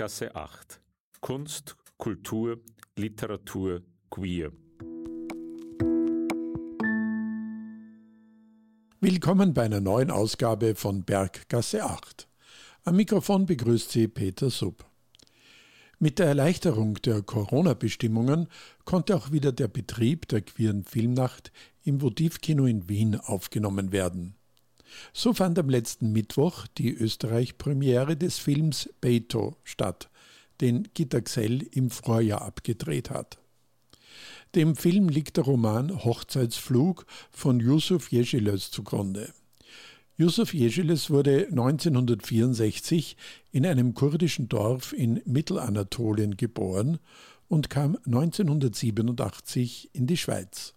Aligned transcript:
Berggasse 0.00 0.34
8. 0.34 0.80
Kunst, 1.20 1.76
Kultur, 1.98 2.58
Literatur, 2.96 3.82
Queer. 4.08 4.50
Willkommen 9.02 9.52
bei 9.52 9.64
einer 9.64 9.82
neuen 9.82 10.10
Ausgabe 10.10 10.74
von 10.74 11.04
Berggasse 11.04 11.84
8. 11.84 12.26
Am 12.84 12.96
Mikrofon 12.96 13.44
begrüßt 13.44 13.90
Sie 13.90 14.08
Peter 14.08 14.48
Sub. 14.48 14.86
Mit 15.98 16.18
der 16.18 16.28
Erleichterung 16.28 16.94
der 17.02 17.20
Corona-Bestimmungen 17.20 18.48
konnte 18.86 19.14
auch 19.14 19.32
wieder 19.32 19.52
der 19.52 19.68
Betrieb 19.68 20.28
der 20.28 20.40
queeren 20.40 20.84
Filmnacht 20.84 21.52
im 21.84 22.00
Votivkino 22.00 22.64
in 22.64 22.88
Wien 22.88 23.16
aufgenommen 23.16 23.92
werden. 23.92 24.39
So 25.12 25.32
fand 25.32 25.58
am 25.58 25.68
letzten 25.68 26.12
Mittwoch 26.12 26.66
die 26.78 26.92
Österreich-Premiere 26.92 28.16
des 28.16 28.38
Films 28.38 28.88
Beto 29.00 29.56
statt, 29.64 30.10
den 30.60 30.88
Gitta 30.94 31.20
Xell 31.20 31.62
im 31.72 31.90
Vorjahr 31.90 32.42
abgedreht 32.42 33.10
hat. 33.10 33.38
Dem 34.54 34.74
Film 34.74 35.08
liegt 35.08 35.36
der 35.36 35.44
Roman 35.44 36.04
Hochzeitsflug 36.04 37.06
von 37.30 37.60
Yusuf 37.60 38.10
Yeşilöz 38.10 38.70
zugrunde. 38.70 39.32
Yusuf 40.16 40.52
Yeşilöz 40.52 41.08
wurde 41.08 41.46
1964 41.46 43.16
in 43.52 43.64
einem 43.64 43.94
kurdischen 43.94 44.48
Dorf 44.48 44.92
in 44.92 45.22
Mittelanatolien 45.24 46.36
geboren 46.36 46.98
und 47.48 47.70
kam 47.70 47.96
1987 48.06 49.90
in 49.92 50.06
die 50.06 50.16
Schweiz. 50.16 50.74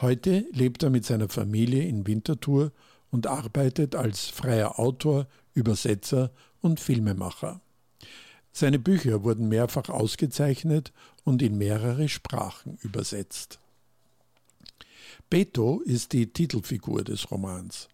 Heute 0.00 0.46
lebt 0.52 0.82
er 0.82 0.90
mit 0.90 1.04
seiner 1.04 1.28
Familie 1.28 1.82
in 1.84 2.06
Winterthur 2.06 2.72
und 3.10 3.26
arbeitet 3.26 3.94
als 3.94 4.26
freier 4.26 4.78
Autor, 4.78 5.26
Übersetzer 5.54 6.30
und 6.60 6.80
Filmemacher. 6.80 7.60
Seine 8.52 8.78
Bücher 8.78 9.22
wurden 9.22 9.48
mehrfach 9.48 9.88
ausgezeichnet 9.88 10.92
und 11.24 11.42
in 11.42 11.58
mehrere 11.58 12.08
Sprachen 12.08 12.78
übersetzt. 12.82 13.60
Beto 15.30 15.80
ist 15.80 16.12
die 16.12 16.32
Titelfigur 16.32 17.04
des 17.04 17.30
Romans. 17.30 17.88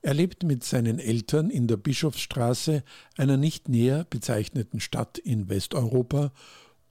Er 0.00 0.14
lebt 0.14 0.42
mit 0.42 0.64
seinen 0.64 0.98
Eltern 0.98 1.50
in 1.50 1.68
der 1.68 1.76
Bischofsstraße, 1.76 2.82
einer 3.16 3.36
nicht 3.36 3.68
näher 3.68 4.04
bezeichneten 4.10 4.80
Stadt 4.80 5.18
in 5.18 5.48
Westeuropa, 5.48 6.32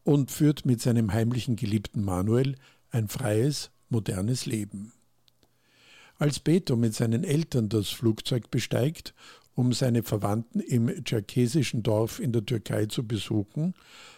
und 0.03 0.31
führt 0.31 0.65
mit 0.65 0.81
seinem 0.81 1.11
heimlichen 1.11 1.55
Geliebten 1.55 2.03
Manuel 2.03 2.55
ein 2.89 3.07
freies, 3.07 3.71
modernes 3.89 4.45
Leben. 4.45 4.93
Als 6.21 6.39
Beto 6.39 6.75
mit 6.75 6.93
seinen 6.93 7.23
Eltern 7.23 7.67
das 7.67 7.89
Flugzeug 7.89 8.51
besteigt, 8.51 9.15
um 9.55 9.73
seine 9.73 10.03
Verwandten 10.03 10.59
im 10.59 11.03
tscherkesischen 11.03 11.81
Dorf 11.81 12.19
in 12.19 12.31
der 12.31 12.45
Türkei 12.45 12.85
zu 12.85 13.07
besuchen, 13.07 13.73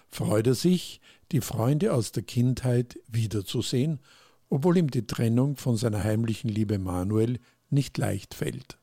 freut 0.09 0.47
er 0.47 0.53
sich, 0.53 0.99
die 1.31 1.39
Freunde 1.39 1.93
aus 1.93 2.11
der 2.11 2.23
Kindheit 2.23 2.99
wiederzusehen, 3.07 4.01
obwohl 4.49 4.79
ihm 4.79 4.91
die 4.91 5.07
Trennung 5.07 5.55
von 5.55 5.77
seiner 5.77 6.03
heimlichen 6.03 6.49
Liebe 6.49 6.77
Manuel 6.77 7.39
nicht 7.69 7.97
leicht 7.97 8.33
fällt. 8.33 8.77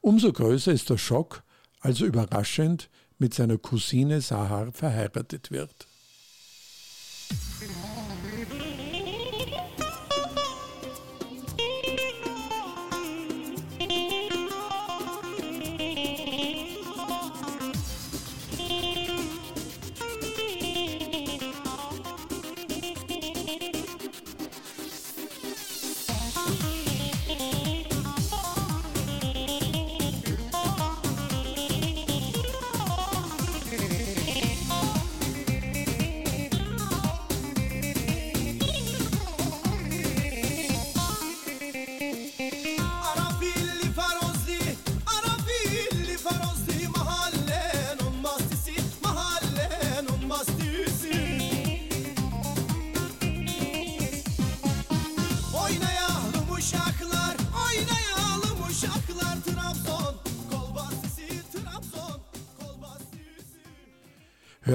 Umso 0.00 0.32
größer 0.32 0.70
ist 0.70 0.90
der 0.90 0.98
Schock, 0.98 1.42
als 1.80 2.02
er 2.02 2.06
überraschend 2.06 2.88
mit 3.18 3.34
seiner 3.34 3.58
Cousine 3.58 4.20
Sahar 4.20 4.70
verheiratet 4.70 5.50
wird. 5.50 5.88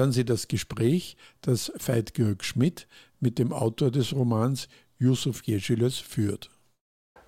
Hören 0.08 0.12
Sie 0.12 0.24
das 0.24 0.48
Gespräch, 0.48 1.18
das 1.42 1.70
Veit 1.76 2.14
Georg 2.14 2.42
Schmidt 2.42 2.88
mit 3.20 3.38
dem 3.38 3.52
Autor 3.52 3.90
des 3.90 4.14
Romans 4.14 4.66
Yusuf 4.98 5.42
Yeşilöz 5.46 5.98
führt. 5.98 6.50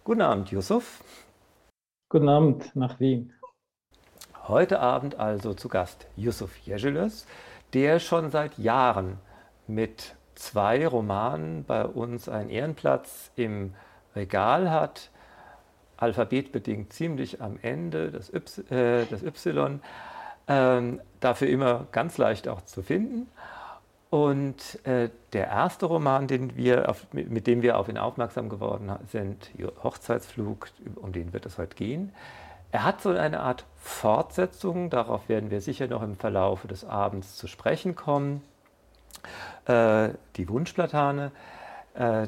Guten 0.02 0.22
Abend, 0.22 0.50
Yusuf. 0.50 1.04
Guten 2.08 2.30
Abend 2.30 2.74
nach 2.74 2.98
Wien. 2.98 3.34
Heute 4.48 4.80
Abend 4.80 5.16
also 5.16 5.52
zu 5.52 5.68
Gast 5.68 6.06
Yusuf 6.16 6.56
Yeşilöz, 6.66 7.26
der 7.74 8.00
schon 8.00 8.30
seit 8.30 8.56
Jahren 8.56 9.18
mit 9.66 10.14
zwei 10.34 10.86
Romanen 10.86 11.64
bei 11.64 11.84
uns 11.84 12.30
einen 12.30 12.48
Ehrenplatz 12.48 13.30
im 13.36 13.74
Regal 14.16 14.70
hat. 14.70 15.10
Alphabetbedingt 15.98 16.94
ziemlich 16.94 17.42
am 17.42 17.58
Ende, 17.60 18.10
das 18.10 18.32
Y, 18.32 18.70
äh, 18.70 19.04
das 19.04 19.22
y 19.22 19.80
ähm, 20.50 21.00
dafür 21.20 21.48
immer 21.48 21.86
ganz 21.92 22.18
leicht 22.18 22.48
auch 22.48 22.60
zu 22.62 22.82
finden. 22.82 23.28
Und 24.10 24.84
äh, 24.84 25.08
der 25.32 25.46
erste 25.46 25.86
Roman, 25.86 26.26
den 26.26 26.56
wir 26.56 26.90
auf, 26.90 27.06
mit 27.12 27.46
dem 27.46 27.62
wir 27.62 27.78
auf 27.78 27.88
ihn 27.88 27.96
aufmerksam 27.96 28.48
geworden 28.48 28.90
sind, 29.06 29.50
Hochzeitsflug, 29.84 30.66
um 30.96 31.12
den 31.12 31.32
wird 31.32 31.46
es 31.46 31.58
heute 31.58 31.76
gehen. 31.76 32.12
Er 32.72 32.84
hat 32.84 33.00
so 33.00 33.10
eine 33.10 33.40
Art 33.40 33.64
Fortsetzung, 33.76 34.90
darauf 34.90 35.28
werden 35.28 35.50
wir 35.52 35.60
sicher 35.60 35.86
noch 35.86 36.02
im 36.02 36.16
Verlauf 36.16 36.66
des 36.66 36.84
Abends 36.84 37.36
zu 37.36 37.46
sprechen 37.46 37.94
kommen. 37.94 38.42
Äh, 39.66 40.10
die 40.36 40.48
Wunschplatane, 40.48 41.30
äh, 41.94 42.26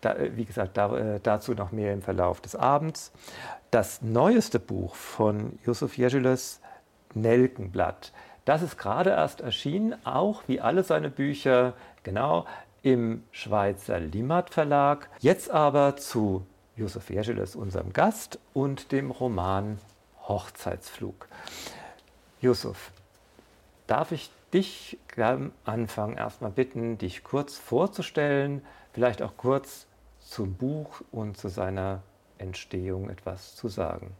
da, 0.00 0.16
wie 0.18 0.44
gesagt, 0.46 0.78
da, 0.78 0.96
äh, 0.96 1.20
dazu 1.22 1.52
noch 1.52 1.72
mehr 1.72 1.92
im 1.92 2.00
Verlauf 2.00 2.40
des 2.40 2.56
Abends. 2.56 3.12
Das 3.70 4.00
neueste 4.00 4.58
Buch 4.58 4.94
von 4.94 5.58
Yusuf 5.66 5.98
Yeşilöz 5.98 6.60
Nelkenblatt. 7.14 8.12
Das 8.44 8.62
ist 8.62 8.76
gerade 8.76 9.10
erst 9.10 9.40
erschienen, 9.40 9.94
auch 10.04 10.42
wie 10.46 10.60
alle 10.60 10.82
seine 10.82 11.10
Bücher, 11.10 11.74
genau 12.02 12.46
im 12.82 13.24
Schweizer 13.30 13.98
Limmat 13.98 14.50
Verlag. 14.50 15.08
Jetzt 15.20 15.50
aber 15.50 15.96
zu 15.96 16.46
Josef 16.76 17.08
Jergeles, 17.08 17.56
unserem 17.56 17.92
Gast, 17.92 18.38
und 18.52 18.92
dem 18.92 19.10
Roman 19.10 19.78
Hochzeitsflug. 20.28 21.28
Josef, 22.40 22.90
darf 23.86 24.12
ich 24.12 24.30
dich 24.52 24.98
am 25.16 25.52
Anfang 25.64 26.16
erstmal 26.16 26.50
bitten, 26.50 26.98
dich 26.98 27.24
kurz 27.24 27.56
vorzustellen, 27.56 28.62
vielleicht 28.92 29.22
auch 29.22 29.36
kurz 29.36 29.86
zum 30.20 30.54
Buch 30.54 31.00
und 31.10 31.36
zu 31.36 31.48
seiner 31.48 32.02
Entstehung 32.38 33.08
etwas 33.08 33.56
zu 33.56 33.68
sagen? 33.68 34.14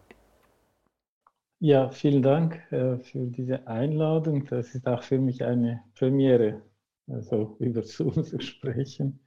Ja, 1.66 1.88
vielen 1.88 2.20
Dank 2.22 2.60
äh, 2.72 2.98
für 2.98 3.26
diese 3.26 3.66
Einladung. 3.66 4.44
Das 4.44 4.74
ist 4.74 4.86
auch 4.86 5.02
für 5.02 5.18
mich 5.18 5.42
eine 5.44 5.82
Premiere, 5.94 6.60
also 7.06 7.56
über 7.58 7.82
Zoom 7.82 8.22
zu 8.22 8.38
sprechen. 8.38 9.24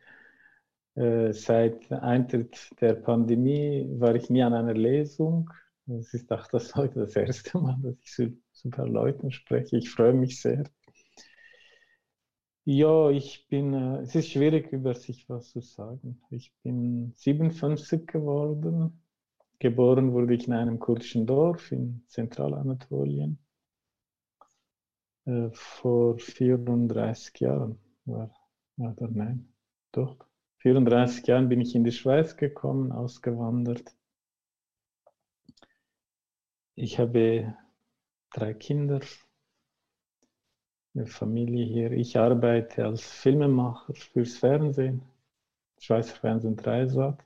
Äh, 0.93 1.33
seit 1.33 1.91
Eintritt 1.91 2.69
der 2.79 2.93
Pandemie 2.93 3.87
war 3.97 4.13
ich 4.13 4.29
nie 4.29 4.43
an 4.43 4.53
einer 4.53 4.75
Lesung. 4.75 5.49
Das 5.87 6.13
ist 6.13 6.31
auch 6.31 6.45
das 6.49 6.75
heute 6.75 6.99
das 6.99 7.15
erste 7.15 7.57
Mal, 7.57 7.75
dass 7.81 7.95
ich 8.03 8.11
zu, 8.11 8.37
zu 8.51 8.67
ein 8.67 8.71
paar 8.71 8.87
Leuten 8.87 9.31
spreche. 9.31 9.77
Ich 9.77 9.89
freue 9.89 10.13
mich 10.13 10.39
sehr. 10.39 10.63
Ja, 12.65 13.09
ich 13.09 13.47
bin, 13.47 13.73
äh, 13.73 14.01
es 14.01 14.13
ist 14.13 14.29
schwierig 14.29 14.71
über 14.71 14.93
sich 14.93 15.27
was 15.27 15.49
zu 15.49 15.61
sagen. 15.61 16.21
Ich 16.29 16.53
bin 16.61 17.13
57 17.15 18.05
geworden 18.05 19.01
Geboren 19.59 20.13
wurde 20.13 20.35
ich 20.35 20.47
in 20.47 20.53
einem 20.53 20.79
kurdischen 20.79 21.25
Dorf 21.25 21.71
in 21.71 22.03
Zentralanatolien. 22.07 23.39
Äh, 25.25 25.49
vor 25.51 26.17
34 26.19 27.39
Jahren 27.39 27.79
war, 28.05 28.33
oder 28.77 29.07
nein, 29.09 29.53
doch. 29.91 30.17
34 30.59 31.25
Jahren 31.27 31.49
bin 31.49 31.61
ich 31.61 31.75
in 31.75 31.83
die 31.83 31.91
Schweiz 31.91 32.37
gekommen, 32.37 32.91
ausgewandert. 32.91 33.95
Ich 36.75 36.99
habe 36.99 37.55
drei 38.31 38.53
Kinder 38.53 39.01
eine 40.93 41.05
Familie 41.05 41.65
hier. 41.65 41.91
Ich 41.91 42.17
arbeite 42.17 42.85
als 42.85 43.01
Filmemacher 43.01 43.93
fürs 43.93 44.37
Fernsehen, 44.37 45.01
Schweizer 45.79 46.15
Fernsehen 46.15 46.55
Dreisat. 46.55 47.23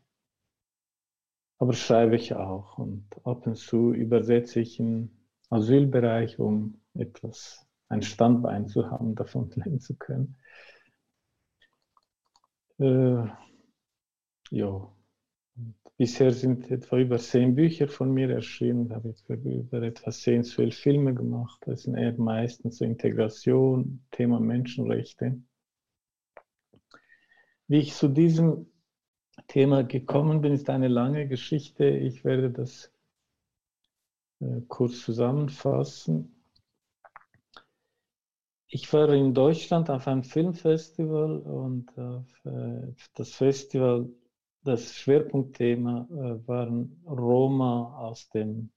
Aber 1.61 1.73
schreibe 1.73 2.15
ich 2.15 2.33
auch 2.33 2.79
und 2.79 3.05
ab 3.23 3.45
und 3.45 3.55
zu 3.55 3.93
übersetze 3.93 4.61
ich 4.61 4.79
im 4.79 5.11
Asylbereich, 5.51 6.39
um 6.39 6.81
etwas, 6.95 7.67
ein 7.87 8.01
Standbein 8.01 8.67
zu 8.67 8.89
haben, 8.89 9.13
davon 9.13 9.51
leben 9.55 9.79
zu 9.79 9.95
können. 9.95 10.37
Äh, 12.79 13.27
ja, 14.49 14.91
bisher 15.97 16.33
sind 16.33 16.71
etwa 16.71 16.97
über 16.97 17.19
zehn 17.19 17.53
Bücher 17.53 17.87
von 17.87 18.11
mir 18.11 18.31
erschienen, 18.31 18.91
habe 18.91 19.09
jetzt 19.09 19.29
über 19.29 19.83
etwa 19.83 20.09
zehn, 20.09 20.43
zwölf 20.43 20.75
Filme 20.75 21.13
gemacht. 21.13 21.61
Das 21.67 21.83
sind 21.83 21.93
eher 21.93 22.17
meistens 22.17 22.79
so 22.79 22.85
Integration, 22.85 24.03
Thema 24.09 24.39
Menschenrechte. 24.39 25.39
Wie 27.67 27.77
ich 27.77 27.93
zu 27.93 28.07
diesem 28.07 28.70
Thema 29.47 29.83
gekommen 29.83 30.41
bin, 30.41 30.53
ist 30.53 30.69
eine 30.69 30.87
lange 30.87 31.27
Geschichte. 31.27 31.85
Ich 31.85 32.23
werde 32.23 32.51
das 32.51 32.91
äh, 34.39 34.61
kurz 34.67 35.01
zusammenfassen. 35.01 36.35
Ich 38.67 38.91
war 38.93 39.09
in 39.09 39.33
Deutschland 39.33 39.89
auf 39.89 40.07
einem 40.07 40.23
Filmfestival 40.23 41.39
und 41.39 41.97
auf, 41.97 42.45
äh, 42.45 42.93
das 43.15 43.33
Festival, 43.33 44.09
das 44.63 44.95
Schwerpunktthema 44.95 46.07
äh, 46.09 46.47
waren 46.47 47.01
Roma 47.05 47.97
aus 47.97 48.29
dem 48.29 48.71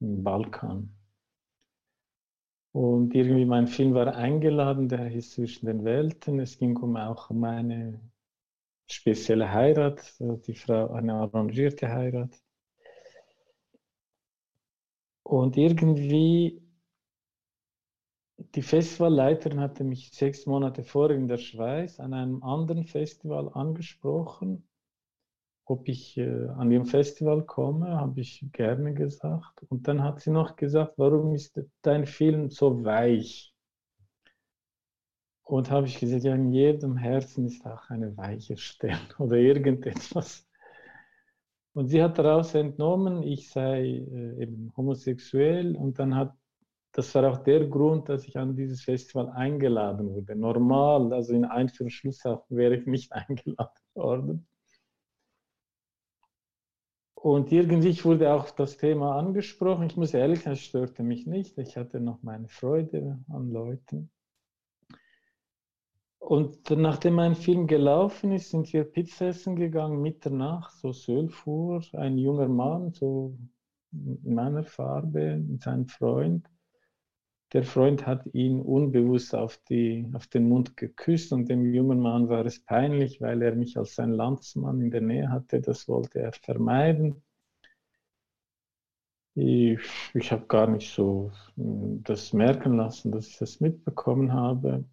Balkan. 0.00 0.92
Und 2.72 3.14
irgendwie 3.14 3.46
mein 3.46 3.68
Film 3.68 3.94
war 3.94 4.14
eingeladen, 4.14 4.88
der 4.88 5.06
hieß 5.06 5.30
Zwischen 5.30 5.66
den 5.66 5.84
Welten. 5.84 6.40
Es 6.40 6.58
ging 6.58 6.76
um 6.76 6.96
auch 6.96 7.30
um 7.30 7.42
eine 7.44 8.00
spezielle 8.86 9.52
Heirat, 9.52 10.14
die 10.18 10.54
Frau 10.54 10.90
eine 10.90 11.14
arrangierte 11.14 11.88
Heirat. 11.88 12.30
Und 15.22 15.56
irgendwie 15.56 16.62
die 18.38 18.62
Festivalleiterin 18.62 19.60
hatte 19.60 19.82
mich 19.82 20.10
sechs 20.12 20.46
Monate 20.46 20.84
vorher 20.84 21.16
in 21.16 21.26
der 21.28 21.38
Schweiz 21.38 21.98
an 21.98 22.12
einem 22.12 22.42
anderen 22.42 22.84
Festival 22.84 23.50
angesprochen, 23.52 24.68
ob 25.64 25.88
ich 25.88 26.16
äh, 26.18 26.46
an 26.48 26.70
dem 26.70 26.84
Festival 26.84 27.44
komme, 27.44 27.96
habe 27.98 28.20
ich 28.20 28.46
gerne 28.52 28.94
gesagt. 28.94 29.64
Und 29.68 29.88
dann 29.88 30.02
hat 30.02 30.20
sie 30.20 30.30
noch 30.30 30.54
gesagt, 30.56 30.94
warum 30.96 31.34
ist 31.34 31.60
dein 31.82 32.06
Film 32.06 32.50
so 32.50 32.84
weich? 32.84 33.55
Und 35.46 35.70
habe 35.70 35.86
ich 35.86 35.98
gesagt, 35.98 36.24
ja, 36.24 36.34
in 36.34 36.50
jedem 36.52 36.96
Herzen 36.96 37.46
ist 37.46 37.64
auch 37.64 37.88
eine 37.88 38.16
weiche 38.16 38.56
Stelle 38.56 38.98
oder 39.18 39.36
irgendetwas. 39.36 40.46
Und 41.72 41.88
sie 41.88 42.02
hat 42.02 42.18
daraus 42.18 42.54
entnommen, 42.54 43.22
ich 43.22 43.50
sei 43.50 43.82
äh, 43.82 44.42
eben 44.42 44.72
homosexuell 44.76 45.76
und 45.76 45.98
dann 45.98 46.14
hat 46.16 46.36
das 46.96 47.14
war 47.14 47.30
auch 47.30 47.38
der 47.44 47.66
Grund, 47.66 48.08
dass 48.08 48.26
ich 48.26 48.38
an 48.38 48.56
dieses 48.56 48.82
Festival 48.82 49.28
eingeladen 49.28 50.08
wurde. 50.14 50.34
Normal, 50.34 51.12
also 51.12 51.34
in 51.34 51.44
Einführungsschlusshaft 51.44 52.46
wäre 52.48 52.76
ich 52.76 52.86
nicht 52.86 53.12
eingeladen 53.12 53.82
worden. 53.94 54.48
Und 57.14 57.52
irgendwie 57.52 58.02
wurde 58.02 58.32
auch 58.32 58.50
das 58.50 58.78
Thema 58.78 59.18
angesprochen. 59.18 59.86
Ich 59.86 59.96
muss 59.96 60.14
ehrlich 60.14 60.40
sagen, 60.40 60.54
es 60.54 60.60
störte 60.60 61.02
mich 61.02 61.26
nicht. 61.26 61.58
Ich 61.58 61.76
hatte 61.76 62.00
noch 62.00 62.22
meine 62.22 62.48
Freude 62.48 63.18
an 63.28 63.50
Leuten. 63.50 64.10
Und 66.26 66.70
nachdem 66.70 67.14
mein 67.14 67.36
Film 67.36 67.68
gelaufen 67.68 68.32
ist, 68.32 68.50
sind 68.50 68.72
wir 68.72 68.82
Pizza 68.82 69.26
essen 69.26 69.54
gegangen, 69.54 70.02
Mitternacht, 70.02 70.72
so 70.72 70.90
12 70.92 71.46
Uhr. 71.46 71.80
Ein 71.92 72.18
junger 72.18 72.48
Mann, 72.48 72.90
so 72.90 73.38
in 73.92 74.34
meiner 74.34 74.64
Farbe, 74.64 75.36
mit 75.36 75.62
seinem 75.62 75.86
Freund. 75.86 76.50
Der 77.52 77.62
Freund 77.62 78.08
hat 78.08 78.26
ihn 78.34 78.60
unbewusst 78.60 79.36
auf, 79.36 79.58
die, 79.68 80.10
auf 80.14 80.26
den 80.26 80.48
Mund 80.48 80.76
geküsst 80.76 81.32
und 81.32 81.48
dem 81.48 81.72
jungen 81.72 82.00
Mann 82.00 82.28
war 82.28 82.44
es 82.44 82.58
peinlich, 82.58 83.20
weil 83.20 83.40
er 83.42 83.54
mich 83.54 83.76
als 83.76 83.94
sein 83.94 84.10
Landsmann 84.10 84.80
in 84.80 84.90
der 84.90 85.02
Nähe 85.02 85.30
hatte. 85.30 85.60
Das 85.60 85.86
wollte 85.86 86.18
er 86.18 86.32
vermeiden. 86.32 87.22
Ich, 89.36 89.78
ich 90.12 90.32
habe 90.32 90.46
gar 90.48 90.66
nicht 90.66 90.92
so 90.92 91.30
hm, 91.54 92.02
das 92.02 92.32
merken 92.32 92.76
lassen, 92.76 93.12
dass 93.12 93.28
ich 93.28 93.38
das 93.38 93.60
mitbekommen 93.60 94.32
habe. 94.32 94.84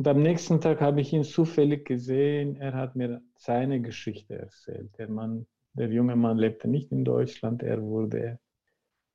Und 0.00 0.08
am 0.08 0.22
nächsten 0.22 0.62
Tag 0.62 0.80
habe 0.80 1.02
ich 1.02 1.12
ihn 1.12 1.24
zufällig 1.24 1.84
gesehen. 1.84 2.56
Er 2.56 2.72
hat 2.72 2.96
mir 2.96 3.20
seine 3.36 3.82
Geschichte 3.82 4.38
erzählt. 4.38 4.96
Der 4.96 5.10
Mann, 5.10 5.46
der 5.74 5.88
junge 5.88 6.16
Mann 6.16 6.38
lebte 6.38 6.68
nicht 6.68 6.90
in 6.90 7.04
Deutschland. 7.04 7.62
Er 7.62 7.82
wurde 7.82 8.38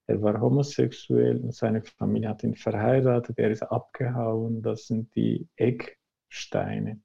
er 0.06 0.22
war 0.22 0.40
homosexuell 0.40 1.40
und 1.40 1.56
seine 1.56 1.82
Familie 1.82 2.30
hat 2.30 2.44
ihn 2.44 2.54
verheiratet, 2.54 3.40
er 3.40 3.50
ist 3.50 3.64
abgehauen. 3.64 4.62
Das 4.62 4.86
sind 4.86 5.16
die 5.16 5.48
Ecksteine 5.56 7.02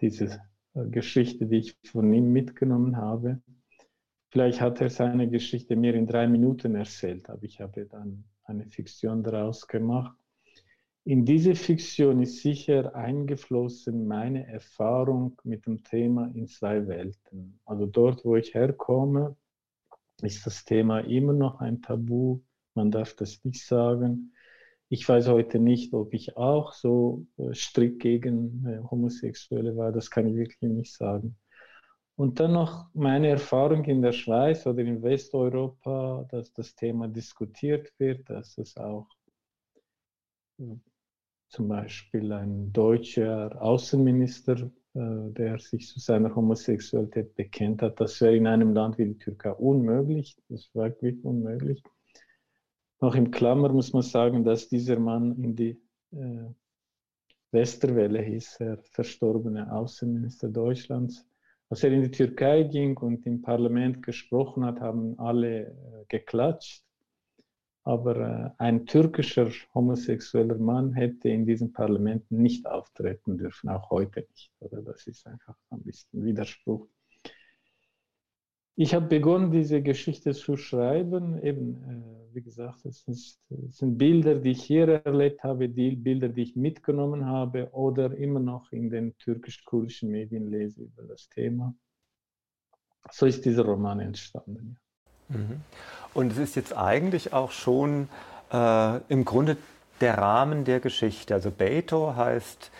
diese 0.00 0.40
äh, 0.72 0.86
Geschichte, 0.86 1.44
die 1.44 1.58
ich 1.58 1.76
von 1.84 2.10
ihm 2.14 2.32
mitgenommen 2.32 2.96
habe. 2.96 3.42
Vielleicht 4.30 4.62
hat 4.62 4.80
er 4.80 4.88
seine 4.88 5.28
Geschichte 5.28 5.76
mir 5.76 5.94
in 5.94 6.06
drei 6.06 6.26
Minuten 6.26 6.74
erzählt, 6.74 7.28
aber 7.28 7.42
ich 7.42 7.60
habe 7.60 7.84
dann 7.84 8.24
eine 8.44 8.64
Fiktion 8.64 9.22
daraus 9.22 9.68
gemacht. 9.68 10.16
In 11.04 11.24
diese 11.24 11.54
Fiktion 11.54 12.20
ist 12.20 12.42
sicher 12.42 12.94
eingeflossen 12.94 14.06
meine 14.06 14.46
Erfahrung 14.46 15.40
mit 15.44 15.66
dem 15.66 15.82
Thema 15.82 16.30
in 16.34 16.46
zwei 16.46 16.86
Welten. 16.86 17.58
Also 17.64 17.86
dort, 17.86 18.24
wo 18.24 18.36
ich 18.36 18.54
herkomme, 18.54 19.36
ist 20.22 20.46
das 20.46 20.64
Thema 20.64 21.00
immer 21.00 21.32
noch 21.32 21.60
ein 21.60 21.80
Tabu. 21.80 22.40
Man 22.74 22.90
darf 22.90 23.14
das 23.14 23.42
nicht 23.44 23.64
sagen. 23.64 24.34
Ich 24.90 25.08
weiß 25.08 25.28
heute 25.28 25.58
nicht, 25.58 25.94
ob 25.94 26.12
ich 26.12 26.36
auch 26.36 26.72
so 26.72 27.26
äh, 27.38 27.54
strikt 27.54 28.00
gegen 28.00 28.66
äh, 28.66 28.80
Homosexuelle 28.90 29.76
war. 29.76 29.92
Das 29.92 30.10
kann 30.10 30.26
ich 30.26 30.34
wirklich 30.34 30.70
nicht 30.70 30.92
sagen. 30.92 31.36
Und 32.16 32.38
dann 32.40 32.52
noch 32.52 32.90
meine 32.92 33.28
Erfahrung 33.28 33.84
in 33.84 34.02
der 34.02 34.12
Schweiz 34.12 34.66
oder 34.66 34.80
in 34.80 35.02
Westeuropa, 35.02 36.26
dass 36.28 36.52
das 36.52 36.74
Thema 36.74 37.08
diskutiert 37.08 37.90
wird, 37.98 38.28
dass 38.28 38.58
es 38.58 38.76
auch 38.76 39.08
zum 41.50 41.68
Beispiel 41.68 42.32
ein 42.32 42.72
deutscher 42.72 43.60
Außenminister 43.60 44.70
äh, 44.92 45.30
der 45.30 45.60
sich 45.60 45.86
zu 45.86 46.00
seiner 46.00 46.34
Homosexualität 46.34 47.36
bekennt 47.36 47.80
hat. 47.80 48.00
Das 48.00 48.20
wäre 48.20 48.34
in 48.34 48.48
einem 48.48 48.74
Land 48.74 48.98
wie 48.98 49.06
die 49.06 49.18
Türkei 49.18 49.52
unmöglich. 49.52 50.36
Das 50.48 50.68
war 50.74 50.86
wirklich 50.86 51.24
unmöglich. 51.24 51.80
Noch 53.00 53.14
im 53.14 53.30
Klammer 53.30 53.68
muss 53.68 53.92
man 53.92 54.02
sagen, 54.02 54.42
dass 54.42 54.68
dieser 54.68 54.98
Mann 54.98 55.40
in 55.44 55.54
die 55.54 55.80
äh, 56.10 56.50
Westerwelle 57.52 58.20
hieß, 58.20 58.56
der 58.58 58.78
verstorbene 58.78 59.72
Außenminister 59.72 60.48
Deutschlands. 60.48 61.24
Als 61.68 61.84
er 61.84 61.92
in 61.92 62.02
die 62.02 62.10
Türkei 62.10 62.64
ging 62.64 62.96
und 62.96 63.24
im 63.26 63.42
Parlament 63.42 64.02
gesprochen 64.02 64.64
hat, 64.64 64.80
haben 64.80 65.16
alle 65.20 65.68
äh, 65.68 66.04
geklatscht. 66.08 66.84
Aber 67.82 68.16
äh, 68.16 68.50
ein 68.58 68.86
türkischer 68.86 69.50
homosexueller 69.74 70.58
Mann 70.58 70.92
hätte 70.92 71.28
in 71.28 71.46
diesem 71.46 71.72
Parlament 71.72 72.30
nicht 72.30 72.66
auftreten 72.66 73.38
dürfen, 73.38 73.70
auch 73.70 73.90
heute 73.90 74.26
nicht. 74.30 74.52
Oder? 74.60 74.82
Das 74.82 75.06
ist 75.06 75.26
einfach 75.26 75.56
ein 75.70 75.82
bisschen 75.82 76.24
Widerspruch. 76.24 76.86
Ich 78.76 78.94
habe 78.94 79.08
begonnen, 79.08 79.50
diese 79.50 79.82
Geschichte 79.82 80.32
zu 80.32 80.56
schreiben. 80.56 81.42
Eben, 81.42 81.82
äh, 81.84 82.34
wie 82.34 82.42
gesagt, 82.42 82.86
es, 82.86 83.06
ist, 83.08 83.40
es 83.50 83.76
sind 83.76 83.98
Bilder, 83.98 84.36
die 84.36 84.52
ich 84.52 84.62
hier 84.62 84.88
erlebt 84.88 85.42
habe, 85.42 85.68
die 85.68 85.96
Bilder, 85.96 86.30
die 86.30 86.42
ich 86.42 86.56
mitgenommen 86.56 87.26
habe 87.26 87.70
oder 87.72 88.16
immer 88.16 88.40
noch 88.40 88.72
in 88.72 88.88
den 88.88 89.16
türkisch-kurdischen 89.18 90.10
Medien 90.10 90.50
lese 90.50 90.84
über 90.84 91.02
das 91.02 91.28
Thema. 91.28 91.74
So 93.10 93.26
ist 93.26 93.44
dieser 93.44 93.64
Roman 93.64 94.00
entstanden. 94.00 94.78
Mhm. 95.30 95.62
Und 96.14 96.32
es 96.32 96.38
ist 96.38 96.56
jetzt 96.56 96.76
eigentlich 96.76 97.32
auch 97.32 97.50
schon 97.50 98.08
äh, 98.52 98.98
im 99.08 99.24
Grunde 99.24 99.56
der 100.00 100.18
Rahmen 100.18 100.64
der 100.64 100.80
Geschichte. 100.80 101.34
Also 101.34 101.50
Beto 101.50 102.14
heißt 102.16 102.70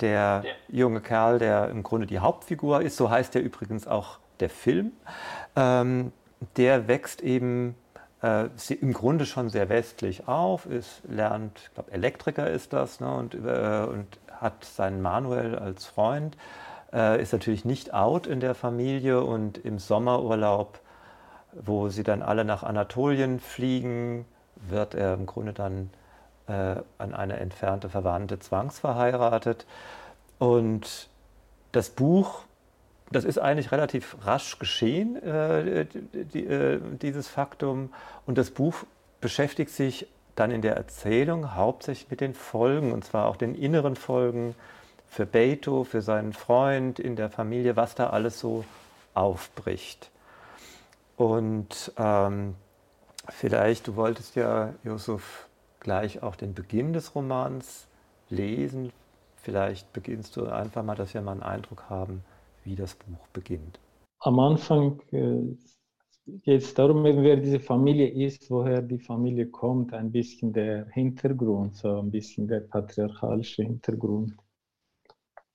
der 0.00 0.44
junge 0.68 1.00
Kerl, 1.00 1.38
der 1.38 1.70
im 1.70 1.82
Grunde 1.82 2.06
die 2.06 2.18
Hauptfigur 2.18 2.82
ist. 2.82 2.96
So 2.96 3.10
heißt 3.10 3.34
ja 3.34 3.40
übrigens 3.40 3.86
auch 3.86 4.18
der 4.40 4.50
Film. 4.50 4.92
Ähm, 5.56 6.12
der 6.56 6.86
wächst 6.86 7.22
eben 7.22 7.74
äh, 8.22 8.48
im 8.80 8.92
Grunde 8.92 9.26
schon 9.26 9.48
sehr 9.48 9.68
westlich 9.68 10.28
auf, 10.28 10.66
ist, 10.66 11.02
lernt, 11.08 11.58
ich 11.64 11.74
glaube, 11.74 11.92
Elektriker 11.92 12.50
ist 12.50 12.72
das, 12.72 13.00
ne, 13.00 13.12
und, 13.12 13.34
äh, 13.34 13.86
und 13.88 14.06
hat 14.40 14.64
seinen 14.64 15.00
Manuel 15.00 15.58
als 15.58 15.86
Freund, 15.86 16.36
äh, 16.92 17.20
ist 17.20 17.32
natürlich 17.32 17.64
nicht 17.64 17.94
out 17.94 18.26
in 18.26 18.40
der 18.40 18.54
Familie 18.54 19.22
und 19.22 19.58
im 19.58 19.78
Sommerurlaub 19.78 20.80
wo 21.62 21.88
sie 21.88 22.02
dann 22.02 22.22
alle 22.22 22.44
nach 22.44 22.62
Anatolien 22.62 23.40
fliegen, 23.40 24.24
wird 24.68 24.94
er 24.94 25.14
im 25.14 25.26
Grunde 25.26 25.52
dann 25.52 25.90
äh, 26.48 26.76
an 26.98 27.14
eine 27.14 27.38
entfernte 27.38 27.88
Verwandte 27.88 28.38
zwangsverheiratet. 28.38 29.66
Und 30.38 31.08
das 31.72 31.90
Buch, 31.90 32.42
das 33.10 33.24
ist 33.24 33.38
eigentlich 33.38 33.72
relativ 33.72 34.16
rasch 34.24 34.58
geschehen, 34.58 35.22
äh, 35.22 35.86
die, 36.12 36.46
äh, 36.46 36.80
dieses 37.02 37.28
Faktum. 37.28 37.92
Und 38.26 38.38
das 38.38 38.50
Buch 38.50 38.84
beschäftigt 39.20 39.70
sich 39.70 40.06
dann 40.34 40.50
in 40.50 40.62
der 40.62 40.76
Erzählung 40.76 41.54
hauptsächlich 41.54 42.10
mit 42.10 42.20
den 42.20 42.34
Folgen, 42.34 42.92
und 42.92 43.04
zwar 43.04 43.26
auch 43.26 43.36
den 43.36 43.54
inneren 43.54 43.96
Folgen 43.96 44.54
für 45.08 45.24
Beto, 45.24 45.84
für 45.84 46.02
seinen 46.02 46.32
Freund 46.32 46.98
in 46.98 47.16
der 47.16 47.30
Familie, 47.30 47.76
was 47.76 47.94
da 47.94 48.10
alles 48.10 48.38
so 48.38 48.64
aufbricht. 49.14 50.10
Und 51.16 51.92
ähm, 51.96 52.54
vielleicht, 53.28 53.88
du 53.88 53.96
wolltest 53.96 54.36
ja, 54.36 54.74
Josef, 54.84 55.48
gleich 55.80 56.22
auch 56.22 56.36
den 56.36 56.54
Beginn 56.54 56.92
des 56.92 57.14
Romans 57.14 57.88
lesen. 58.28 58.92
Vielleicht 59.36 59.92
beginnst 59.92 60.36
du 60.36 60.46
einfach 60.46 60.82
mal, 60.82 60.96
dass 60.96 61.14
wir 61.14 61.22
mal 61.22 61.32
einen 61.32 61.42
Eindruck 61.42 61.88
haben, 61.88 62.22
wie 62.64 62.74
das 62.74 62.94
Buch 62.94 63.26
beginnt. 63.32 63.78
Am 64.18 64.38
Anfang 64.40 65.00
äh, 65.12 65.56
geht 66.42 66.62
es 66.62 66.74
darum, 66.74 67.04
wer 67.04 67.36
diese 67.36 67.60
Familie 67.60 68.08
ist, 68.08 68.50
woher 68.50 68.82
die 68.82 68.98
Familie 68.98 69.46
kommt, 69.48 69.94
ein 69.94 70.10
bisschen 70.10 70.52
der 70.52 70.86
Hintergrund, 70.88 71.76
so 71.76 72.00
ein 72.00 72.10
bisschen 72.10 72.48
der 72.48 72.60
patriarchalische 72.60 73.62
Hintergrund. 73.62 74.34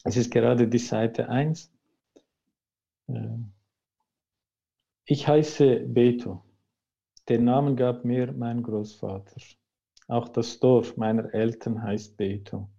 Es 0.03 0.15
ist 0.18 0.32
gerade 0.32 0.68
die 0.68 0.80
Seite 0.80 1.30
1. 1.30 1.72
Ich 5.13 5.27
heiße 5.27 5.88
Beto. 5.89 6.41
Den 7.27 7.44
Namen 7.44 7.75
gab 7.75 8.06
mir 8.06 8.32
mein 8.32 8.63
Großvater. 8.63 9.41
Auch 10.08 10.30
das 10.30 10.62
Dorf 10.62 10.96
meiner 10.96 11.34
Eltern 11.34 11.84
heißt 11.84 12.15
Beto. 12.15 12.70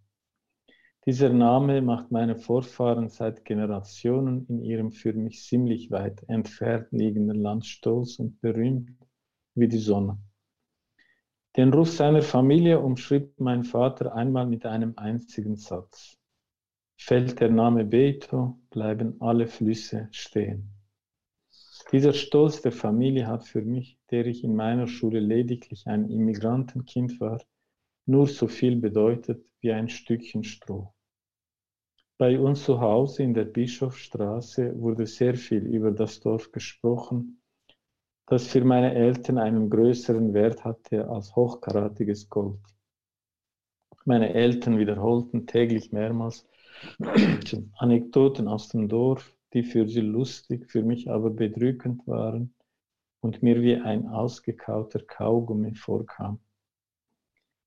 Dieser 1.05 1.29
Name 1.29 1.83
macht 1.83 2.11
meine 2.11 2.37
Vorfahren 2.37 3.11
seit 3.11 3.45
Generationen 3.45 4.47
in 4.49 4.63
ihrem 4.63 4.93
für 4.93 5.13
mich 5.13 5.43
ziemlich 5.43 5.91
weit 5.91 6.25
entfernt 6.27 6.87
liegenden 6.91 7.37
Land 7.37 7.67
stolz 7.67 8.19
und 8.19 8.41
berühmt 8.41 8.93
wie 9.55 9.69
die 9.69 9.77
Sonne. 9.77 10.17
Den 11.59 11.71
Ruf 11.71 11.91
seiner 11.91 12.23
Familie 12.23 12.81
umschrieb 12.81 13.39
mein 13.41 13.63
Vater 13.63 14.15
einmal 14.15 14.47
mit 14.47 14.65
einem 14.65 14.95
einzigen 14.97 15.57
Satz. 15.57 16.17
Fällt 16.97 17.41
der 17.41 17.51
Name 17.51 17.85
Beto, 17.85 18.59
bleiben 18.71 19.21
alle 19.21 19.47
Flüsse 19.47 20.09
stehen. 20.13 20.72
Dieser 21.93 22.15
Stolz 22.15 22.63
der 22.63 22.73
Familie 22.73 23.27
hat 23.27 23.45
für 23.45 23.61
mich, 23.61 23.99
der 24.11 24.27
ich 24.27 24.45
in 24.45 24.57
meiner 24.57 24.87
Schule 24.87 25.21
lediglich 25.21 25.87
ein 25.87 26.09
Immigrantenkind 26.09 27.21
war, 27.21 27.43
nur 28.07 28.27
so 28.27 28.49
viel 28.49 28.77
bedeutet 28.77 29.45
wie 29.61 29.73
ein 29.73 29.91
Stückchen 29.91 30.43
Stroh. 30.43 30.95
Bei 32.17 32.41
uns 32.41 32.65
zu 32.65 32.81
Hause 32.81 33.25
in 33.25 33.35
der 33.35 33.45
Bischofstraße 33.45 34.81
wurde 34.81 35.07
sehr 35.07 35.35
viel 35.35 35.67
über 35.67 35.91
das 35.91 36.21
Dorf 36.21 36.51
gesprochen, 36.51 37.43
das 38.27 38.47
für 38.47 38.65
meine 38.65 38.95
Eltern 38.95 39.37
einen 39.37 39.69
größeren 39.69 40.33
Wert 40.33 40.65
hatte 40.65 41.11
als 41.11 41.37
hochkaratiges 41.37 42.31
Gold. 42.31 42.61
Meine 44.07 44.33
Eltern 44.33 44.79
wiederholten 44.79 45.47
täglich 45.47 45.93
mehrmals, 45.93 46.49
Anekdoten 47.77 48.49
aus 48.49 48.69
dem 48.69 48.89
Dorf, 48.89 49.37
die 49.53 49.63
für 49.63 49.89
sie 49.89 50.01
lustig, 50.01 50.71
für 50.71 50.83
mich 50.83 51.11
aber 51.11 51.31
bedrückend 51.31 52.07
waren 52.07 52.55
und 53.21 53.43
mir 53.43 53.63
wie 53.63 53.77
ein 53.77 54.09
ausgekauter 54.09 55.01
Kaugummi 55.01 55.75
vorkam. 55.75 56.41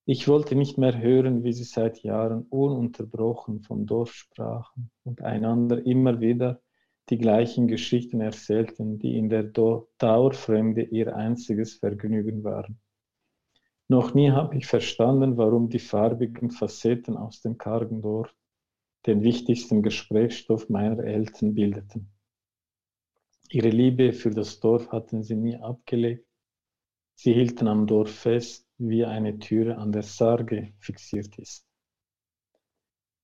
Ich 0.08 0.28
wollte 0.28 0.56
nicht 0.56 0.78
mehr 0.78 1.00
hören, 1.00 1.44
wie 1.44 1.54
sie 1.54 1.64
seit 1.64 2.04
Jahren 2.04 2.44
ununterbrochen 2.50 3.62
vom 3.62 3.88
Dorf 3.88 4.14
sprachen 4.14 4.92
und 5.04 5.22
einander 5.22 5.84
immer 5.84 6.20
wieder 6.20 6.62
die 7.10 7.18
gleichen 7.18 7.68
Geschichten 7.68 8.22
erzählten, 8.22 9.00
die 9.00 9.18
in 9.18 9.30
der 9.30 9.44
Dauerfremde 9.44 10.84
ihr 10.84 11.16
einziges 11.16 11.76
Vergnügen 11.76 12.44
waren. 12.44 12.80
Noch 13.88 14.14
nie 14.14 14.32
habe 14.32 14.58
ich 14.58 14.66
verstanden, 14.66 15.38
warum 15.38 15.70
die 15.70 15.80
farbigen 15.80 16.50
Facetten 16.50 17.18
aus 17.18 17.42
dem 17.42 17.58
kargen 17.58 18.02
Dorf 18.02 18.34
den 19.06 19.24
wichtigsten 19.24 19.84
Gesprächsstoff 19.84 20.70
meiner 20.70 21.04
Eltern 21.04 21.54
bildeten. 21.54 22.12
Ihre 23.50 23.70
Liebe 23.70 24.14
für 24.14 24.32
das 24.32 24.60
Dorf 24.60 24.92
hatten 24.92 25.24
sie 25.24 25.36
nie 25.36 25.56
abgelegt. 25.56 26.28
Sie 27.14 27.34
hielten 27.34 27.68
am 27.68 27.88
Dorf 27.88 28.12
fest, 28.12 28.68
wie 28.78 29.06
eine 29.06 29.38
Türe 29.40 29.78
an 29.78 29.92
der 29.92 30.04
Sarge 30.04 30.74
fixiert 30.80 31.38
ist. 31.38 31.66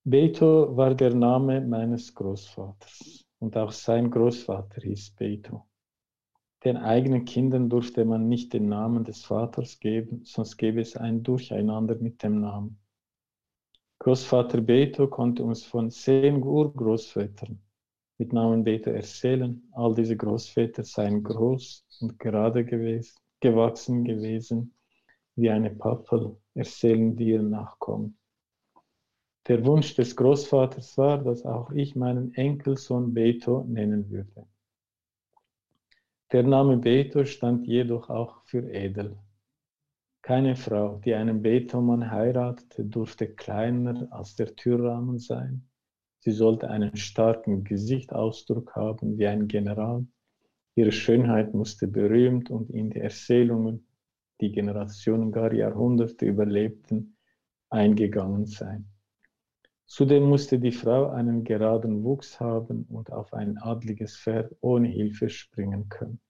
Beto 0.03 0.75
war 0.75 0.95
der 0.95 1.13
Name 1.13 1.61
meines 1.61 2.13
Großvaters 2.13 3.25
und 3.39 3.57
auch 3.57 3.71
sein 3.71 4.09
Großvater 4.09 4.81
hieß 4.81 5.11
Beto. 5.11 5.67
Den 6.63 6.77
eigenen 6.77 7.25
Kindern 7.25 7.69
durfte 7.69 8.05
man 8.05 8.27
nicht 8.27 8.53
den 8.53 8.69
Namen 8.69 9.03
des 9.03 9.23
Vaters 9.23 9.79
geben, 9.79 10.23
sonst 10.23 10.57
gäbe 10.57 10.79
es 10.79 10.95
ein 10.95 11.23
Durcheinander 11.23 11.95
mit 11.95 12.21
dem 12.23 12.39
Namen. 12.39 12.80
Großvater 14.01 14.61
Beto 14.61 15.07
konnte 15.07 15.43
uns 15.43 15.63
von 15.63 15.91
zehn 15.91 16.41
Urgroßvätern 16.41 17.61
mit 18.17 18.33
Namen 18.33 18.63
Beto 18.63 18.89
erzählen. 18.89 19.61
All 19.73 19.93
diese 19.93 20.17
Großväter 20.17 20.83
seien 20.83 21.21
groß 21.21 21.85
und 21.99 22.17
gerade 22.17 22.65
gewesen, 22.65 23.13
gewachsen 23.41 24.03
gewesen, 24.03 24.73
wie 25.35 25.51
eine 25.51 25.69
Pappel, 25.69 26.35
erzählen 26.55 27.15
die 27.15 27.29
ihr 27.29 27.43
Nachkommen. 27.43 28.17
Der 29.47 29.63
Wunsch 29.65 29.93
des 29.93 30.15
Großvaters 30.15 30.97
war, 30.97 31.19
dass 31.19 31.45
auch 31.45 31.69
ich 31.69 31.95
meinen 31.95 32.33
Enkelsohn 32.33 33.13
Beto 33.13 33.65
nennen 33.65 34.09
würde. 34.09 34.47
Der 36.31 36.41
Name 36.41 36.77
Beto 36.77 37.23
stand 37.23 37.67
jedoch 37.67 38.09
auch 38.09 38.41
für 38.45 38.67
edel. 38.67 39.15
Keine 40.21 40.55
Frau, 40.55 40.99
die 41.03 41.15
einen 41.15 41.41
Betonmann 41.41 42.11
heiratete, 42.11 42.85
durfte 42.85 43.27
kleiner 43.27 44.07
als 44.11 44.35
der 44.35 44.55
Türrahmen 44.55 45.17
sein. 45.17 45.67
Sie 46.19 46.31
sollte 46.31 46.69
einen 46.69 46.95
starken 46.95 47.63
Gesichtsausdruck 47.63 48.75
haben 48.75 49.17
wie 49.17 49.25
ein 49.25 49.47
General. 49.47 50.05
Ihre 50.75 50.91
Schönheit 50.91 51.55
musste 51.55 51.87
berühmt 51.87 52.51
und 52.51 52.69
in 52.69 52.91
die 52.91 52.99
Erzählungen, 52.99 53.87
die 54.39 54.51
Generationen, 54.51 55.31
gar 55.31 55.51
Jahrhunderte 55.53 56.25
überlebten, 56.25 57.17
eingegangen 57.69 58.45
sein. 58.45 58.85
Zudem 59.87 60.23
musste 60.23 60.59
die 60.59 60.71
Frau 60.71 61.09
einen 61.09 61.43
geraden 61.43 62.03
Wuchs 62.03 62.39
haben 62.39 62.85
und 62.89 63.11
auf 63.11 63.33
ein 63.33 63.57
adliges 63.57 64.17
Pferd 64.17 64.55
ohne 64.61 64.87
Hilfe 64.87 65.29
springen 65.29 65.89
können. 65.89 66.21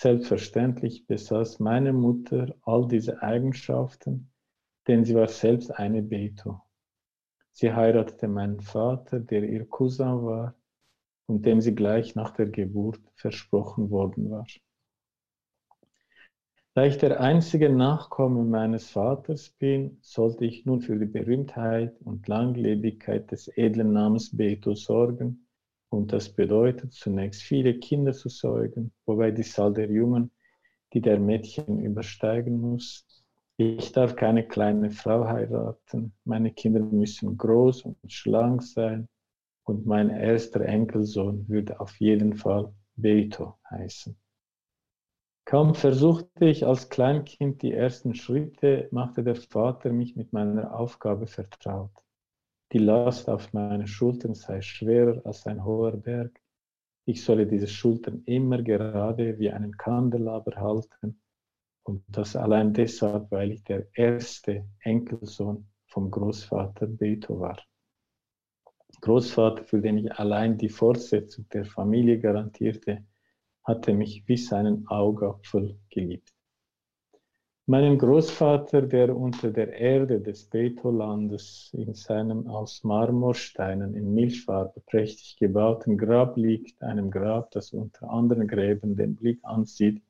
Selbstverständlich 0.00 1.08
besaß 1.08 1.58
meine 1.58 1.92
Mutter 1.92 2.54
all 2.62 2.86
diese 2.86 3.20
Eigenschaften, 3.20 4.30
denn 4.86 5.04
sie 5.04 5.16
war 5.16 5.26
selbst 5.26 5.72
eine 5.72 6.02
Beto. 6.02 6.60
Sie 7.50 7.72
heiratete 7.72 8.28
meinen 8.28 8.60
Vater, 8.60 9.18
der 9.18 9.42
ihr 9.42 9.68
Cousin 9.68 10.22
war 10.22 10.54
und 11.26 11.44
dem 11.44 11.60
sie 11.60 11.74
gleich 11.74 12.14
nach 12.14 12.30
der 12.30 12.46
Geburt 12.46 13.00
versprochen 13.16 13.90
worden 13.90 14.30
war. 14.30 14.46
Da 16.74 16.84
ich 16.84 16.98
der 16.98 17.20
einzige 17.20 17.68
Nachkomme 17.68 18.44
meines 18.44 18.88
Vaters 18.90 19.50
bin, 19.50 19.98
sollte 20.00 20.44
ich 20.44 20.64
nun 20.64 20.80
für 20.80 20.96
die 20.96 21.06
Berühmtheit 21.06 22.00
und 22.02 22.28
Langlebigkeit 22.28 23.32
des 23.32 23.48
edlen 23.48 23.92
Namens 23.94 24.36
Beto 24.36 24.76
sorgen 24.76 25.47
und 25.90 26.12
das 26.12 26.28
bedeutet 26.28 26.92
zunächst 26.92 27.42
viele 27.42 27.78
Kinder 27.78 28.12
zu 28.12 28.28
säugen, 28.28 28.92
wobei 29.06 29.30
die 29.30 29.42
Zahl 29.42 29.72
der 29.72 29.90
Jungen, 29.90 30.30
die 30.92 31.00
der 31.00 31.18
Mädchen 31.18 31.80
übersteigen 31.80 32.60
muss. 32.60 33.06
Ich 33.56 33.92
darf 33.92 34.14
keine 34.14 34.46
kleine 34.46 34.90
Frau 34.90 35.26
heiraten. 35.26 36.12
Meine 36.24 36.52
Kinder 36.52 36.80
müssen 36.80 37.36
groß 37.36 37.82
und 37.82 37.96
schlank 38.06 38.62
sein. 38.62 39.08
Und 39.64 39.84
mein 39.84 40.10
erster 40.10 40.60
Enkelsohn 40.60 41.46
würde 41.48 41.78
auf 41.80 41.98
jeden 42.00 42.36
Fall 42.36 42.72
Beto 42.96 43.58
heißen. 43.68 44.16
Kaum 45.44 45.74
versuchte 45.74 46.44
ich 46.44 46.66
als 46.66 46.88
Kleinkind 46.88 47.62
die 47.62 47.72
ersten 47.72 48.14
Schritte, 48.14 48.88
machte 48.92 49.22
der 49.24 49.36
Vater 49.36 49.92
mich 49.92 50.14
mit 50.14 50.32
meiner 50.32 50.78
Aufgabe 50.78 51.26
vertraut. 51.26 51.90
Die 52.72 52.78
Last 52.78 53.30
auf 53.30 53.52
meinen 53.54 53.86
Schultern 53.86 54.34
sei 54.34 54.60
schwerer 54.60 55.24
als 55.24 55.46
ein 55.46 55.64
hoher 55.64 55.96
Berg. 55.96 56.38
Ich 57.06 57.24
solle 57.24 57.46
diese 57.46 57.66
Schultern 57.66 58.22
immer 58.26 58.62
gerade 58.62 59.38
wie 59.38 59.50
einen 59.50 59.76
Kandelaber 59.76 60.56
halten. 60.56 61.22
Und 61.82 62.04
das 62.08 62.36
allein 62.36 62.74
deshalb, 62.74 63.30
weil 63.30 63.52
ich 63.52 63.64
der 63.64 63.88
erste 63.94 64.66
Enkelsohn 64.80 65.66
vom 65.86 66.10
Großvater 66.10 66.86
Beto 66.86 67.40
war. 67.40 67.58
Großvater, 69.00 69.64
für 69.64 69.80
den 69.80 69.98
ich 69.98 70.12
allein 70.12 70.58
die 70.58 70.68
Fortsetzung 70.68 71.48
der 71.48 71.64
Familie 71.64 72.18
garantierte, 72.18 73.06
hatte 73.64 73.94
mich 73.94 74.28
wie 74.28 74.36
seinen 74.36 74.86
Augapfel 74.88 75.78
geliebt. 75.88 76.37
Meinem 77.70 77.98
Großvater, 77.98 78.80
der 78.80 79.14
unter 79.14 79.50
der 79.50 79.74
Erde 79.74 80.22
des 80.22 80.46
Beto-Landes 80.46 81.68
in 81.74 81.92
seinem 81.92 82.46
aus 82.46 82.82
Marmorsteinen 82.82 83.94
in 83.94 84.14
Milchfarbe 84.14 84.80
prächtig 84.86 85.36
gebauten 85.38 85.98
Grab 85.98 86.38
liegt, 86.38 86.82
einem 86.82 87.10
Grab, 87.10 87.50
das 87.50 87.74
unter 87.74 88.08
anderen 88.08 88.48
Gräben 88.48 88.96
den 88.96 89.16
Blick 89.16 89.40
ansieht, 89.42 90.02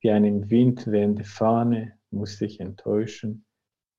wie 0.00 0.10
eine 0.10 0.28
im 0.28 0.50
Wind 0.50 0.86
wehende 0.86 1.24
Fahne, 1.24 1.94
musste 2.10 2.44
ich 2.44 2.60
enttäuschen, 2.60 3.46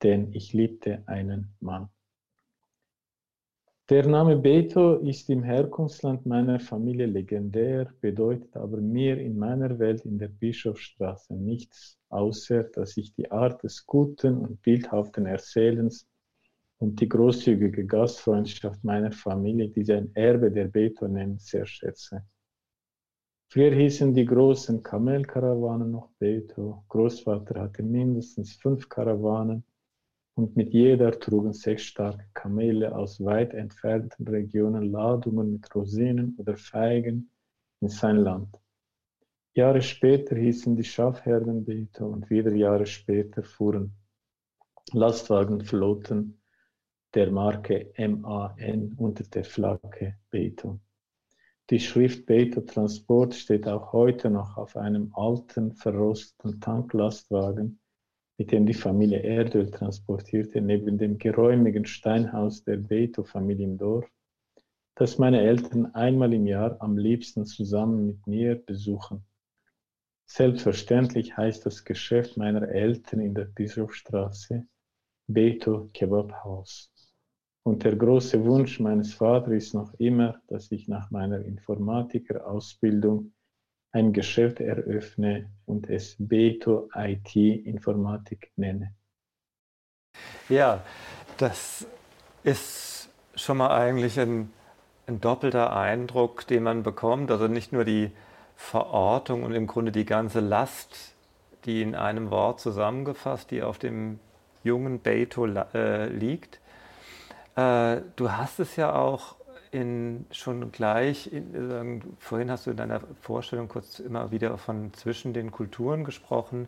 denn 0.03 0.31
ich 0.31 0.53
liebte 0.53 1.01
einen 1.07 1.55
Mann. 1.61 1.89
Der 3.89 4.07
Name 4.07 4.37
Beto 4.37 4.95
ist 4.95 5.29
im 5.29 5.43
Herkunftsland 5.43 6.25
meiner 6.25 6.57
Familie 6.57 7.05
legendär, 7.05 7.93
bedeutet 7.99 8.55
aber 8.55 8.77
mir 8.77 9.17
in 9.17 9.37
meiner 9.37 9.77
Welt 9.77 10.05
in 10.05 10.17
der 10.17 10.29
Bischofsstraße 10.29 11.33
nichts, 11.33 11.99
außer 12.07 12.63
dass 12.63 12.95
ich 12.95 13.13
die 13.13 13.29
Art 13.29 13.61
des 13.61 13.85
guten 13.85 14.37
und 14.37 14.61
bildhaften 14.61 15.25
Erzählens 15.25 16.07
und 16.77 17.01
die 17.01 17.09
großzügige 17.09 17.85
Gastfreundschaft 17.85 18.81
meiner 18.85 19.11
Familie, 19.11 19.67
die 19.67 19.83
sie 19.83 19.95
ein 19.95 20.15
Erbe 20.15 20.49
der 20.49 20.69
Beto 20.69 21.09
nennt, 21.09 21.41
sehr 21.41 21.65
schätze. 21.65 22.23
Früher 23.49 23.75
hießen 23.75 24.13
die 24.13 24.25
großen 24.25 24.81
Kamelkarawanen 24.81 25.91
noch 25.91 26.09
Beto. 26.19 26.85
Großvater 26.87 27.59
hatte 27.59 27.83
mindestens 27.83 28.53
fünf 28.53 28.87
Karawanen 28.87 29.65
und 30.35 30.55
mit 30.55 30.73
jeder 30.73 31.11
trugen 31.19 31.53
sechs 31.53 31.83
starke 31.83 32.25
Kamele 32.33 32.95
aus 32.95 33.23
weit 33.23 33.53
entfernten 33.53 34.27
Regionen 34.27 34.91
Ladungen 34.91 35.51
mit 35.51 35.73
Rosinen 35.75 36.35
oder 36.37 36.57
Feigen 36.57 37.29
in 37.81 37.89
sein 37.89 38.17
Land. 38.17 38.57
Jahre 39.53 39.81
später 39.81 40.35
hießen 40.35 40.75
die 40.75 40.83
Schafherden 40.83 41.63
Beto 41.63 42.07
und 42.07 42.29
wieder 42.31 42.51
Jahre 42.53 42.87
später 42.87 43.43
fuhren 43.43 43.93
Lastwagenflotten 44.91 46.41
der 47.13 47.31
Marke 47.31 47.93
MAN 47.97 48.93
unter 48.97 49.23
der 49.25 49.43
Flagge 49.43 50.17
Beto. 50.31 50.79
Die 51.69 51.79
Schrift 51.79 52.25
Beto 52.25 52.61
Transport 52.61 53.35
steht 53.35 53.67
auch 53.67 53.93
heute 53.93 54.31
noch 54.31 54.57
auf 54.57 54.75
einem 54.75 55.11
alten, 55.13 55.73
verrosteten 55.73 56.59
Tanklastwagen 56.59 57.79
mit 58.37 58.51
dem 58.51 58.65
die 58.65 58.73
Familie 58.73 59.21
Erdöl 59.21 59.69
transportierte, 59.69 60.61
neben 60.61 60.97
dem 60.97 61.17
geräumigen 61.17 61.85
Steinhaus 61.85 62.63
der 62.63 62.77
Beto-Familie 62.77 63.65
im 63.65 63.77
Dorf, 63.77 64.09
das 64.95 65.17
meine 65.17 65.41
Eltern 65.41 65.93
einmal 65.93 66.33
im 66.33 66.47
Jahr 66.47 66.77
am 66.81 66.97
liebsten 66.97 67.45
zusammen 67.45 68.07
mit 68.07 68.27
mir 68.27 68.55
besuchen. 68.55 69.23
Selbstverständlich 70.25 71.35
heißt 71.37 71.65
das 71.65 71.83
Geschäft 71.83 72.37
meiner 72.37 72.67
Eltern 72.67 73.19
in 73.19 73.35
der 73.35 73.45
Bischofstraße 73.45 74.65
Beto 75.27 75.89
Kebab 75.93 76.43
House. 76.43 76.91
Und 77.63 77.83
der 77.83 77.95
große 77.95 78.43
Wunsch 78.43 78.79
meines 78.79 79.13
Vaters 79.13 79.53
ist 79.53 79.73
noch 79.73 79.93
immer, 79.95 80.41
dass 80.47 80.71
ich 80.71 80.87
nach 80.87 81.11
meiner 81.11 81.39
Informatikerausbildung 81.39 83.31
ein 83.93 84.11
Geschäft 84.11 84.59
eröffne 84.59 85.49
und 85.65 85.89
es 85.89 86.15
Beto 86.19 86.89
IT 86.95 87.35
Informatik 87.35 88.51
nenne. 88.55 88.93
Ja, 90.49 90.83
das 91.37 91.85
ist 92.43 93.09
schon 93.35 93.57
mal 93.57 93.71
eigentlich 93.71 94.19
ein, 94.19 94.51
ein 95.07 95.21
doppelter 95.21 95.75
Eindruck, 95.75 96.47
den 96.47 96.63
man 96.63 96.83
bekommt. 96.83 97.31
Also 97.31 97.47
nicht 97.47 97.71
nur 97.71 97.85
die 97.85 98.11
Verortung 98.55 99.43
und 99.43 99.53
im 99.53 99.67
Grunde 99.67 99.91
die 99.91 100.05
ganze 100.05 100.39
Last, 100.39 101.13
die 101.65 101.81
in 101.81 101.95
einem 101.95 102.31
Wort 102.31 102.59
zusammengefasst, 102.59 103.51
die 103.51 103.61
auf 103.61 103.77
dem 103.77 104.19
jungen 104.63 104.99
Beto 104.99 105.45
äh, 105.45 106.07
liegt. 106.07 106.59
Äh, 107.55 108.01
du 108.15 108.31
hast 108.31 108.59
es 108.59 108.75
ja 108.75 108.93
auch 108.95 109.35
in, 109.73 110.25
schon 110.31 110.71
gleich, 110.71 111.31
in, 111.33 111.99
äh, 111.99 112.01
vorhin 112.19 112.51
hast 112.51 112.67
du 112.67 112.71
in 112.71 112.77
deiner 112.77 113.01
Vorstellung 113.21 113.67
kurz 113.67 113.99
immer 113.99 114.31
wieder 114.31 114.57
von 114.57 114.93
zwischen 114.93 115.33
den 115.33 115.51
Kulturen 115.51 116.03
gesprochen. 116.03 116.67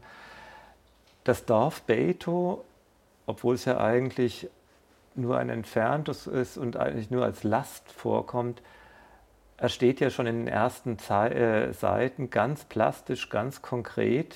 Das 1.23 1.45
Dorf 1.45 1.83
Beito, 1.83 2.65
obwohl 3.27 3.55
es 3.55 3.65
ja 3.65 3.79
eigentlich 3.79 4.49
nur 5.13 5.37
ein 5.37 5.49
entferntes 5.49 6.27
ist 6.27 6.57
und 6.57 6.77
eigentlich 6.77 7.11
nur 7.11 7.23
als 7.23 7.43
Last 7.43 7.91
vorkommt, 7.91 8.61
er 9.57 9.69
steht 9.69 9.99
ja 9.99 10.09
schon 10.09 10.25
in 10.27 10.39
den 10.39 10.47
ersten 10.47 10.97
Ze 10.99 11.29
äh, 11.33 11.73
Seiten 11.73 12.29
ganz 12.29 12.65
plastisch, 12.65 13.29
ganz 13.29 13.61
konkret. 13.61 14.35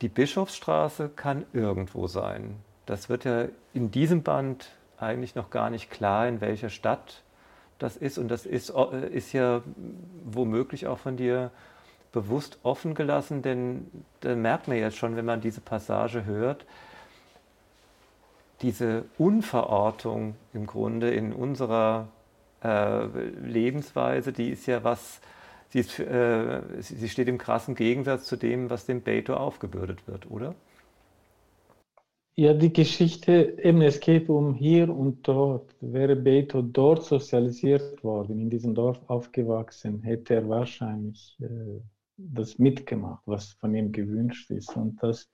Die 0.00 0.08
Bischofsstraße 0.08 1.10
kann 1.10 1.44
irgendwo 1.52 2.06
sein. 2.06 2.56
Das 2.86 3.08
wird 3.08 3.24
ja 3.24 3.46
in 3.74 3.90
diesem 3.90 4.22
Band 4.22 4.70
eigentlich 4.98 5.34
noch 5.34 5.50
gar 5.50 5.70
nicht 5.70 5.90
klar, 5.90 6.26
in 6.26 6.40
welcher 6.40 6.70
Stadt 6.70 7.22
das 7.78 7.96
ist. 7.96 8.18
Und 8.18 8.28
das 8.28 8.46
ist, 8.46 8.70
äh, 8.70 9.08
ist 9.10 9.32
ja 9.32 9.62
womöglich 10.24 10.86
auch 10.86 10.98
von 10.98 11.16
dir 11.16 11.50
bewusst 12.12 12.58
offen 12.62 12.94
gelassen, 12.94 13.42
denn 13.42 13.90
da 14.20 14.34
merkt 14.34 14.68
man 14.68 14.78
jetzt 14.78 14.96
schon, 14.96 15.16
wenn 15.16 15.26
man 15.26 15.40
diese 15.40 15.60
Passage 15.60 16.24
hört, 16.24 16.64
diese 18.62 19.04
Unverortung 19.18 20.34
im 20.54 20.66
Grunde 20.66 21.10
in 21.10 21.34
unserer 21.34 22.08
äh, 22.64 23.04
Lebensweise, 23.44 24.32
die 24.32 24.48
ist 24.50 24.64
ja 24.66 24.82
was, 24.82 25.20
sie, 25.68 25.80
ist, 25.80 25.98
äh, 25.98 26.62
sie 26.80 27.08
steht 27.10 27.28
im 27.28 27.36
krassen 27.36 27.74
Gegensatz 27.74 28.24
zu 28.24 28.36
dem, 28.36 28.70
was 28.70 28.86
dem 28.86 29.02
Beto 29.02 29.34
aufgebürdet 29.34 30.08
wird, 30.08 30.30
oder? 30.30 30.54
Ja, 32.38 32.52
die 32.52 32.70
Geschichte, 32.70 33.56
eben 33.62 33.80
es 33.80 33.98
geht 33.98 34.28
um 34.28 34.54
hier 34.54 34.94
und 34.94 35.26
dort. 35.26 35.74
Wäre 35.80 36.16
Beto 36.16 36.60
dort 36.60 37.02
sozialisiert 37.04 38.04
worden, 38.04 38.38
in 38.40 38.50
diesem 38.50 38.74
Dorf 38.74 39.00
aufgewachsen, 39.08 40.02
hätte 40.02 40.34
er 40.34 40.48
wahrscheinlich 40.48 41.34
äh, 41.40 41.80
das 42.18 42.58
mitgemacht, 42.58 43.22
was 43.24 43.52
von 43.54 43.74
ihm 43.74 43.90
gewünscht 43.90 44.50
ist. 44.50 44.76
Und 44.76 45.02
das, 45.02 45.30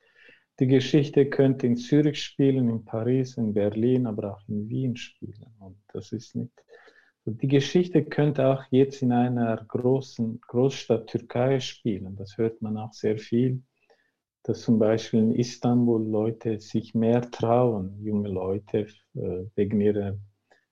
die 0.60 0.68
Geschichte 0.68 1.28
könnte 1.28 1.66
in 1.66 1.76
Zürich 1.76 2.22
spielen, 2.22 2.68
in 2.68 2.84
Paris, 2.84 3.36
in 3.36 3.52
Berlin, 3.52 4.06
aber 4.06 4.34
auch 4.34 4.48
in 4.48 4.68
Wien 4.68 4.94
spielen. 4.94 5.46
Und 5.58 5.78
das 5.92 6.12
ist 6.12 6.36
nicht. 6.36 6.52
Die 7.24 7.48
Geschichte 7.48 8.04
könnte 8.04 8.46
auch 8.46 8.62
jetzt 8.70 9.02
in 9.02 9.10
einer 9.10 9.56
großen 9.56 10.40
Großstadt 10.40 11.08
Türkei 11.08 11.58
spielen. 11.58 12.14
Das 12.14 12.38
hört 12.38 12.62
man 12.62 12.76
auch 12.76 12.92
sehr 12.92 13.18
viel 13.18 13.64
dass 14.44 14.62
zum 14.62 14.78
Beispiel 14.78 15.20
in 15.20 15.34
Istanbul 15.34 16.02
Leute 16.02 16.58
sich 16.58 16.94
mehr 16.94 17.30
trauen, 17.30 18.02
junge 18.02 18.28
Leute 18.28 18.86
äh, 19.14 19.44
wegen 19.54 19.80
ihrer 19.80 20.18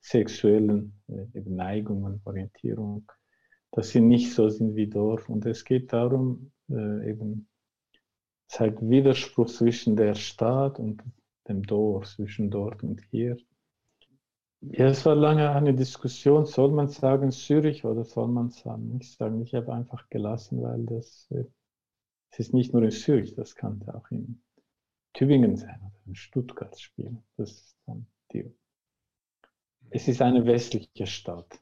sexuellen 0.01 1.01
äh, 1.09 1.41
Neigungen, 1.45 2.21
Orientierung, 2.25 3.11
dass 3.71 3.91
sie 3.91 4.01
nicht 4.01 4.33
so 4.33 4.49
sind 4.49 4.75
wie 4.75 4.89
dort. 4.89 5.29
Und 5.29 5.47
es 5.47 5.65
geht 5.65 5.93
darum, 5.93 6.53
äh, 6.69 7.11
eben, 7.11 7.49
es 8.49 8.59
ist 8.59 8.81
Widerspruch 8.81 9.47
zwischen 9.47 9.95
der 9.95 10.15
Stadt 10.17 10.79
und 10.81 11.03
dem 11.49 11.63
Dorf, 11.63 12.09
zwischen 12.09 12.51
dort 12.51 12.83
und 12.83 13.01
hier. 13.11 13.37
Ja, 14.63 14.87
es 14.89 15.07
war 15.07 15.15
lange 15.15 15.51
eine 15.51 15.75
Diskussion, 15.75 16.45
soll 16.45 16.71
man 16.73 16.89
sagen 16.89 17.31
Zürich 17.31 17.85
oder 17.85 18.05
soll 18.05 18.29
man 18.29 18.51
sagen 18.51 18.89
nicht 18.99 19.17
sagen. 19.17 19.41
Ich 19.41 19.55
habe 19.55 19.73
einfach 19.73 20.09
gelassen, 20.11 20.61
weil 20.61 20.85
das 20.85 21.29
es 22.31 22.39
ist 22.39 22.55
nicht 22.55 22.73
nur 22.73 22.83
in 22.83 22.91
Zürich, 22.91 23.35
das 23.35 23.55
kann 23.57 23.83
auch 23.89 24.11
in 24.11 24.41
Tübingen 25.13 25.57
sein 25.57 25.81
oder 25.81 26.07
in 26.07 26.15
Stuttgart 26.15 26.79
spielen. 26.79 27.23
Das 27.37 27.51
ist 27.51 27.77
dann 27.87 28.07
die. 28.33 28.55
Es 29.91 30.07
ist 30.07 30.23
eine 30.23 30.47
westliche 30.47 31.07
Stadt. 31.07 31.59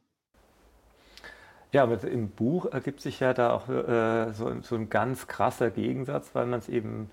Ja, 1.73 1.83
aber 1.83 2.03
im 2.05 2.31
Buch 2.31 2.67
ergibt 2.67 3.01
sich 3.01 3.21
ja 3.21 3.35
da 3.35 3.53
auch 3.53 3.69
äh, 3.69 4.33
so, 4.33 4.61
so, 4.63 4.75
ein 4.75 4.89
ganz 4.89 5.27
krasser 5.27 5.71
Gegensatz, 5.71 6.35
weil 6.35 6.47
man 6.47 6.61
es 6.61 6.69
eben, 6.69 7.11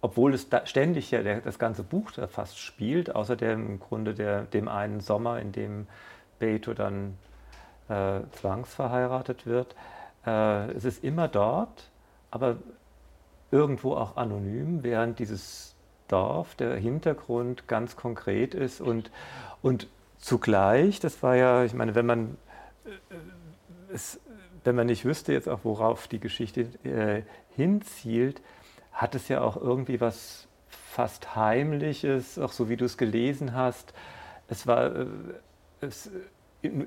obwohl 0.00 0.32
es 0.32 0.48
ständig 0.64 1.10
ja 1.10 1.22
der, 1.22 1.40
das 1.40 1.58
ganze 1.58 1.82
Buch 1.82 2.10
da 2.12 2.26
fast 2.26 2.58
spielt, 2.58 3.14
außer 3.14 3.36
dem 3.36 3.66
im 3.66 3.78
Grunde 3.78 4.14
der, 4.14 4.42
dem 4.42 4.68
einen 4.68 5.00
Sommer, 5.00 5.40
in 5.40 5.52
dem 5.52 5.86
Beto 6.38 6.72
dann 6.72 7.18
äh, 7.88 8.20
zwangsverheiratet 8.32 9.46
wird, 9.46 9.74
äh, 10.26 10.70
es 10.72 10.84
ist 10.84 11.04
immer 11.04 11.28
dort, 11.28 11.90
aber 12.30 12.56
irgendwo 13.50 13.94
auch 13.94 14.16
anonym, 14.16 14.82
während 14.82 15.18
dieses 15.18 15.74
Dorf, 16.08 16.54
der 16.54 16.76
Hintergrund 16.76 17.68
ganz 17.68 17.96
konkret 17.96 18.54
ist 18.54 18.80
und, 18.80 19.10
und 19.62 19.88
zugleich, 20.18 21.00
das 21.00 21.22
war 21.22 21.36
ja, 21.36 21.64
ich 21.64 21.74
meine, 21.74 21.94
wenn 21.94 22.06
man 22.06 22.36
äh, 22.84 22.90
es, 23.92 24.20
wenn 24.64 24.76
man 24.76 24.86
nicht 24.86 25.04
wüsste 25.04 25.32
jetzt 25.32 25.48
auch, 25.48 25.60
worauf 25.64 26.08
die 26.08 26.20
Geschichte 26.20 26.62
äh, 26.84 27.22
hinzielt, 27.56 28.42
hat 28.92 29.14
es 29.14 29.28
ja 29.28 29.40
auch 29.40 29.56
irgendwie 29.56 30.00
was 30.00 30.48
fast 30.68 31.34
Heimliches, 31.36 32.38
auch 32.38 32.52
so 32.52 32.68
wie 32.68 32.76
du 32.76 32.84
es 32.84 32.98
gelesen 32.98 33.54
hast. 33.54 33.94
Es 34.48 34.66
war, 34.66 34.94
äh, 34.94 35.06
es, 35.80 36.10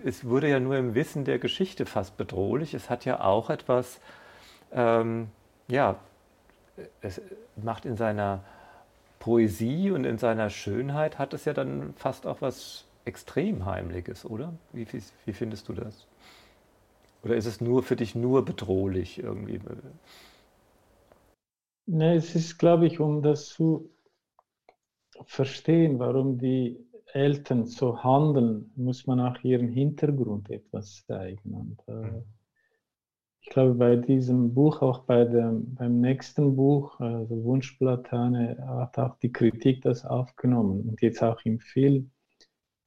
es 0.05 0.25
wurde 0.25 0.49
ja 0.49 0.59
nur 0.59 0.77
im 0.77 0.93
Wissen 0.93 1.25
der 1.25 1.39
Geschichte 1.39 1.85
fast 1.85 2.17
bedrohlich. 2.17 2.73
Es 2.73 2.89
hat 2.89 3.05
ja 3.05 3.21
auch 3.21 3.49
etwas, 3.49 3.99
ähm, 4.71 5.29
ja, 5.67 5.95
es 7.01 7.21
macht 7.55 7.85
in 7.85 7.95
seiner 7.97 8.43
Poesie 9.19 9.91
und 9.91 10.05
in 10.05 10.17
seiner 10.17 10.49
Schönheit 10.49 11.17
hat 11.19 11.33
es 11.33 11.45
ja 11.45 11.53
dann 11.53 11.93
fast 11.95 12.25
auch 12.25 12.41
was 12.41 12.85
extrem 13.05 13.65
Heimliches, 13.65 14.25
oder? 14.25 14.53
Wie, 14.71 14.91
wie, 14.91 15.01
wie 15.25 15.33
findest 15.33 15.69
du 15.69 15.73
das? 15.73 16.07
Oder 17.23 17.35
ist 17.35 17.45
es 17.45 17.61
nur 17.61 17.83
für 17.83 17.95
dich 17.95 18.15
nur 18.15 18.43
bedrohlich 18.43 19.19
irgendwie? 19.19 19.59
Ne, 21.85 22.15
es 22.15 22.35
ist, 22.35 22.57
glaube 22.57 22.85
ich, 22.87 22.99
um 22.99 23.21
das 23.21 23.47
zu 23.47 23.89
verstehen, 25.25 25.99
warum 25.99 26.37
die 26.37 26.77
Eltern 27.13 27.65
so 27.65 28.03
handeln, 28.03 28.71
muss 28.75 29.05
man 29.05 29.19
auch 29.19 29.41
ihren 29.43 29.69
Hintergrund 29.69 30.49
etwas 30.49 31.05
zeigen. 31.05 31.53
Und, 31.53 31.79
äh, 31.87 31.91
mhm. 31.91 32.23
Ich 33.43 33.49
glaube, 33.49 33.73
bei 33.73 33.97
diesem 33.97 34.53
Buch, 34.53 34.81
auch 34.81 34.99
bei 34.99 35.25
dem, 35.25 35.75
beim 35.75 35.99
nächsten 35.99 36.55
Buch, 36.55 36.97
also 37.01 37.43
Wunschplatane, 37.43 38.57
hat 38.65 38.97
auch 38.97 39.17
die 39.19 39.33
Kritik 39.33 39.81
das 39.81 40.05
aufgenommen 40.05 40.87
und 40.87 41.01
jetzt 41.01 41.21
auch 41.21 41.41
im 41.43 41.59
Film, 41.59 42.11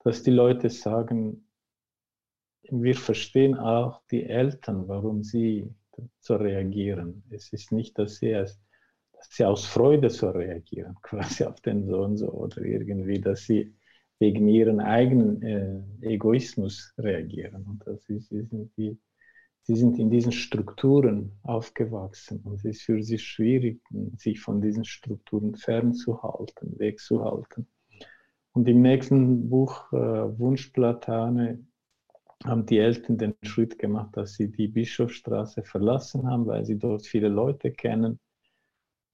dass 0.02 0.22
die 0.22 0.30
Leute 0.30 0.70
sagen, 0.70 1.46
wir 2.70 2.94
verstehen 2.94 3.54
auch 3.54 4.00
die 4.10 4.24
Eltern, 4.24 4.88
warum 4.88 5.22
sie 5.22 5.68
so 6.20 6.36
reagieren. 6.36 7.22
Es 7.30 7.52
ist 7.52 7.70
nicht, 7.70 7.98
dass 7.98 8.16
sie, 8.16 8.32
dass 8.32 8.58
sie 9.28 9.44
aus 9.44 9.66
Freude 9.66 10.08
so 10.08 10.30
reagieren, 10.30 10.96
quasi 11.02 11.44
auf 11.44 11.60
den 11.60 11.86
Sohn 11.86 12.16
so 12.16 12.30
oder 12.30 12.62
irgendwie, 12.62 13.20
dass 13.20 13.44
sie 13.44 13.74
wegen 14.18 14.48
ihren 14.48 14.80
eigenen 14.80 15.42
äh, 15.42 16.14
Egoismus 16.14 16.94
reagieren. 16.96 17.62
Und 17.66 17.86
das 17.86 18.08
ist, 18.08 18.30
die, 18.30 18.98
sie 19.66 19.74
sind 19.74 19.98
in 19.98 20.11
diesen 20.11 20.33
Strukturen 20.33 21.33
aufgewachsen 21.42 22.40
und 22.44 22.55
es 22.55 22.64
ist 22.64 22.83
für 22.83 23.02
sie 23.02 23.18
schwierig, 23.18 23.81
sich 24.16 24.40
von 24.40 24.61
diesen 24.61 24.85
Strukturen 24.85 25.57
fernzuhalten, 25.57 26.79
wegzuhalten. 26.79 27.66
Und 28.52 28.68
im 28.68 28.81
nächsten 28.81 29.50
Buch 29.50 29.92
äh, 29.92 29.96
Wunschplatane 29.96 31.66
haben 32.44 32.64
die 32.66 32.79
Eltern 32.79 33.18
den 33.18 33.35
Schritt 33.42 33.79
gemacht, 33.79 34.16
dass 34.16 34.35
sie 34.35 34.50
die 34.50 34.68
Bischofstraße 34.68 35.64
verlassen 35.64 36.31
haben, 36.31 36.46
weil 36.46 36.64
sie 36.64 36.79
dort 36.79 37.05
viele 37.05 37.29
Leute 37.29 37.72
kennen 37.72 38.20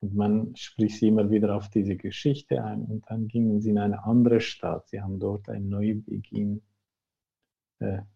und 0.03 0.15
man 0.15 0.55
spricht 0.57 0.99
sie 0.99 1.09
immer 1.09 1.31
wieder 1.31 1.57
auf 1.57 1.71
diese 1.71 1.97
Geschichte 1.97 2.63
ein 2.63 2.85
und 2.85 3.09
dann 3.09 3.29
gingen 3.29 3.61
sie 3.61 3.71
in 3.71 3.79
eine 3.79 4.05
andere 4.05 4.41
Stadt. 4.41 4.89
Sie 4.89 5.01
haben 5.01 5.19
dort 5.19 5.49
einen 5.49 5.69
Neubeginn 5.69 6.61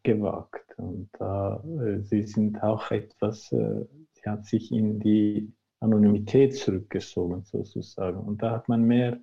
gewagt. 0.02 0.74
Und 0.78 1.08
äh, 1.20 2.00
sie 2.02 2.22
sind 2.22 2.62
auch 2.62 2.90
etwas, 2.90 3.50
äh, 3.52 3.84
sie 4.12 4.28
hat 4.28 4.44
sich 4.46 4.72
in 4.72 5.00
die 5.00 5.52
Anonymität 5.80 6.56
zurückgezogen 6.56 7.42
sozusagen. 7.44 8.18
Und 8.18 8.42
da 8.42 8.52
hat 8.52 8.68
man 8.68 8.82
mehr 8.82 9.18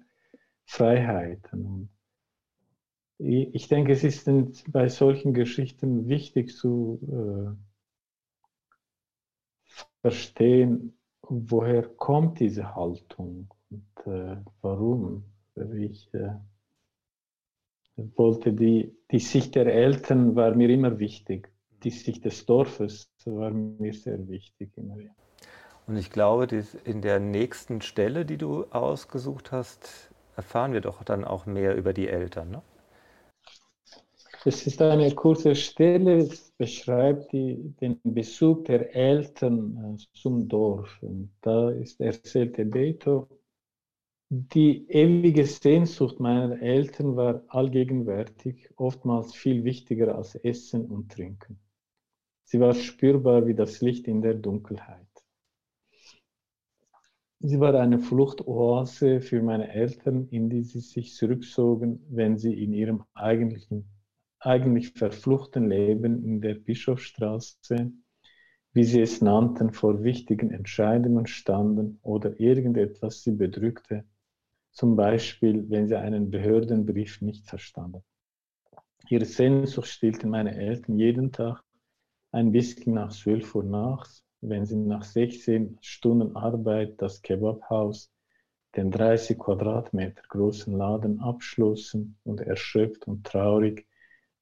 Freiheiten. 0.66 1.66
Und 1.66 1.90
ich 3.20 3.68
denke, 3.68 3.94
es 3.94 4.04
ist 4.04 4.28
bei 4.72 4.90
solchen 4.90 5.34
Geschichten 5.34 6.08
wichtig 6.10 6.56
zu 6.56 7.00
äh, 7.10 7.56
verstehen, 10.02 10.98
woher 11.22 11.84
kommt 11.84 12.40
diese 12.40 12.76
Haltung 12.76 13.50
und 13.70 14.14
äh, 14.14 14.38
warum? 14.62 15.24
Ich 15.78 16.14
äh, 16.14 16.32
wollte 17.96 18.54
die, 18.54 18.96
die 19.12 19.20
Sicht 19.20 19.56
der 19.56 19.68
Eltern 19.68 20.36
war 20.36 20.56
mir 20.56 20.70
immer 20.70 21.00
wichtig. 21.00 21.50
Die 21.84 21.90
Sicht 21.90 22.26
des 22.26 22.46
Dorfes 22.46 23.12
war 23.26 23.52
mir 23.52 23.94
sehr 23.94 24.28
wichtig. 24.28 24.72
Immer. 24.76 24.98
Und 25.86 25.98
ich 25.98 26.10
glaube, 26.10 26.48
in 26.86 27.02
der 27.02 27.20
nächsten 27.20 27.82
Stelle, 27.82 28.26
die 28.26 28.38
du 28.38 28.66
ausgesucht 28.66 29.52
hast, 29.52 30.12
erfahren 30.36 30.74
wir 30.74 30.82
doch 30.82 31.04
dann 31.04 31.26
auch 31.26 31.46
mehr 31.46 31.76
über 31.76 31.94
die 31.94 32.08
Eltern. 32.08 32.52
Ne? 32.52 32.62
Es 34.46 34.68
ist 34.68 34.82
eine 34.82 35.14
kurze 35.14 35.56
Stelle, 35.56 36.18
es 36.18 36.52
beschreibt 36.58 37.32
die, 37.32 37.74
den 37.80 38.00
Besuch 38.04 38.64
der 38.66 38.94
Eltern 38.94 39.98
äh, 39.98 40.20
zum 40.20 40.48
Dorf. 40.50 40.98
Und 41.02 41.32
da 41.42 41.70
ist 41.70 42.02
erzählte 42.02 42.66
Beto, 42.66 43.28
die 44.36 44.90
ewige 44.90 45.46
Sehnsucht 45.46 46.20
meiner 46.20 46.60
Eltern 46.60 47.16
war 47.16 47.44
allgegenwärtig, 47.50 48.68
oftmals 48.78 49.36
viel 49.36 49.64
wichtiger 49.64 50.16
als 50.16 50.34
Essen 50.34 50.88
und 50.88 51.12
Trinken. 51.12 51.60
Sie 52.44 52.60
war 52.60 52.74
spürbar 52.74 53.46
wie 53.46 53.54
das 53.54 53.82
Licht 53.82 54.08
in 54.08 54.24
der 54.24 54.34
Dunkelheit. 54.34 55.06
Sie 57.42 57.60
war 57.60 57.76
eine 57.76 58.00
Fluchtoase 58.00 59.22
für 59.22 59.44
meine 59.44 59.72
Eltern, 59.72 60.28
in 60.30 60.50
die 60.50 60.64
sie 60.64 60.80
sich 60.80 61.14
zurückzogen, 61.14 62.04
wenn 62.10 62.40
sie 62.40 62.60
in 62.64 62.74
ihrem 62.74 63.04
eigentlichen 63.14 63.88
eigentlich 64.40 64.94
verfluchten 64.94 65.70
Leben 65.70 66.24
in 66.26 66.42
der 66.42 66.56
Bischofstraße, 66.56 67.92
wie 68.74 68.84
sie 68.84 69.02
es 69.02 69.22
nannten, 69.22 69.74
vor 69.74 70.04
wichtigen 70.04 70.50
Entscheidungen 70.50 71.28
standen 71.28 72.00
oder 72.02 72.40
irgendetwas 72.40 73.22
sie 73.22 73.34
bedrückte, 73.34 74.06
zum 74.74 74.96
Beispiel, 74.96 75.70
wenn 75.70 75.88
sie 75.88 75.98
einen 75.98 76.30
Behördenbrief 76.30 77.22
nicht 77.22 77.48
verstanden. 77.48 78.04
Ihre 79.08 79.26
Sehnsucht 79.26 79.88
stillten 79.88 80.30
meine 80.30 80.56
Eltern 80.56 80.98
jeden 80.98 81.32
Tag 81.32 81.64
ein 82.32 82.52
bisschen 82.52 82.96
nach 82.96 83.12
12 83.12 83.54
Uhr 83.56 83.64
nachts, 83.64 84.24
wenn 84.42 84.66
sie 84.66 84.76
nach 84.76 85.04
16 85.04 85.78
Stunden 85.82 86.36
Arbeit 86.36 87.02
das 87.02 87.22
Kebabhaus, 87.22 88.12
den 88.76 88.90
30 88.90 89.38
Quadratmeter 89.38 90.24
großen 90.28 90.76
Laden 90.76 91.20
abschlossen 91.20 92.18
und 92.24 92.42
erschöpft 92.42 93.08
und 93.08 93.24
traurig 93.24 93.86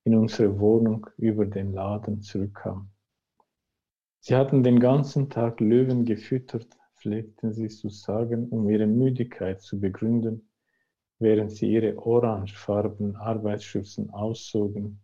in 0.06 0.16
unsere 0.16 0.58
Wohnung 0.60 1.08
über 1.18 1.46
den 1.46 1.74
Laden 1.74 2.22
zurückkam. 2.22 2.90
Sie 4.22 4.36
hatten 4.36 4.64
den 4.64 4.80
ganzen 4.80 5.30
Tag 5.30 5.60
Löwen 5.60 6.06
gefüttert, 6.06 6.68
pflegten 7.02 7.54
sie 7.54 7.68
zu 7.68 7.90
sagen, 7.90 8.50
um 8.50 8.70
ihre 8.70 8.86
Müdigkeit 8.86 9.62
zu 9.62 9.80
begründen, 9.80 10.48
während 11.20 11.52
sie 11.52 11.72
ihre 11.72 11.98
orangefarbenen 11.98 13.16
Arbeitsschürzen 13.16 14.12
auszogen. 14.12 15.00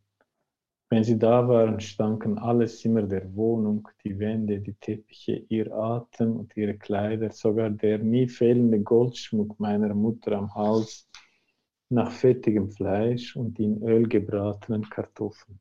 Wenn 0.89 1.03
sie 1.03 1.19
da 1.19 1.47
waren, 1.47 1.81
stanken 1.81 2.38
alle 2.38 2.67
Zimmer 2.67 3.01
der 3.01 3.36
Wohnung, 3.36 3.89
die 4.05 4.17
Wände, 4.19 4.62
die 4.62 4.75
Teppiche, 4.75 5.43
ihr 5.49 5.73
Atem 5.73 6.38
und 6.38 6.55
ihre 6.55 6.77
Kleider, 6.77 7.31
sogar 7.31 7.69
der 7.69 7.97
nie 7.97 8.29
fehlende 8.29 8.79
Goldschmuck 8.79 9.60
meiner 9.60 9.93
Mutter 9.93 10.33
am 10.33 10.53
Hals 10.55 11.10
nach 11.89 12.12
fettigem 12.12 12.69
Fleisch 12.69 13.36
und 13.36 13.60
in 13.60 13.83
Öl 13.83 14.07
gebratenen 14.07 14.89
Kartoffeln. 14.89 15.60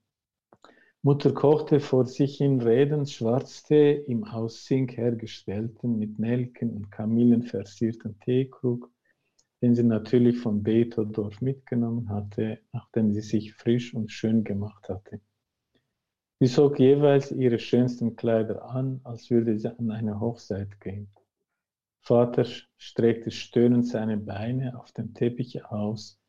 Mutter 1.06 1.32
kochte 1.32 1.78
vor 1.78 2.04
sich 2.04 2.40
in 2.40 2.60
Reden 2.60 3.06
Schwarztee 3.06 3.92
im 3.92 4.24
aus 4.24 4.64
Zink 4.64 4.96
hergestellten, 4.96 6.00
mit 6.00 6.18
Nelken 6.18 6.70
und 6.70 6.90
Kamillen 6.90 7.44
versierten 7.44 8.18
Teekrug, 8.18 8.90
den 9.62 9.76
sie 9.76 9.84
natürlich 9.84 10.40
von 10.40 10.64
Betodorf 10.64 11.40
mitgenommen 11.40 12.08
hatte, 12.08 12.58
nachdem 12.72 13.12
sie 13.12 13.20
sich 13.20 13.54
frisch 13.54 13.94
und 13.94 14.10
schön 14.10 14.42
gemacht 14.42 14.88
hatte. 14.88 15.20
Sie 16.40 16.48
zog 16.48 16.80
jeweils 16.80 17.30
ihre 17.30 17.60
schönsten 17.60 18.16
Kleider 18.16 18.64
an, 18.64 19.00
als 19.04 19.30
würde 19.30 19.56
sie 19.60 19.68
an 19.78 19.92
eine 19.92 20.18
Hochzeit 20.18 20.80
gehen. 20.80 21.08
Vater 22.00 22.44
streckte 22.78 23.30
stöhnend 23.30 23.86
seine 23.86 24.16
Beine 24.16 24.76
auf 24.76 24.90
dem 24.90 25.14
Teppich 25.14 25.66
aus, 25.66 26.20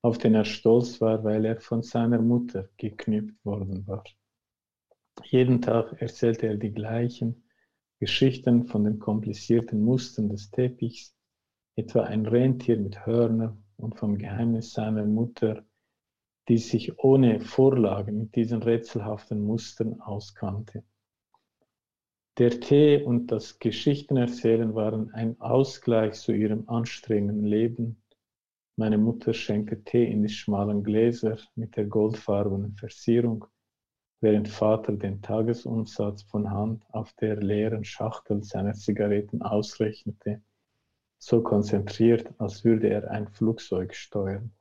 auf 0.00 0.16
den 0.16 0.34
er 0.34 0.46
stolz 0.46 1.02
war, 1.02 1.22
weil 1.22 1.44
er 1.44 1.60
von 1.60 1.82
seiner 1.82 2.22
Mutter 2.22 2.70
geknüpft 2.78 3.44
worden 3.44 3.86
war. 3.86 4.02
Jeden 5.24 5.60
Tag 5.60 6.00
erzählte 6.00 6.46
er 6.46 6.56
die 6.56 6.72
gleichen 6.72 7.44
Geschichten 8.00 8.66
von 8.66 8.84
den 8.84 8.98
komplizierten 8.98 9.82
Mustern 9.82 10.28
des 10.28 10.50
Teppichs, 10.50 11.14
etwa 11.76 12.02
ein 12.02 12.26
Rentier 12.26 12.78
mit 12.78 13.06
Hörnern 13.06 13.62
und 13.76 13.96
vom 13.96 14.18
Geheimnis 14.18 14.72
seiner 14.72 15.04
Mutter, 15.04 15.64
die 16.48 16.58
sich 16.58 16.98
ohne 16.98 17.40
Vorlagen 17.40 18.18
mit 18.18 18.34
diesen 18.34 18.62
rätselhaften 18.62 19.44
Mustern 19.44 20.00
auskannte. 20.00 20.82
Der 22.38 22.60
Tee 22.60 23.02
und 23.02 23.30
das 23.30 23.58
Geschichtenerzählen 23.58 24.74
waren 24.74 25.12
ein 25.12 25.38
Ausgleich 25.40 26.14
zu 26.14 26.32
ihrem 26.32 26.68
anstrengenden 26.68 27.44
Leben. 27.44 28.02
Meine 28.76 28.96
Mutter 28.96 29.34
schenkte 29.34 29.84
Tee 29.84 30.10
in 30.10 30.22
die 30.22 30.30
schmalen 30.30 30.82
Gläser 30.82 31.36
mit 31.54 31.76
der 31.76 31.84
goldfarbenen 31.84 32.74
Versierung, 32.76 33.44
während 34.22 34.48
Vater 34.48 34.92
den 34.92 35.20
Tagesumsatz 35.20 36.22
von 36.22 36.50
Hand 36.50 36.84
auf 36.92 37.12
der 37.14 37.36
leeren 37.36 37.84
Schachtel 37.84 38.42
seiner 38.44 38.72
Zigaretten 38.74 39.42
ausrechnete, 39.42 40.40
so 41.18 41.42
konzentriert, 41.42 42.32
als 42.38 42.64
würde 42.64 42.88
er 42.88 43.10
ein 43.10 43.28
Flugzeug 43.28 43.94
steuern. 43.94 44.52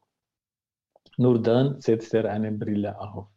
Nur 1.18 1.42
dann 1.42 1.80
setzte 1.80 2.20
er 2.20 2.32
eine 2.32 2.52
Brille 2.52 3.00
auf. 3.00 3.28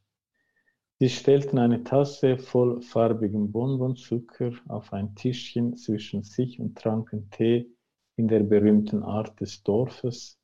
Sie 0.98 1.10
stellten 1.10 1.58
eine 1.58 1.84
Tasse 1.84 2.38
voll 2.38 2.80
farbigem 2.80 3.52
Bonbonzucker 3.52 4.52
auf 4.68 4.92
ein 4.92 5.14
Tischchen 5.14 5.76
zwischen 5.76 6.22
sich 6.22 6.58
und 6.58 6.78
tranken 6.78 7.28
Tee 7.30 7.68
in 8.16 8.28
der 8.28 8.40
berühmten 8.40 9.02
Art 9.02 9.38
des 9.40 9.62
Dorfes. 9.62 10.38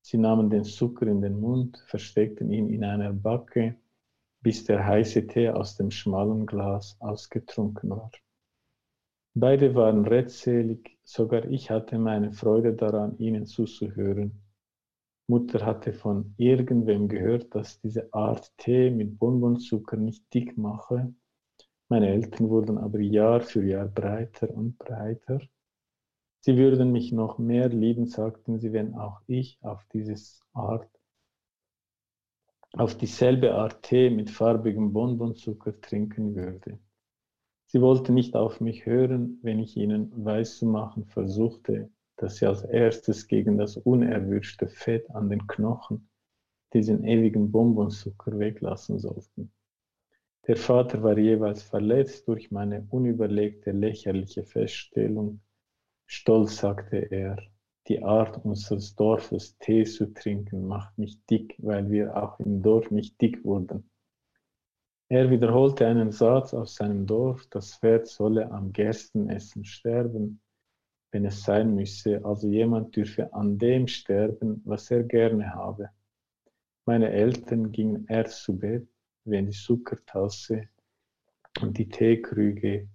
Sie 0.00 0.16
nahmen 0.16 0.48
den 0.48 0.64
Zucker 0.64 1.06
in 1.08 1.20
den 1.20 1.40
Mund, 1.40 1.84
versteckten 1.88 2.50
ihn 2.52 2.70
in 2.70 2.84
einer 2.84 3.12
Backe, 3.12 3.76
bis 4.46 4.62
der 4.62 4.86
heiße 4.86 5.26
Tee 5.26 5.50
aus 5.50 5.74
dem 5.76 5.90
schmalen 5.90 6.46
Glas 6.46 6.96
ausgetrunken 7.00 7.90
war. 7.90 8.12
Beide 9.34 9.74
waren 9.74 10.04
redselig, 10.06 11.00
sogar 11.02 11.46
ich 11.46 11.68
hatte 11.68 11.98
meine 11.98 12.30
Freude 12.30 12.72
daran, 12.72 13.18
ihnen 13.18 13.46
zuzuhören. 13.46 14.40
Mutter 15.26 15.66
hatte 15.66 15.92
von 15.92 16.32
irgendwem 16.36 17.08
gehört, 17.08 17.56
dass 17.56 17.80
diese 17.80 18.14
Art 18.14 18.56
Tee 18.56 18.90
mit 18.90 19.18
Bonbonzucker 19.18 19.96
nicht 19.96 20.32
dick 20.32 20.56
mache. 20.56 21.12
Meine 21.88 22.10
Eltern 22.10 22.48
wurden 22.48 22.78
aber 22.78 23.00
Jahr 23.00 23.40
für 23.40 23.64
Jahr 23.64 23.88
breiter 23.88 24.48
und 24.54 24.78
breiter. 24.78 25.40
Sie 26.38 26.56
würden 26.56 26.92
mich 26.92 27.10
noch 27.10 27.38
mehr 27.38 27.68
lieben, 27.68 28.06
sagten 28.06 28.60
sie, 28.60 28.72
wenn 28.72 28.94
auch 28.94 29.22
ich 29.26 29.58
auf 29.62 29.84
dieses 29.92 30.40
Art, 30.52 30.95
auf 32.72 32.96
dieselbe 32.96 33.54
Art 33.54 33.82
Tee 33.82 34.10
mit 34.10 34.30
farbigem 34.30 34.92
Bonbonzucker 34.92 35.80
trinken 35.80 36.34
würde. 36.34 36.78
Sie 37.66 37.80
wollten 37.80 38.14
nicht 38.14 38.36
auf 38.36 38.60
mich 38.60 38.86
hören, 38.86 39.38
wenn 39.42 39.58
ich 39.58 39.76
ihnen 39.76 40.12
weiszumachen 40.24 41.04
versuchte, 41.06 41.90
dass 42.16 42.36
sie 42.36 42.46
als 42.46 42.62
erstes 42.62 43.28
gegen 43.28 43.58
das 43.58 43.76
unerwünschte 43.76 44.68
Fett 44.68 45.10
an 45.10 45.28
den 45.28 45.46
Knochen 45.46 46.08
diesen 46.72 47.04
ewigen 47.04 47.50
Bonbonzucker 47.50 48.38
weglassen 48.38 48.98
sollten. 48.98 49.52
Der 50.46 50.56
Vater 50.56 51.02
war 51.02 51.18
jeweils 51.18 51.62
verletzt 51.62 52.28
durch 52.28 52.50
meine 52.50 52.86
unüberlegte 52.90 53.72
lächerliche 53.72 54.44
Feststellung. 54.44 55.40
Stolz 56.06 56.58
sagte 56.58 56.98
er, 56.98 57.38
die 57.88 58.02
Art 58.02 58.44
unseres 58.44 58.94
Dorfes 58.96 59.56
Tee 59.58 59.84
zu 59.84 60.12
trinken 60.12 60.66
macht 60.66 60.98
mich 60.98 61.24
dick, 61.26 61.54
weil 61.58 61.90
wir 61.90 62.16
auch 62.16 62.40
im 62.40 62.62
Dorf 62.62 62.90
nicht 62.90 63.20
dick 63.20 63.44
wurden. 63.44 63.88
Er 65.08 65.30
wiederholte 65.30 65.86
einen 65.86 66.10
Satz 66.10 66.52
aus 66.52 66.74
seinem 66.74 67.06
Dorf, 67.06 67.46
das 67.50 67.76
Pferd 67.76 68.08
solle 68.08 68.50
am 68.50 68.72
Gerstenessen 68.72 69.64
sterben, 69.64 70.40
wenn 71.12 71.24
es 71.24 71.44
sein 71.44 71.74
müsse, 71.74 72.24
also 72.24 72.48
jemand 72.48 72.96
dürfe 72.96 73.32
an 73.32 73.56
dem 73.56 73.86
sterben, 73.86 74.62
was 74.64 74.90
er 74.90 75.04
gerne 75.04 75.54
habe. 75.54 75.90
Meine 76.86 77.10
Eltern 77.10 77.70
gingen 77.70 78.06
erst 78.08 78.42
zu 78.42 78.58
Bett, 78.58 78.88
wenn 79.24 79.46
die 79.46 79.52
Zuckertasse 79.52 80.68
und 81.60 81.78
die 81.78 81.88
Teekrüge 81.88 82.88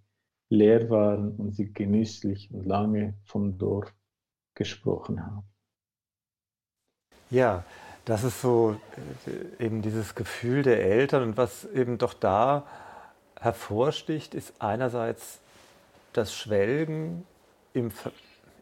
leer 0.49 0.89
waren 0.89 1.35
und 1.37 1.55
sie 1.55 1.71
genüsslich 1.71 2.51
und 2.51 2.65
lange 2.65 3.13
vom 3.23 3.57
Dorf 3.57 3.93
gesprochen 4.61 5.25
haben. 5.25 5.43
Ja, 7.31 7.63
das 8.05 8.23
ist 8.23 8.41
so 8.41 8.77
äh, 9.25 9.65
eben 9.65 9.81
dieses 9.81 10.13
Gefühl 10.13 10.61
der 10.61 10.83
Eltern 10.83 11.23
und 11.23 11.37
was 11.37 11.65
eben 11.65 11.97
doch 11.97 12.13
da 12.13 12.67
hervorsticht, 13.39 14.35
ist 14.35 14.53
einerseits 14.59 15.39
das 16.13 16.35
Schwelgen 16.35 17.25
im, 17.73 17.91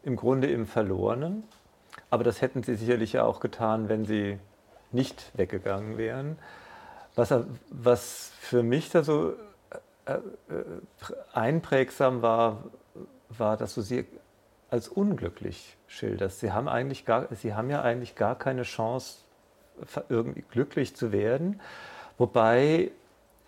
im 0.04 0.16
Grunde 0.16 0.50
im 0.50 0.66
Verlorenen, 0.66 1.44
aber 2.08 2.24
das 2.24 2.40
hätten 2.40 2.62
sie 2.62 2.76
sicherlich 2.76 3.12
ja 3.12 3.24
auch 3.24 3.40
getan, 3.40 3.88
wenn 3.90 4.06
sie 4.06 4.38
nicht 4.92 5.30
weggegangen 5.34 5.98
wären. 5.98 6.38
Was, 7.14 7.34
was 7.70 8.32
für 8.40 8.62
mich 8.62 8.88
da 8.90 9.02
so 9.02 9.34
äh, 10.06 10.14
äh, 10.14 10.20
einprägsam 11.34 12.22
war, 12.22 12.64
war, 13.28 13.56
dass 13.56 13.74
du 13.74 13.82
sie 13.82 14.06
als 14.70 14.88
unglücklich 14.88 15.76
schilderst. 15.86 16.40
Sie 16.40 16.52
haben, 16.52 16.68
eigentlich 16.68 17.04
gar, 17.04 17.26
sie 17.34 17.54
haben 17.54 17.70
ja 17.70 17.82
eigentlich 17.82 18.14
gar 18.14 18.36
keine 18.36 18.62
Chance, 18.62 19.18
irgendwie 20.08 20.44
glücklich 20.50 20.94
zu 20.94 21.12
werden. 21.12 21.60
Wobei, 22.18 22.90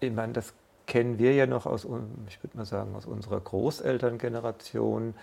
ich 0.01 0.13
meine, 0.13 0.33
das 0.33 0.55
kennen 0.87 1.19
wir 1.19 1.35
ja 1.35 1.47
noch 1.47 1.67
aus, 1.67 1.85
ich 2.29 2.43
würde 2.43 2.57
mal 2.57 2.65
sagen, 2.65 2.95
aus 2.95 3.07
unserer 3.07 3.41
Großelterngeneration. 3.41 5.15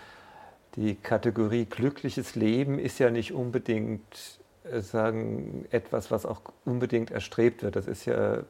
Die 0.76 0.94
Kategorie 0.94 1.64
glückliches 1.64 2.36
Leben 2.36 2.78
ist 2.78 2.98
ja 2.98 3.10
nicht 3.10 3.32
unbedingt 3.32 4.38
äh, 4.64 4.80
sagen 4.80 5.66
etwas, 5.70 6.10
was 6.10 6.26
auch 6.26 6.40
unbedingt 6.64 7.10
erstrebt 7.10 7.62
wird. 7.62 7.76
Das 7.76 7.86
ist 7.86 8.04
ja 8.04 8.44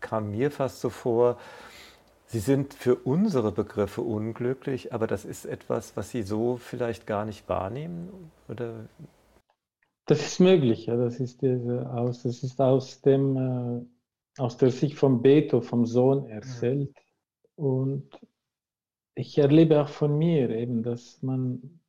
kam 0.00 0.30
mir 0.30 0.50
fast 0.50 0.80
so 0.80 0.90
vor. 0.90 1.38
Sie 2.32 2.38
sind 2.38 2.72
für 2.72 2.94
unsere 2.94 3.52
Begriffe 3.52 4.00
unglücklich, 4.00 4.94
aber 4.94 5.06
das 5.06 5.26
ist 5.26 5.44
etwas, 5.44 5.98
was 5.98 6.08
Sie 6.08 6.22
so 6.22 6.56
vielleicht 6.56 7.06
gar 7.06 7.26
nicht 7.26 7.46
wahrnehmen, 7.46 8.08
oder 8.48 8.88
das 10.06 10.22
ist 10.22 10.40
möglich, 10.40 10.86
ja. 10.86 10.96
Das 10.96 11.20
ist, 11.20 11.44
aus, 11.44 12.22
das 12.22 12.42
ist 12.42 12.58
aus, 12.58 13.02
dem, 13.02 13.36
äh, 13.36 14.40
aus 14.40 14.56
der 14.56 14.70
Sicht 14.70 14.96
von 14.96 15.20
Beto, 15.20 15.60
vom 15.60 15.84
Sohn 15.84 16.26
erzählt. 16.26 16.96
Mhm. 17.58 17.64
Und 17.64 18.20
ich 19.14 19.36
erlebe 19.36 19.82
auch 19.82 19.90
von 19.90 20.16
mir 20.16 20.48
eben, 20.48 20.82
dass 20.82 21.22
man, 21.22 21.80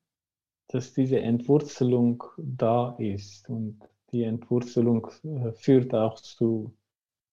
dass 0.68 0.94
diese 0.94 1.22
Entwurzelung 1.22 2.22
da 2.38 2.98
ist. 3.00 3.50
Und 3.50 3.80
die 4.12 4.24
Entwurzelung 4.24 5.08
äh, 5.24 5.54
führt 5.54 5.94
auch 5.94 6.16
zu, 6.16 6.74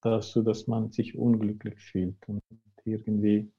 dazu, 0.00 0.42
dass 0.42 0.68
man 0.68 0.92
sich 0.92 1.18
unglücklich 1.18 1.80
fühlt. 1.80 2.16
Und 2.28 2.40
irgendwie, 2.84 3.50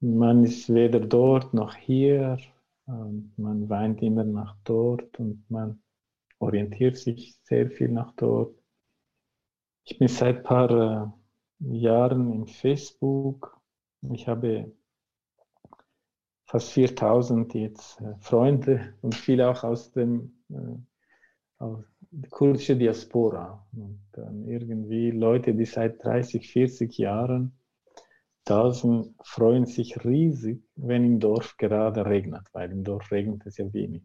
man 0.00 0.44
ist 0.44 0.72
weder 0.72 1.00
dort 1.00 1.54
noch 1.54 1.74
hier. 1.74 2.38
Und 2.86 3.34
man 3.36 3.68
weint 3.68 4.02
immer 4.02 4.24
nach 4.24 4.56
dort 4.64 5.18
und 5.18 5.44
man 5.50 5.82
orientiert 6.38 6.96
sich 6.96 7.36
sehr 7.42 7.70
viel 7.70 7.90
nach 7.90 8.12
dort. 8.16 8.56
Ich 9.84 9.98
bin 9.98 10.08
seit 10.08 10.38
ein 10.38 10.42
paar 10.42 11.12
äh, 11.60 11.76
Jahren 11.76 12.32
im 12.32 12.46
Facebook. 12.46 13.60
Ich 14.12 14.26
habe 14.26 14.72
fast 16.46 16.70
4000 16.72 17.54
jetzt 17.54 18.00
äh, 18.00 18.14
Freunde 18.20 18.94
und 19.02 19.14
viele 19.14 19.50
auch 19.50 19.64
aus 19.64 19.92
dem 19.92 20.32
äh, 20.48 20.78
aus 21.58 21.84
der 22.10 22.30
kurdischen 22.30 22.78
Diaspora. 22.78 23.66
Und 23.72 24.00
dann 24.12 24.46
irgendwie 24.46 25.10
Leute, 25.10 25.54
die 25.54 25.66
seit 25.66 26.02
30, 26.02 26.50
40 26.50 26.96
Jahren 26.96 27.58
da 28.48 28.72
sind, 28.72 29.14
freuen 29.22 29.66
sich 29.66 30.04
riesig, 30.04 30.62
wenn 30.76 31.04
im 31.04 31.20
Dorf 31.20 31.56
gerade 31.58 32.06
regnet, 32.06 32.42
weil 32.52 32.72
im 32.72 32.82
Dorf 32.82 33.10
regnet 33.10 33.44
es 33.46 33.58
ja 33.58 33.72
wenig. 33.72 34.02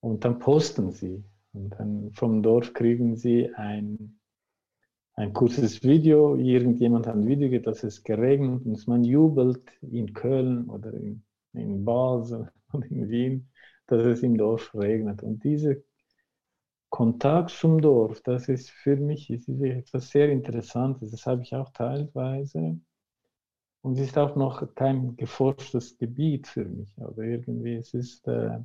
Und 0.00 0.24
dann 0.24 0.38
posten 0.38 0.92
sie. 0.92 1.24
Und 1.52 1.70
dann 1.78 2.12
vom 2.12 2.42
Dorf 2.42 2.72
kriegen 2.72 3.16
sie 3.16 3.54
ein, 3.54 4.18
ein 5.14 5.32
kurzes 5.32 5.82
Video. 5.82 6.36
Irgendjemand 6.36 7.06
hat 7.06 7.14
ein 7.14 7.26
Video, 7.26 7.60
dass 7.60 7.84
es 7.84 8.02
geregnet 8.02 8.64
und 8.64 8.88
man 8.88 9.04
jubelt 9.04 9.62
in 9.82 10.12
Köln 10.12 10.68
oder 10.68 10.92
in, 10.94 11.22
in 11.52 11.84
Basel 11.84 12.50
und 12.72 12.84
in 12.90 13.08
Wien, 13.08 13.48
dass 13.86 14.04
es 14.06 14.22
im 14.22 14.38
Dorf 14.38 14.74
regnet. 14.74 15.22
Und 15.22 15.44
dieser 15.44 15.74
Kontakt 16.94 17.50
zum 17.50 17.80
Dorf, 17.80 18.20
das 18.20 18.48
ist 18.48 18.70
für 18.70 18.94
mich 18.94 19.28
ist 19.28 19.48
etwas 19.48 20.10
sehr 20.10 20.30
Interessantes. 20.30 21.10
Das 21.10 21.26
habe 21.26 21.42
ich 21.42 21.52
auch 21.52 21.70
teilweise. 21.70 22.78
Und 23.82 23.98
es 23.98 24.06
ist 24.06 24.16
auch 24.16 24.36
noch 24.36 24.72
kein 24.76 25.16
geforschtes 25.16 25.98
Gebiet 25.98 26.46
für 26.46 26.64
mich. 26.64 26.94
Aber 27.00 27.24
irgendwie 27.24 27.74
es 27.74 27.94
ist 27.94 28.28
äh, 28.28 28.60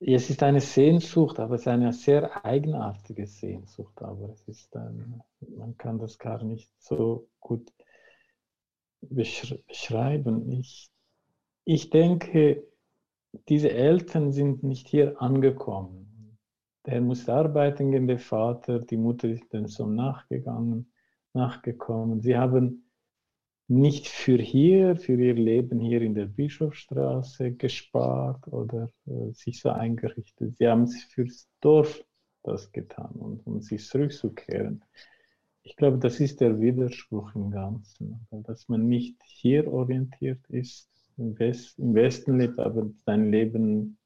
es 0.00 0.28
ist 0.28 0.42
eine 0.42 0.60
Sehnsucht, 0.60 1.38
aber 1.38 1.54
es 1.54 1.60
ist 1.60 1.68
eine 1.68 1.92
sehr 1.92 2.44
eigenartige 2.44 3.28
Sehnsucht. 3.28 4.02
Aber 4.02 4.30
es 4.30 4.42
ist 4.48 4.74
ein, 4.74 5.22
man 5.56 5.78
kann 5.78 6.00
das 6.00 6.18
gar 6.18 6.42
nicht 6.42 6.72
so 6.80 7.28
gut 7.38 7.72
beschreiben. 9.02 10.50
Ich, 10.50 10.90
ich 11.64 11.90
denke, 11.90 12.66
diese 13.48 13.70
Eltern 13.70 14.32
sind 14.32 14.64
nicht 14.64 14.88
hier 14.88 15.22
angekommen. 15.22 16.05
Der 16.86 17.00
muss 17.00 17.28
arbeiten 17.28 17.90
gehen, 17.90 18.06
der 18.06 18.18
Vater, 18.18 18.78
die 18.78 18.96
Mutter 18.96 19.28
ist 19.28 19.52
dem 19.52 19.66
Sohn 19.66 19.96
nachgegangen, 19.96 20.92
nachgekommen. 21.32 22.20
Sie 22.20 22.36
haben 22.36 22.86
nicht 23.68 24.06
für 24.06 24.38
hier, 24.38 24.96
für 24.96 25.20
ihr 25.20 25.34
Leben 25.34 25.80
hier 25.80 26.00
in 26.02 26.14
der 26.14 26.26
Bischofsstraße 26.26 27.52
gespart 27.52 28.46
oder 28.46 28.92
äh, 29.06 29.32
sich 29.32 29.60
so 29.60 29.70
eingerichtet. 29.70 30.56
Sie 30.56 30.68
haben 30.68 30.86
sich 30.86 31.04
fürs 31.06 31.48
Dorf 31.60 32.04
das 32.44 32.70
getan 32.70 33.10
und 33.16 33.44
um 33.46 33.60
sich 33.60 33.84
zurückzukehren. 33.84 34.84
Ich 35.62 35.74
glaube, 35.74 35.98
das 35.98 36.20
ist 36.20 36.40
der 36.40 36.60
Widerspruch 36.60 37.34
im 37.34 37.50
Ganzen, 37.50 38.24
dass 38.30 38.68
man 38.68 38.86
nicht 38.86 39.16
hier 39.24 39.66
orientiert 39.72 40.46
ist, 40.48 40.88
im, 41.16 41.36
West, 41.40 41.76
im 41.80 41.94
Westen 41.94 42.38
lebt, 42.38 42.60
aber 42.60 42.88
sein 43.04 43.32
Leben 43.32 43.98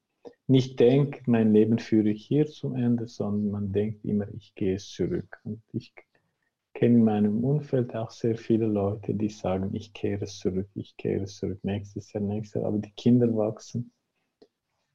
nicht 0.51 0.79
denkt, 0.79 1.27
mein 1.27 1.53
Leben 1.53 1.79
führe 1.79 2.09
ich 2.09 2.25
hier 2.25 2.45
zum 2.45 2.75
Ende, 2.75 3.07
sondern 3.07 3.51
man 3.51 3.71
denkt 3.71 4.05
immer, 4.05 4.27
ich 4.33 4.53
gehe 4.55 4.77
zurück. 4.77 5.39
Und 5.43 5.61
ich 5.73 5.93
kenne 6.73 6.95
in 6.95 7.03
meinem 7.03 7.43
Umfeld 7.43 7.95
auch 7.95 8.11
sehr 8.11 8.35
viele 8.35 8.65
Leute, 8.65 9.13
die 9.13 9.29
sagen, 9.29 9.73
ich 9.73 9.93
kehre 9.93 10.25
zurück, 10.25 10.67
ich 10.75 10.95
kehre 10.97 11.25
zurück, 11.25 11.59
nächstes 11.63 12.11
Jahr, 12.13 12.23
nächstes 12.23 12.61
Jahr, 12.61 12.67
aber 12.67 12.79
die 12.79 12.91
Kinder 12.91 13.35
wachsen. 13.35 13.91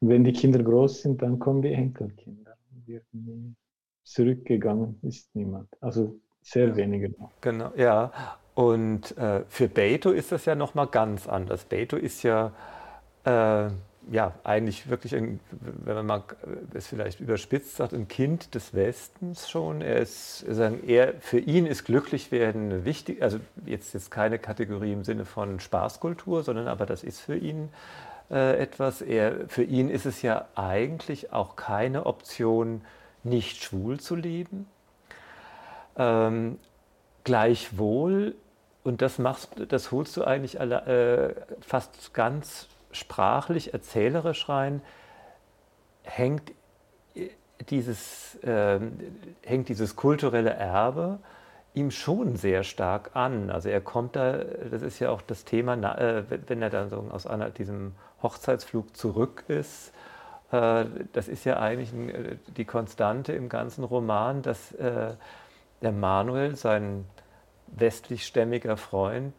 Und 0.01 0.09
wenn 0.11 0.25
die 0.25 0.33
Kinder 0.33 0.63
groß 0.63 1.03
sind, 1.03 1.23
dann 1.23 1.39
kommen 1.39 1.63
die 1.63 1.73
Enkelkinder. 1.73 2.57
Zurückgegangen 4.05 4.99
ist 5.03 5.35
niemand. 5.35 5.69
Also 5.81 6.21
sehr 6.43 6.77
wenige 6.77 7.11
noch. 7.11 7.33
Genau, 7.41 7.73
ja. 7.77 8.13
Und 8.55 9.17
äh, 9.19 9.45
für 9.49 9.69
Beto 9.69 10.11
ist 10.11 10.33
das 10.33 10.45
ja 10.45 10.55
nochmal 10.55 10.87
ganz 10.87 11.27
anders. 11.27 11.65
Beto 11.65 11.97
ist 11.97 12.23
ja, 12.23 12.53
äh, 13.25 13.69
ja 14.11 14.35
eigentlich 14.45 14.89
wirklich, 14.89 15.15
ein, 15.15 15.41
wenn 15.51 15.95
man 15.95 16.07
mal 16.07 16.23
es 16.75 16.87
vielleicht 16.87 17.21
überspitzt 17.21 17.77
sagt, 17.77 17.93
ein 17.93 18.09
Kind 18.09 18.55
des 18.55 18.75
Westens 18.75 19.51
schon. 19.51 19.81
Er 19.83 19.97
ist, 19.97 20.41
sagen, 20.41 20.81
er, 20.87 21.15
für 21.21 21.39
ihn 21.39 21.67
ist 21.67 21.85
glücklich 21.85 22.31
werden 22.31 22.85
wichtig, 22.85 23.23
also 23.23 23.39
jetzt 23.65 23.95
ist 23.95 24.11
keine 24.11 24.39
Kategorie 24.39 24.93
im 24.93 25.05
Sinne 25.05 25.25
von 25.25 25.61
Spaßkultur, 25.61 26.43
sondern 26.43 26.69
aber 26.69 26.87
das 26.87 27.03
ist 27.03 27.21
für 27.21 27.37
ihn 27.37 27.71
äh, 28.31 28.59
etwas. 28.59 29.03
Er, 29.03 29.49
für 29.49 29.65
ihn 29.65 29.91
ist 29.91 30.07
es 30.07 30.23
ja 30.23 30.47
eigentlich 30.55 31.33
auch 31.33 31.57
keine 31.57 32.07
Option, 32.07 32.83
nicht 33.25 33.63
schwul 33.63 33.99
zu 33.99 34.15
leben. 34.15 34.69
Ähm, 35.97 36.59
gleichwohl, 37.25 38.37
und 38.85 39.03
das 39.03 39.19
machst, 39.19 39.51
das 39.69 39.91
holst 39.91 40.17
du 40.17 40.23
eigentlich 40.23 40.61
alle, 40.61 41.35
äh, 41.37 41.57
fast 41.61 42.15
ganz 42.15 42.69
sprachlich, 42.97 43.73
erzählerisch 43.73 44.49
rein, 44.49 44.83
hängt 46.03 46.53
dieses, 47.71 48.37
äh, 48.43 48.81
hängt 49.45 49.69
dieses 49.69 49.97
kulturelle 49.97 50.51
Erbe 50.51 51.19
ihm 51.75 51.91
schon 51.91 52.37
sehr 52.37 52.65
stark 52.65 53.11
an. 53.15 53.51
Also 53.51 53.69
er 53.69 53.81
kommt 53.81 54.17
da, 54.17 54.39
das 54.71 54.83
ist 54.83 54.99
ja 54.99 55.11
auch 55.11 55.21
das 55.21 55.45
Thema, 55.45 55.75
äh, 55.99 56.25
wenn 56.47 56.63
er 56.63 56.71
dann 56.71 56.89
so 56.89 57.07
aus 57.11 57.27
einer, 57.27 57.51
diesem 57.51 57.95
Hochzeitsflug 58.23 58.97
zurück 58.97 59.45
ist, 59.49 59.93
äh, 60.53 60.87
das 61.13 61.29
ist 61.29 61.45
ja 61.45 61.59
eigentlich 61.59 61.93
äh, 61.93 62.39
die 62.57 62.65
Konstante 62.65 63.33
im 63.33 63.49
ganzen 63.49 63.85
Roman, 63.85 64.43
dass 64.43 64.73
äh, 64.73 65.15
der 65.83 65.93
Manuel, 65.93 66.57
sein 66.57 67.05
westlichstämmiger 67.69 68.77
Freund, 68.77 69.35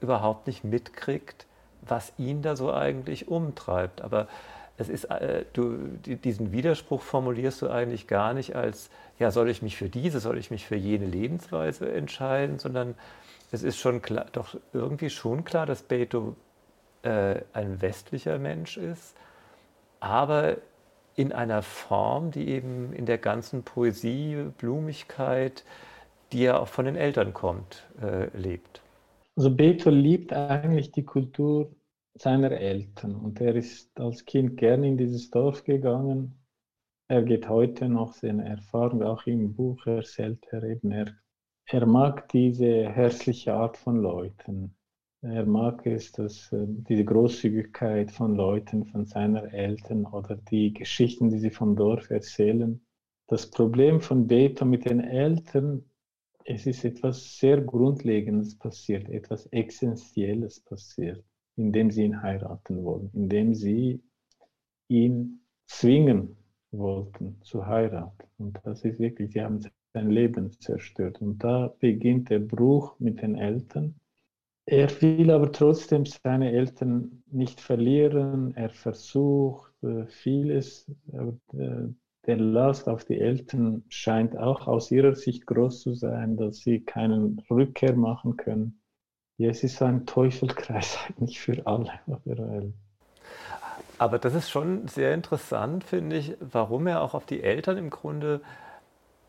überhaupt 0.00 0.46
nicht 0.46 0.64
mitkriegt, 0.64 1.46
was 1.88 2.12
ihn 2.18 2.42
da 2.42 2.56
so 2.56 2.72
eigentlich 2.72 3.28
umtreibt. 3.28 4.02
Aber 4.02 4.28
es 4.76 4.88
ist, 4.88 5.08
du, 5.54 5.76
diesen 6.04 6.52
Widerspruch 6.52 7.02
formulierst 7.02 7.62
du 7.62 7.68
eigentlich 7.68 8.06
gar 8.06 8.34
nicht 8.34 8.54
als, 8.54 8.90
ja, 9.18 9.30
soll 9.30 9.50
ich 9.50 9.62
mich 9.62 9.76
für 9.76 9.88
diese, 9.88 10.20
soll 10.20 10.38
ich 10.38 10.50
mich 10.50 10.66
für 10.66 10.76
jene 10.76 11.06
Lebensweise 11.06 11.90
entscheiden, 11.92 12.58
sondern 12.58 12.94
es 13.50 13.62
ist 13.62 13.78
schon 13.78 14.02
klar, 14.02 14.26
doch 14.32 14.56
irgendwie 14.72 15.10
schon 15.10 15.44
klar, 15.44 15.66
dass 15.66 15.82
Beto 15.82 16.36
äh, 17.02 17.40
ein 17.52 17.80
westlicher 17.82 18.38
Mensch 18.38 18.76
ist 18.76 19.16
aber 20.00 20.58
in 21.16 21.32
einer 21.32 21.62
Form, 21.62 22.30
die 22.30 22.48
eben 22.48 22.92
in 22.92 23.06
der 23.06 23.18
ganzen 23.18 23.62
Poesie, 23.64 24.50
Blumigkeit, 24.58 25.64
die 26.32 26.42
ja 26.42 26.58
auch 26.58 26.68
von 26.68 26.84
den 26.84 26.96
Eltern 26.96 27.32
kommt, 27.34 27.86
äh, 28.00 28.26
lebt. 28.36 28.80
Also 29.36 29.50
Beethoven 29.50 29.98
liebt 29.98 30.32
eigentlich 30.32 30.92
die 30.92 31.04
Kultur 31.04 31.70
seiner 32.20 32.52
Eltern 32.52 33.14
und 33.14 33.40
er 33.40 33.54
ist 33.54 33.98
als 34.00 34.24
Kind 34.24 34.56
gerne 34.56 34.88
in 34.88 34.96
dieses 34.96 35.30
Dorf 35.30 35.64
gegangen. 35.64 36.34
Er 37.08 37.22
geht 37.22 37.48
heute 37.48 37.88
noch 37.88 38.12
seine 38.12 38.46
Erfahrung, 38.46 39.02
auch 39.02 39.26
im 39.26 39.54
Buch 39.54 39.86
erzählt 39.86 40.46
er 40.50 40.62
eben, 40.64 40.90
er, 40.90 41.14
er 41.66 41.86
mag 41.86 42.28
diese 42.28 42.88
herzliche 42.88 43.54
Art 43.54 43.76
von 43.76 44.02
Leuten. 44.02 44.74
Er 45.20 45.46
mag 45.46 45.84
es, 45.84 46.12
dass 46.12 46.52
äh, 46.52 46.64
diese 46.68 47.04
Großzügigkeit 47.04 48.12
von 48.12 48.36
Leuten, 48.36 48.84
von 48.84 49.04
seiner 49.04 49.52
Eltern 49.52 50.06
oder 50.06 50.36
die 50.36 50.72
Geschichten, 50.72 51.28
die 51.28 51.40
sie 51.40 51.50
vom 51.50 51.74
Dorf 51.74 52.10
erzählen. 52.10 52.80
Das 53.26 53.50
Problem 53.50 54.00
von 54.00 54.28
Beta 54.28 54.64
mit 54.64 54.84
den 54.84 55.00
Eltern, 55.00 55.84
es 56.44 56.66
ist 56.66 56.84
etwas 56.84 57.38
sehr 57.38 57.60
Grundlegendes 57.60 58.56
passiert, 58.56 59.08
etwas 59.08 59.46
Essentielles 59.46 60.60
passiert, 60.60 61.24
indem 61.58 61.90
sie 61.90 62.04
ihn 62.04 62.22
heiraten 62.22 62.84
wollen, 62.84 63.10
indem 63.14 63.54
sie 63.54 64.02
ihn 64.88 65.40
zwingen 65.66 66.36
wollten 66.70 67.40
zu 67.42 67.66
heiraten. 67.66 68.24
Und 68.38 68.58
das 68.64 68.84
ist 68.84 68.98
wirklich, 68.98 69.32
sie 69.32 69.42
haben 69.42 69.60
sein 69.92 70.10
Leben 70.10 70.52
zerstört. 70.60 71.20
Und 71.20 71.42
da 71.44 71.74
beginnt 71.80 72.30
der 72.30 72.40
Bruch 72.40 72.98
mit 72.98 73.22
den 73.22 73.34
Eltern 73.34 73.94
er 74.70 74.90
will 75.00 75.30
aber 75.30 75.50
trotzdem 75.50 76.04
seine 76.04 76.52
Eltern 76.52 77.22
nicht 77.30 77.58
verlieren. 77.58 78.54
Er 78.54 78.68
versucht 78.68 79.72
äh, 79.82 80.04
vieles. 80.04 80.86
Aber 81.10 81.38
äh, 81.54 81.88
der 82.26 82.36
Last 82.36 82.86
auf 82.86 83.06
die 83.06 83.18
Eltern 83.18 83.84
scheint 83.88 84.36
auch 84.36 84.66
aus 84.66 84.90
ihrer 84.90 85.14
Sicht 85.14 85.46
groß 85.46 85.80
zu 85.80 85.94
sein, 85.94 86.36
dass 86.36 86.58
sie 86.58 86.80
keinen 86.80 87.42
Rückkehr 87.50 87.96
machen 87.96 88.36
können. 88.36 88.82
Ja, 89.38 89.50
es 89.50 89.62
ist 89.62 89.80
ein 89.82 90.04
Teufelkreis 90.04 90.98
eigentlich 91.18 91.40
für 91.40 91.64
alle. 91.64 91.92
Aber 93.96 94.18
das 94.18 94.34
ist 94.34 94.50
schon 94.50 94.88
sehr 94.88 95.14
interessant, 95.14 95.84
finde 95.84 96.16
ich, 96.16 96.36
warum 96.40 96.86
er 96.88 97.02
auch 97.02 97.14
auf 97.14 97.24
die 97.24 97.42
Eltern 97.42 97.78
im 97.78 97.90
Grunde 97.90 98.40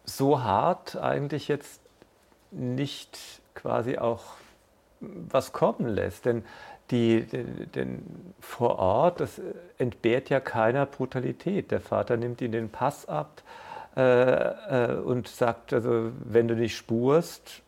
so 0.06 0.44
hart 0.44 0.96
eigentlich 0.96 1.48
jetzt 1.48 1.82
nicht 2.52 3.20
quasi 3.54 3.98
auch 4.00 4.24
was 5.00 5.54
kommen 5.54 5.88
lässt. 5.88 6.26
Denn, 6.26 6.44
die, 6.90 7.26
denn 7.76 8.34
vor 8.40 8.80
Ort, 8.80 9.20
das 9.20 9.40
entbehrt 9.78 10.30
ja 10.30 10.40
keiner 10.40 10.88
Brutalität. 10.88 11.70
Der 11.70 11.82
Vater 11.82 12.18
nimmt 12.18 12.42
ihm 12.42 12.52
den 12.52 12.70
Pass 12.70 13.08
ab 13.08 13.44
äh, 13.96 14.02
äh, 14.02 14.96
und 14.96 15.28
sagt, 15.28 15.72
also 15.72 16.12
wenn 16.24 16.48
du 16.48 16.56
nicht 16.56 16.76
spurst, 16.76 17.62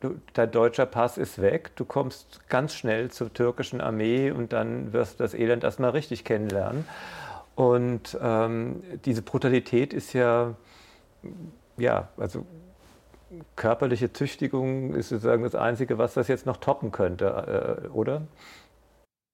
du, 0.00 0.16
dein 0.34 0.50
deutscher 0.50 0.86
Pass 0.86 1.18
ist 1.18 1.40
weg, 1.40 1.70
du 1.76 1.84
kommst 1.84 2.48
ganz 2.48 2.74
schnell 2.74 3.10
zur 3.10 3.32
türkischen 3.32 3.80
Armee 3.80 4.30
und 4.30 4.52
dann 4.52 4.92
wirst 4.92 5.18
du 5.18 5.24
das 5.24 5.34
Elend 5.34 5.64
erstmal 5.64 5.90
richtig 5.90 6.24
kennenlernen. 6.24 6.84
Und 7.54 8.18
ähm, 8.20 8.82
diese 9.04 9.22
Brutalität 9.22 9.94
ist 9.94 10.12
ja, 10.12 10.54
ja, 11.78 12.08
also 12.16 12.44
körperliche 13.56 14.12
Züchtigung 14.12 14.94
ist 14.94 15.08
sozusagen 15.08 15.42
das 15.42 15.54
Einzige, 15.54 15.98
was 15.98 16.14
das 16.14 16.28
jetzt 16.28 16.46
noch 16.46 16.58
toppen 16.58 16.92
könnte, 16.92 17.82
äh, 17.84 17.88
oder? 17.88 18.26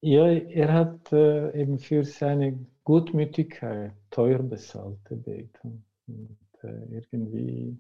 Ja, 0.00 0.26
er 0.26 0.72
hat 0.72 1.12
äh, 1.12 1.60
eben 1.60 1.78
für 1.78 2.04
seine 2.04 2.66
Gutmütigkeit 2.84 3.92
teuer 4.10 4.42
bezahlt, 4.42 4.98
der 5.08 5.16
Beton. 5.16 5.84
Und 6.08 6.38
äh, 6.62 7.04
irgendwie, 7.12 7.78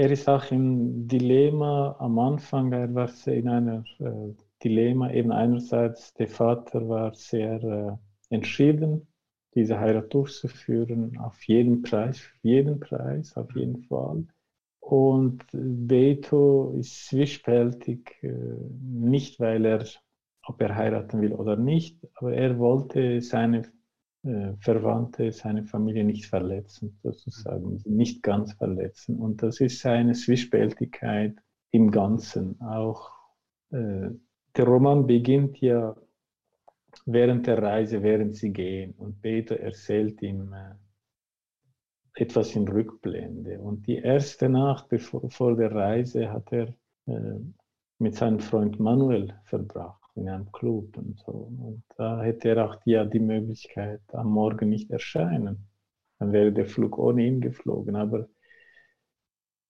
er 0.00 0.10
ist 0.10 0.28
auch 0.30 0.50
im 0.50 1.06
Dilemma 1.08 1.94
am 1.98 2.18
Anfang, 2.18 2.72
er 2.72 2.94
war 2.94 3.10
in 3.26 3.48
einer 3.48 3.84
äh, 3.98 4.34
Dilemma, 4.64 5.10
eben 5.10 5.30
einerseits, 5.30 6.14
der 6.14 6.28
Vater 6.28 6.88
war 6.88 7.14
sehr 7.14 7.62
äh, 7.62 8.34
entschieden, 8.34 9.06
diese 9.54 9.78
Heirat 9.78 10.14
durchzuführen, 10.14 11.18
auf 11.18 11.42
jeden 11.42 11.82
Preis, 11.82 12.22
jeden 12.42 12.80
Preis, 12.80 13.36
auf 13.36 13.54
jeden 13.54 13.82
Fall. 13.84 14.26
Und 14.80 15.44
Beto 15.52 16.74
ist 16.78 17.06
zwiespältig, 17.08 18.22
äh, 18.22 18.32
nicht 18.80 19.38
weil 19.38 19.66
er, 19.66 19.84
ob 20.46 20.62
er 20.62 20.76
heiraten 20.76 21.20
will 21.20 21.34
oder 21.34 21.56
nicht, 21.56 21.98
aber 22.14 22.32
er 22.32 22.58
wollte 22.58 23.20
seine 23.20 23.70
Verwandte, 24.22 25.32
seine 25.32 25.64
Familie 25.64 26.04
nicht 26.04 26.26
verletzen, 26.26 26.98
sozusagen, 27.02 27.80
nicht 27.86 28.22
ganz 28.22 28.52
verletzen. 28.52 29.16
Und 29.16 29.42
das 29.42 29.60
ist 29.60 29.80
seine 29.80 30.12
Zwiespältigkeit 30.12 31.36
im 31.70 31.90
Ganzen. 31.90 32.60
Auch 32.60 33.12
äh, 33.70 34.10
der 34.56 34.64
Roman 34.64 35.06
beginnt 35.06 35.60
ja 35.60 35.96
während 37.06 37.46
der 37.46 37.62
Reise, 37.62 38.02
während 38.02 38.36
sie 38.36 38.52
gehen. 38.52 38.92
Und 38.98 39.22
Beto 39.22 39.54
erzählt 39.54 40.20
ihm, 40.20 40.54
etwas 42.14 42.54
in 42.54 42.68
Rückblende. 42.68 43.58
Und 43.58 43.86
die 43.86 43.96
erste 43.96 44.48
Nacht 44.48 44.88
bevor, 44.88 45.30
vor 45.30 45.56
der 45.56 45.72
Reise 45.72 46.30
hat 46.30 46.52
er 46.52 46.74
äh, 47.06 47.38
mit 47.98 48.16
seinem 48.16 48.40
Freund 48.40 48.78
Manuel 48.78 49.34
verbracht 49.44 49.99
in 50.20 50.28
einem 50.28 50.52
Club 50.52 50.96
und 50.96 51.18
so. 51.18 51.32
Und 51.32 51.82
da 51.96 52.22
hätte 52.22 52.50
er 52.50 52.64
auch 52.64 52.76
die, 52.76 52.92
ja 52.92 53.04
die 53.04 53.20
Möglichkeit, 53.20 54.02
am 54.12 54.30
Morgen 54.30 54.68
nicht 54.68 54.90
erscheinen. 54.90 55.66
Dann 56.18 56.32
wäre 56.32 56.52
der 56.52 56.66
Flug 56.66 56.98
ohne 56.98 57.26
ihn 57.26 57.40
geflogen. 57.40 57.96
Aber 57.96 58.28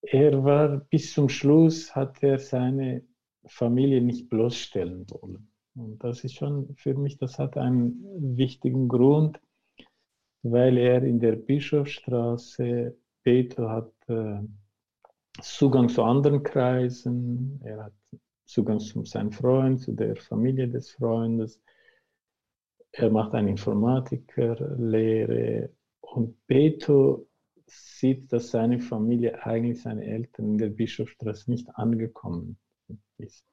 er 0.03 0.45
war 0.45 0.81
bis 0.91 1.15
zum 1.15 1.29
Schluss, 1.29 1.95
hat 1.95 2.23
er 2.23 2.39
seine 2.39 3.05
Familie 3.47 4.03
nicht 4.03 4.29
bloßstellen 4.29 5.07
wollen. 5.11 5.51
Und 5.75 6.03
das 6.03 6.25
ist 6.25 6.35
schon 6.35 6.75
für 6.77 6.95
mich, 6.95 7.17
das 7.17 7.39
hat 7.39 7.57
einen 7.57 8.37
wichtigen 8.37 8.89
Grund 8.89 9.41
weil 10.43 10.79
er 10.79 11.03
in 11.03 11.21
der 11.21 11.37
Bischofsstraße, 11.37 12.97
Peter 13.23 13.71
hat 13.71 13.93
äh, 14.09 14.41
Zugang 15.41 15.89
zu 15.89 16.03
anderen 16.03 16.43
Kreisen, 16.43 17.61
er 17.63 17.85
hat 17.85 17.93
Zugang 18.51 18.81
zu 18.81 19.05
seinem 19.05 19.33
Freund, 19.33 19.81
zu 19.81 19.93
der 19.93 20.17
Familie 20.17 20.69
des 20.69 20.91
Freundes. 20.91 21.63
Er 22.93 23.11
macht 23.11 23.35
eine 23.35 23.51
Informatikerlehre 23.51 25.71
und 26.01 26.47
Beto 26.47 27.27
sieht, 27.67 28.33
dass 28.33 28.51
seine 28.51 28.81
Familie, 28.81 29.45
eigentlich 29.45 29.83
seine 29.83 30.05
Eltern 30.05 30.53
in 30.53 30.59
der 30.59 30.71
Bischofsstraße 30.71 31.51
nicht 31.51 31.69
angekommen 31.77 32.59
sind. 33.19 33.45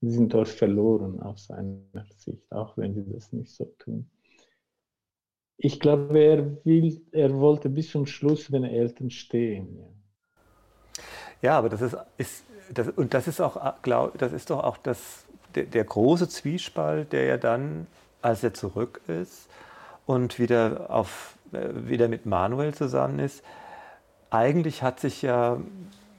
Sie 0.00 0.10
sind 0.10 0.34
dort 0.34 0.48
verloren 0.48 1.20
aus 1.20 1.46
seiner 1.46 2.04
Sicht, 2.18 2.52
auch 2.52 2.76
wenn 2.76 2.94
sie 2.94 3.10
das 3.10 3.32
nicht 3.32 3.50
so 3.50 3.64
tun. 3.78 4.10
Ich 5.56 5.80
glaube, 5.80 6.18
er, 6.18 6.62
will, 6.66 7.00
er 7.12 7.32
wollte 7.38 7.70
bis 7.70 7.90
zum 7.90 8.04
Schluss 8.04 8.48
den 8.48 8.64
Eltern 8.64 9.08
stehen. 9.08 9.78
Ja. 9.78 9.88
Ja, 11.44 11.58
aber 11.58 11.68
das 11.68 11.82
ist, 11.82 11.94
ist 12.16 12.44
das, 12.72 12.88
und 12.88 13.14
das 13.14 13.28
ist 13.28 13.40
auch, 13.40 13.74
glaub, 13.82 14.16
das 14.18 14.32
ist 14.32 14.50
doch 14.50 14.62
auch 14.62 14.76
das, 14.78 15.24
der, 15.54 15.64
der, 15.64 15.84
große 15.84 16.28
Zwiespalt, 16.28 17.12
der 17.12 17.24
ja 17.24 17.36
dann, 17.36 17.86
als 18.22 18.42
er 18.42 18.54
zurück 18.54 19.00
ist 19.06 19.48
und 20.06 20.38
wieder, 20.38 20.86
auf, 20.88 21.34
äh, 21.52 21.68
wieder 21.88 22.08
mit 22.08 22.26
Manuel 22.26 22.74
zusammen 22.74 23.18
ist, 23.18 23.42
eigentlich 24.30 24.82
hat 24.82 25.00
sich 25.00 25.22
ja, 25.22 25.58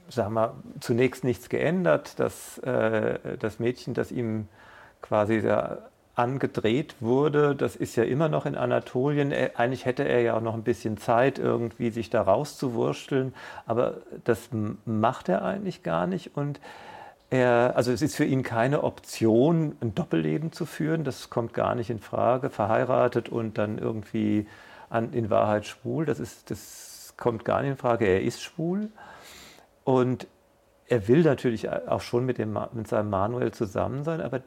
sag 0.08 0.30
mal, 0.30 0.54
zunächst 0.80 1.24
nichts 1.24 1.48
geändert. 1.48 2.18
Das, 2.18 2.58
äh, 2.58 3.36
das 3.38 3.58
Mädchen, 3.58 3.92
das 3.92 4.10
ihm 4.10 4.48
quasi 5.02 5.42
der 5.42 5.90
angedreht 6.16 6.96
wurde. 7.00 7.54
Das 7.54 7.76
ist 7.76 7.94
ja 7.94 8.02
immer 8.02 8.28
noch 8.28 8.46
in 8.46 8.56
Anatolien. 8.56 9.32
Eigentlich 9.54 9.84
hätte 9.84 10.02
er 10.02 10.22
ja 10.22 10.36
auch 10.36 10.40
noch 10.40 10.54
ein 10.54 10.64
bisschen 10.64 10.96
Zeit, 10.96 11.38
irgendwie 11.38 11.90
sich 11.90 12.10
da 12.10 12.22
rauszuwursteln, 12.22 13.34
aber 13.66 13.98
das 14.24 14.48
macht 14.84 15.28
er 15.28 15.44
eigentlich 15.44 15.82
gar 15.82 16.06
nicht. 16.06 16.34
Und 16.34 16.58
er, 17.28 17.74
also 17.76 17.92
es 17.92 18.02
ist 18.02 18.16
für 18.16 18.24
ihn 18.24 18.42
keine 18.42 18.82
Option, 18.82 19.76
ein 19.80 19.94
Doppelleben 19.94 20.52
zu 20.52 20.64
führen. 20.64 21.04
Das 21.04 21.28
kommt 21.28 21.52
gar 21.52 21.74
nicht 21.74 21.90
in 21.90 22.00
Frage. 22.00 22.48
Verheiratet 22.50 23.28
und 23.28 23.58
dann 23.58 23.78
irgendwie 23.78 24.46
an, 24.88 25.12
in 25.12 25.28
Wahrheit 25.28 25.66
schwul, 25.66 26.06
das, 26.06 26.20
ist, 26.20 26.50
das 26.50 27.14
kommt 27.18 27.44
gar 27.44 27.60
nicht 27.60 27.72
in 27.72 27.76
Frage. 27.76 28.06
Er 28.06 28.22
ist 28.22 28.40
schwul. 28.40 28.88
Und 29.84 30.28
er 30.88 31.08
will 31.08 31.22
natürlich 31.22 31.68
auch 31.68 32.00
schon 32.00 32.24
mit, 32.24 32.38
dem, 32.38 32.58
mit 32.72 32.88
seinem 32.88 33.10
Manuel 33.10 33.52
zusammen 33.52 34.04
sein, 34.04 34.20
aber 34.20 34.40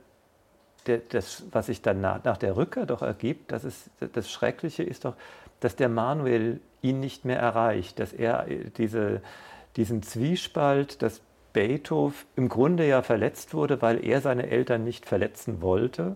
das, 0.84 1.43
was 1.51 1.67
sich 1.67 1.82
dann 1.82 2.01
nach, 2.01 2.23
nach, 2.23 2.38
der 2.38 2.55
Rückkehr 2.55 2.86
doch 2.86 3.01
ergibt, 3.01 3.51
das, 3.51 3.63
ist, 3.63 3.89
das 4.13 4.30
Schreckliche 4.30 4.84
ist 4.84 5.05
doch, 5.05 5.15
dass 5.59 5.75
der 5.75 5.89
Manuel 5.89 6.59
ihn 6.82 6.99
nicht 6.99 7.25
mehr 7.25 7.39
erreicht, 7.39 7.99
dass 7.99 8.13
er 8.13 8.45
diese, 8.77 9.21
diesen 9.75 10.03
Zwiespalt, 10.03 11.01
dass 11.01 11.21
Beethoven 11.53 12.15
im 12.36 12.49
Grunde 12.49 12.88
ja 12.88 13.01
verletzt 13.01 13.53
wurde, 13.53 13.82
weil 13.82 14.03
er 14.05 14.21
seine 14.21 14.49
Eltern 14.49 14.84
nicht 14.84 15.05
verletzen 15.05 15.61
wollte, 15.61 16.15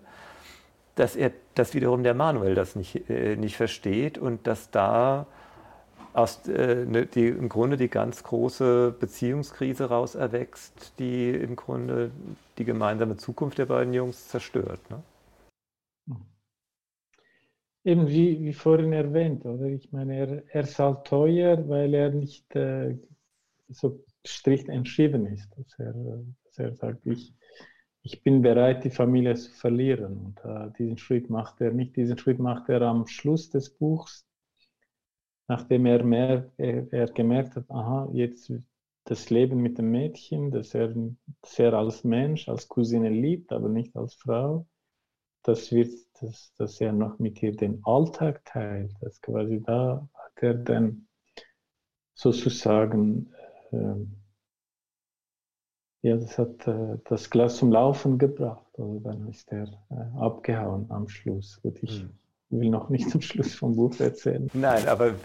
dass 0.95 1.15
er, 1.15 1.31
dass 1.55 1.73
wiederum 1.73 2.03
der 2.03 2.13
Manuel 2.13 2.55
das 2.55 2.75
nicht, 2.75 3.09
äh, 3.09 3.35
nicht 3.35 3.57
versteht 3.57 4.17
und 4.17 4.45
dass 4.45 4.69
da 4.69 5.25
aus, 6.13 6.47
äh, 6.47 6.85
ne, 6.85 7.07
die 7.07 7.27
im 7.27 7.49
Grunde 7.49 7.77
die 7.77 7.89
ganz 7.89 8.23
große 8.23 8.93
Beziehungskrise 8.99 9.85
raus 9.85 10.13
erwächst, 10.13 10.93
die 10.99 11.31
im 11.31 11.55
Grunde 11.55 12.11
die 12.57 12.65
gemeinsame 12.65 13.17
Zukunft 13.17 13.57
der 13.57 13.65
beiden 13.65 13.93
Jungs 13.93 14.27
zerstört. 14.27 14.79
Ne? 14.89 15.03
Eben 17.85 18.07
wie, 18.07 18.39
wie 18.41 18.53
vorhin 18.53 18.93
erwähnt, 18.93 19.45
oder? 19.45 19.65
Ich 19.65 19.91
meine, 19.91 20.15
er, 20.15 20.43
er 20.55 20.65
zahlt 20.65 21.05
teuer, 21.05 21.67
weil 21.67 21.93
er 21.93 22.11
nicht 22.11 22.55
äh, 22.55 22.97
so 23.67 24.03
strikt 24.25 24.69
entschieden 24.69 25.25
ist. 25.25 25.49
Dass 25.57 25.79
er, 25.79 25.93
dass 26.45 26.59
er 26.59 26.73
sagt, 26.75 27.05
ich, 27.05 27.33
ich 28.01 28.23
bin 28.23 28.41
bereit, 28.41 28.85
die 28.85 28.89
Familie 28.89 29.35
zu 29.35 29.51
verlieren. 29.51 30.17
Und 30.17 30.45
äh, 30.45 30.71
diesen 30.77 30.97
Schritt 30.97 31.29
macht 31.29 31.59
er 31.59 31.71
nicht. 31.71 31.97
Diesen 31.97 32.17
Schritt 32.17 32.39
macht 32.39 32.69
er 32.69 32.81
am 32.83 33.05
Schluss 33.07 33.49
des 33.49 33.69
Buchs, 33.69 34.25
nachdem 35.49 35.85
er, 35.85 36.03
mehr, 36.05 36.51
er, 36.55 36.87
er 36.93 37.07
gemerkt 37.07 37.57
hat, 37.57 37.69
aha, 37.69 38.09
jetzt 38.13 38.49
das 39.05 39.29
Leben 39.29 39.61
mit 39.61 39.77
dem 39.77 39.91
Mädchen, 39.91 40.51
das 40.51 40.73
er, 40.73 40.93
das 41.41 41.59
er 41.59 41.73
als 41.73 42.03
Mensch, 42.03 42.47
als 42.47 42.67
Cousine 42.67 43.09
liebt, 43.09 43.51
aber 43.51 43.69
nicht 43.69 43.95
als 43.95 44.15
Frau, 44.15 44.65
das 45.43 45.71
wird, 45.71 45.93
dass, 46.21 46.53
dass 46.55 46.79
er 46.79 46.93
noch 46.93 47.19
mit 47.19 47.41
ihr 47.43 47.55
den 47.55 47.81
Alltag 47.83 48.45
teilt, 48.45 48.93
dass 49.01 49.21
quasi 49.21 49.61
da 49.61 50.07
hat 50.13 50.43
er 50.43 50.53
dann 50.53 51.07
sozusagen, 52.13 53.33
äh, 53.71 53.95
ja, 56.01 56.17
das 56.17 56.37
hat 56.37 56.67
äh, 56.67 56.97
das 57.05 57.29
Glas 57.29 57.57
zum 57.57 57.71
Laufen 57.71 58.17
gebracht, 58.17 58.67
also 58.77 58.99
dann 58.99 59.27
ist 59.27 59.51
er 59.51 59.67
äh, 59.89 60.17
abgehauen 60.17 60.89
am 60.91 61.09
Schluss. 61.09 61.61
Gut, 61.61 61.81
ich, 61.83 62.03
mhm 62.03 62.22
will 62.59 62.69
noch 62.69 62.89
nicht 62.89 63.09
zum 63.09 63.21
Schluss 63.21 63.53
vom 63.53 63.75
Buch 63.75 63.99
erzählen. 63.99 64.49
Nein, 64.53 64.87
aber, 64.87 65.15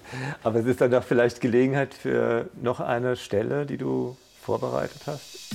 aber 0.42 0.60
es 0.60 0.66
ist 0.66 0.80
dann 0.80 0.90
doch 0.90 1.04
vielleicht 1.04 1.40
Gelegenheit 1.40 1.94
für 1.94 2.48
noch 2.60 2.80
eine 2.80 3.16
Stelle, 3.16 3.66
die 3.66 3.76
du 3.76 4.16
vorbereitet 4.40 5.02
hast. 5.06 5.54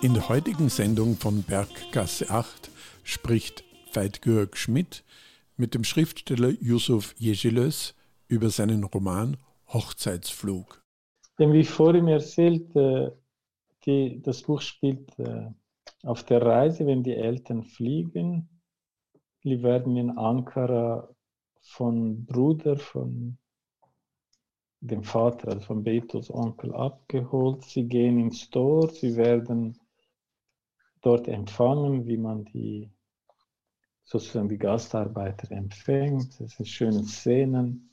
In 0.00 0.14
der 0.14 0.28
heutigen 0.28 0.68
Sendung 0.68 1.16
von 1.16 1.42
Berggasse 1.42 2.30
8 2.30 2.70
spricht 3.02 3.64
Veit 3.92 4.22
Georg 4.22 4.56
Schmidt 4.56 5.02
mit 5.56 5.74
dem 5.74 5.82
Schriftsteller 5.82 6.50
Yusuf 6.60 7.14
Jejelös 7.18 7.94
über 8.28 8.50
seinen 8.50 8.84
Roman 8.84 9.36
Hochzeitsflug. 9.72 10.80
Denn 11.38 11.52
wie 11.52 11.64
vorhin 11.64 12.08
erzählt, 12.08 12.74
äh, 12.74 13.12
die, 13.84 14.20
das 14.22 14.42
Buch 14.42 14.60
spielt 14.60 15.18
äh, 15.18 15.50
auf 16.02 16.24
der 16.24 16.42
Reise, 16.42 16.86
wenn 16.86 17.02
die 17.02 17.14
Eltern 17.14 17.62
fliegen. 17.62 18.48
Die 19.44 19.62
werden 19.62 19.96
in 19.96 20.18
Ankara 20.18 21.08
von 21.60 22.24
Bruder, 22.26 22.76
von 22.76 23.38
dem 24.80 25.02
Vater, 25.02 25.48
also 25.48 25.60
von 25.60 25.82
Betos 25.82 26.32
Onkel 26.32 26.74
abgeholt. 26.74 27.64
Sie 27.64 27.84
gehen 27.84 28.18
ins 28.18 28.50
Tor, 28.50 28.90
sie 28.90 29.16
werden 29.16 29.78
dort 31.02 31.28
empfangen, 31.28 32.06
wie 32.06 32.16
man 32.16 32.44
die 32.44 32.90
sozusagen 34.04 34.48
die 34.48 34.58
Gastarbeiter 34.58 35.50
empfängt. 35.52 36.40
Das 36.40 36.52
sind 36.52 36.66
schöne 36.66 37.04
Szenen. 37.04 37.90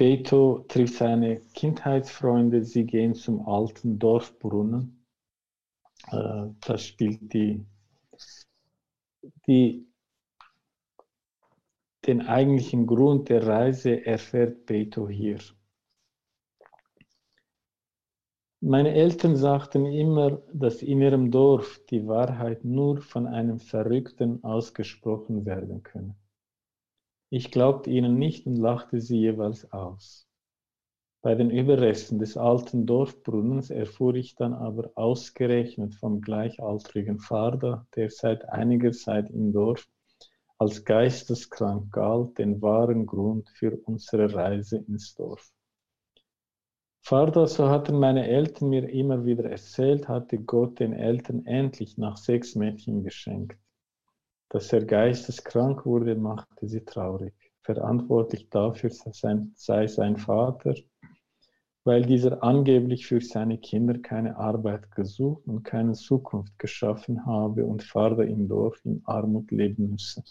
Beto 0.00 0.64
trifft 0.66 0.94
seine 0.94 1.40
Kindheitsfreunde, 1.52 2.64
sie 2.64 2.86
gehen 2.86 3.14
zum 3.14 3.46
alten 3.46 3.98
Dorfbrunnen. 3.98 5.04
Äh, 6.10 6.46
das 6.62 6.86
spielt 6.86 7.30
die, 7.34 7.66
die, 9.46 9.86
den 12.06 12.22
eigentlichen 12.22 12.86
Grund 12.86 13.28
der 13.28 13.46
Reise 13.46 14.06
erfährt 14.06 14.64
Beto 14.64 15.06
hier. 15.06 15.38
Meine 18.62 18.94
Eltern 18.94 19.36
sagten 19.36 19.84
immer, 19.84 20.40
dass 20.50 20.80
in 20.80 21.02
ihrem 21.02 21.30
Dorf 21.30 21.78
die 21.90 22.06
Wahrheit 22.06 22.64
nur 22.64 23.02
von 23.02 23.26
einem 23.26 23.58
Verrückten 23.58 24.42
ausgesprochen 24.44 25.44
werden 25.44 25.82
könne. 25.82 26.16
Ich 27.32 27.52
glaubte 27.52 27.90
ihnen 27.90 28.18
nicht 28.18 28.46
und 28.46 28.56
lachte 28.56 29.00
sie 29.00 29.18
jeweils 29.18 29.72
aus. 29.72 30.26
Bei 31.22 31.36
den 31.36 31.50
Überresten 31.50 32.18
des 32.18 32.36
alten 32.36 32.86
Dorfbrunnens 32.86 33.70
erfuhr 33.70 34.16
ich 34.16 34.34
dann 34.34 34.52
aber 34.52 34.90
ausgerechnet 34.96 35.94
vom 35.94 36.22
gleichaltrigen 36.22 37.20
Vater, 37.20 37.86
der 37.94 38.10
seit 38.10 38.48
einiger 38.48 38.90
Zeit 38.90 39.30
im 39.30 39.52
Dorf 39.52 39.86
als 40.58 40.84
geisteskrank 40.84 41.92
galt, 41.92 42.36
den 42.38 42.60
wahren 42.62 43.06
Grund 43.06 43.48
für 43.50 43.78
unsere 43.84 44.34
Reise 44.34 44.78
ins 44.78 45.14
Dorf. 45.14 45.52
Vater, 47.00 47.46
so 47.46 47.68
hatten 47.68 47.98
meine 47.98 48.26
Eltern 48.26 48.70
mir 48.70 48.88
immer 48.88 49.24
wieder 49.24 49.44
erzählt, 49.44 50.08
hatte 50.08 50.38
Gott 50.38 50.80
den 50.80 50.92
Eltern 50.92 51.46
endlich 51.46 51.96
nach 51.96 52.16
sechs 52.16 52.56
Mädchen 52.56 53.04
geschenkt. 53.04 53.56
Dass 54.52 54.72
er 54.72 54.84
geisteskrank 54.84 55.86
wurde, 55.86 56.16
machte 56.16 56.66
sie 56.66 56.84
traurig. 56.84 57.34
Verantwortlich 57.62 58.50
dafür 58.50 58.90
sei 58.90 59.86
sein 59.86 60.16
Vater, 60.16 60.74
weil 61.84 62.02
dieser 62.02 62.42
angeblich 62.42 63.06
für 63.06 63.20
seine 63.20 63.58
Kinder 63.58 64.00
keine 64.00 64.36
Arbeit 64.36 64.90
gesucht 64.90 65.46
und 65.46 65.62
keine 65.62 65.92
Zukunft 65.92 66.58
geschaffen 66.58 67.24
habe 67.26 67.64
und 67.64 67.84
Vater 67.84 68.24
im 68.24 68.48
Dorf 68.48 68.84
in 68.84 69.02
Armut 69.04 69.52
leben 69.52 69.90
müsse. 69.90 70.24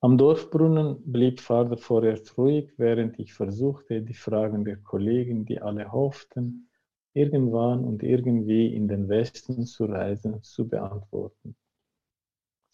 Am 0.00 0.18
Dorfbrunnen 0.18 0.98
blieb 1.10 1.40
Vater 1.40 1.78
vorerst 1.78 2.36
ruhig, 2.36 2.70
während 2.76 3.18
ich 3.18 3.32
versuchte, 3.32 4.02
die 4.02 4.12
Fragen 4.12 4.66
der 4.66 4.76
Kollegen, 4.76 5.46
die 5.46 5.62
alle 5.62 5.90
hofften, 5.90 6.68
irgendwann 7.14 7.86
und 7.86 8.02
irgendwie 8.02 8.74
in 8.74 8.86
den 8.86 9.08
Westen 9.08 9.64
zu 9.64 9.86
reisen, 9.86 10.42
zu 10.42 10.68
beantworten. 10.68 11.56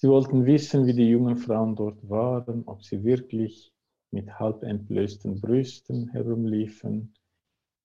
Sie 0.05 0.11
wollten 0.11 0.45
wissen, 0.45 0.85
wie 0.85 0.93
die 0.93 1.09
jungen 1.09 1.39
Frauen 1.39 1.77
dort 1.77 2.11
waren, 2.11 2.65
ob 2.67 2.85
sie 2.85 3.05
wirklich 3.05 3.73
mit 4.11 4.39
halb 4.39 4.63
entblößten 4.63 5.41
Brüsten 5.41 6.11
herumliefen. 6.11 7.15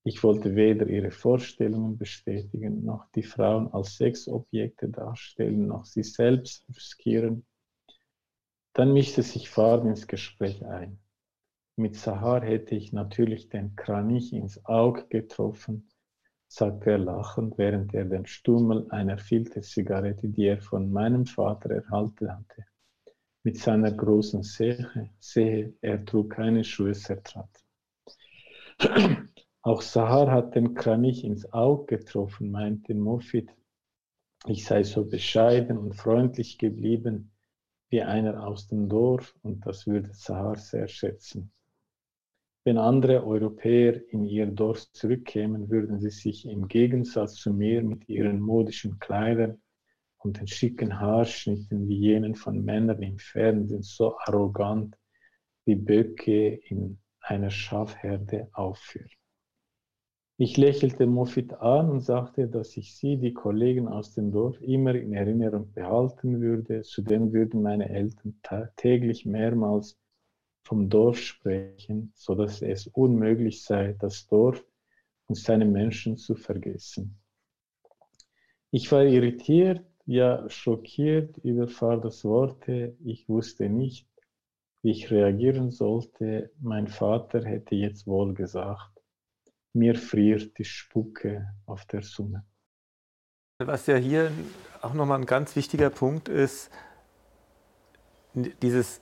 Ich 0.04 0.22
wollte 0.22 0.54
weder 0.54 0.86
ihre 0.88 1.12
Vorstellungen 1.12 1.98
bestätigen, 1.98 2.84
noch 2.84 3.06
die 3.16 3.24
Frauen 3.24 3.72
als 3.72 3.96
Sexobjekte 3.96 4.90
darstellen, 4.90 5.68
noch 5.68 5.86
sie 5.86 6.04
selbst 6.04 6.68
riskieren. 6.68 7.46
Dann 8.74 8.92
mischte 8.92 9.24
sich 9.24 9.50
Farb 9.50 9.86
ins 9.86 10.06
Gespräch 10.06 10.66
ein. 10.66 11.00
Mit 11.78 11.96
Sahar 11.96 12.44
hätte 12.44 12.76
ich 12.76 12.92
natürlich 12.92 13.48
den 13.48 13.78
Kranich 13.78 14.34
ins 14.34 14.66
Auge 14.66 15.08
getroffen, 15.08 15.88
sagte 16.50 16.92
er 16.92 16.98
lachend, 16.98 17.58
während 17.58 17.94
er 17.94 18.06
den 18.06 18.26
Stummel 18.26 18.90
einer 18.90 19.18
Filterzigarette, 19.18 20.28
die 20.28 20.46
er 20.48 20.60
von 20.60 20.92
meinem 20.92 21.26
Vater 21.26 21.70
erhalten 21.70 22.32
hatte, 22.32 22.66
mit 23.44 23.58
seiner 23.58 23.92
großen 23.92 24.42
Sehe, 24.44 25.10
Sehe 25.20 25.76
er 25.82 26.04
trug 26.04 26.32
keine 26.32 26.64
Schuhe, 26.64 26.94
zertrat. 26.94 27.50
Auch 29.62 29.82
Sahar 29.82 30.32
hat 30.32 30.56
den 30.56 30.74
Kranich 30.74 31.24
ins 31.24 31.52
Auge 31.54 31.98
getroffen, 31.98 32.50
meinte 32.50 32.96
Mofid. 32.96 33.52
Ich 34.48 34.66
sei 34.66 34.84
so 34.84 35.06
bescheiden 35.06 35.78
und 35.78 35.96
freundlich 35.96 36.58
geblieben 36.58 37.32
wie 37.90 38.02
einer 38.02 38.48
aus 38.48 38.68
dem 38.68 38.88
Dorf 38.90 39.36
und 39.44 39.66
das 39.66 39.86
würde 39.86 40.14
Sahar 40.14 40.56
sehr 40.56 40.88
schätzen. 40.88 41.52
Wenn 42.70 42.78
andere 42.78 43.26
Europäer 43.26 44.00
in 44.12 44.26
ihr 44.26 44.46
Dorf 44.46 44.92
zurückkämen, 44.92 45.72
würden 45.72 46.00
sie 46.00 46.12
sich 46.12 46.46
im 46.46 46.68
Gegensatz 46.68 47.34
zu 47.34 47.52
mir 47.52 47.82
mit 47.82 48.08
ihren 48.08 48.40
modischen 48.40 49.00
Kleidern 49.00 49.60
und 50.20 50.40
den 50.40 50.46
schicken 50.46 51.00
Haarschnitten 51.00 51.88
wie 51.88 51.98
jenen 51.98 52.36
von 52.36 52.64
Männern 52.64 53.02
im 53.02 53.18
Fernsehen 53.18 53.82
so 53.82 54.16
arrogant 54.20 54.96
wie 55.66 55.74
Böcke 55.74 56.60
in 56.64 57.00
einer 57.22 57.50
Schafherde 57.50 58.50
aufführen. 58.54 59.10
Ich 60.38 60.56
lächelte 60.56 61.08
Mofit 61.08 61.56
an 61.56 61.90
und 61.90 62.02
sagte, 62.02 62.48
dass 62.48 62.78
ich 62.78 62.96
sie, 62.96 63.18
die 63.18 63.34
Kollegen 63.34 63.88
aus 63.88 64.14
dem 64.14 64.32
Dorf, 64.32 64.62
immer 64.62 64.94
in 64.94 65.14
Erinnerung 65.14 65.74
behalten 65.74 66.40
würde. 66.40 66.84
Zudem 66.84 67.34
würden 67.34 67.64
meine 67.64 67.90
Eltern 67.90 68.40
täglich 68.76 69.26
mehrmals 69.26 70.00
vom 70.70 70.88
Dorf 70.88 71.18
sprechen, 71.18 72.14
so 72.16 72.36
dass 72.36 72.62
es 72.62 72.86
unmöglich 72.86 73.64
sei, 73.64 73.96
das 73.98 74.28
Dorf 74.28 74.64
und 75.26 75.36
seine 75.36 75.66
Menschen 75.66 76.16
zu 76.16 76.36
vergessen. 76.36 77.20
Ich 78.70 78.92
war 78.92 79.04
irritiert, 79.04 79.84
ja 80.06 80.48
schockiert 80.48 81.40
über 81.40 81.68
Vaters 81.68 82.24
Worte. 82.24 82.96
Ich 83.04 83.28
wusste 83.28 83.68
nicht, 83.68 84.08
wie 84.84 84.92
ich 84.92 85.10
reagieren 85.10 85.72
sollte. 85.72 86.52
Mein 86.62 86.88
Vater 86.88 87.44
hätte 87.44 87.74
jetzt 87.74 88.06
wohl 88.06 88.36
gesagt, 88.36 89.02
mir 89.74 89.96
friert 89.96 90.56
die 90.60 90.66
Spucke 90.66 91.48
auf 91.66 91.86
der 91.86 92.04
Zunge. 92.04 92.46
Was 93.58 93.88
ja 93.88 93.96
hier 93.96 94.32
auch 94.84 94.94
nochmal 94.94 95.20
ein 95.20 95.26
ganz 95.26 95.56
wichtiger 95.56 95.90
Punkt 95.90 96.30
ist, 96.30 96.70
dieses 98.62 99.02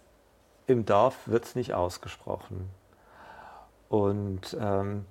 im 0.68 0.86
Dorf 0.86 1.16
wird 1.28 1.46
es 1.46 1.56
nicht 1.56 1.74
ausgesprochen. 1.74 2.70
Und 3.90 4.56
ähm, 4.60 5.06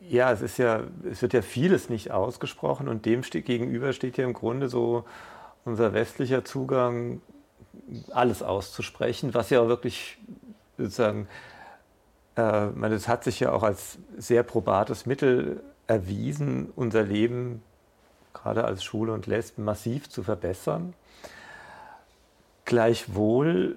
ja, 0.00 0.32
es 0.32 0.40
ist 0.40 0.58
ja, 0.58 0.82
es 1.08 1.22
wird 1.22 1.32
ja 1.32 1.42
vieles 1.42 1.88
nicht 1.88 2.10
ausgesprochen 2.10 2.88
und 2.88 3.06
dem 3.06 3.22
steht, 3.22 3.46
gegenüber 3.46 3.92
steht 3.92 4.16
ja 4.16 4.24
im 4.24 4.32
Grunde 4.32 4.68
so 4.68 5.04
unser 5.64 5.92
westlicher 5.92 6.44
Zugang, 6.44 7.20
alles 8.10 8.42
auszusprechen, 8.42 9.34
was 9.34 9.50
ja 9.50 9.60
auch 9.60 9.68
wirklich 9.68 10.18
sozusagen, 10.78 11.28
äh, 12.36 12.66
meine, 12.66 12.94
das 12.94 13.08
hat 13.08 13.24
sich 13.24 13.40
ja 13.40 13.52
auch 13.52 13.62
als 13.62 13.98
sehr 14.16 14.42
probates 14.42 15.06
Mittel 15.06 15.62
erwiesen, 15.86 16.72
unser 16.74 17.02
Leben 17.02 17.62
gerade 18.32 18.64
als 18.64 18.82
Schule 18.84 19.12
und 19.12 19.26
Lesben 19.26 19.64
massiv 19.64 20.08
zu 20.08 20.22
verbessern. 20.22 20.94
Gleichwohl, 22.70 23.74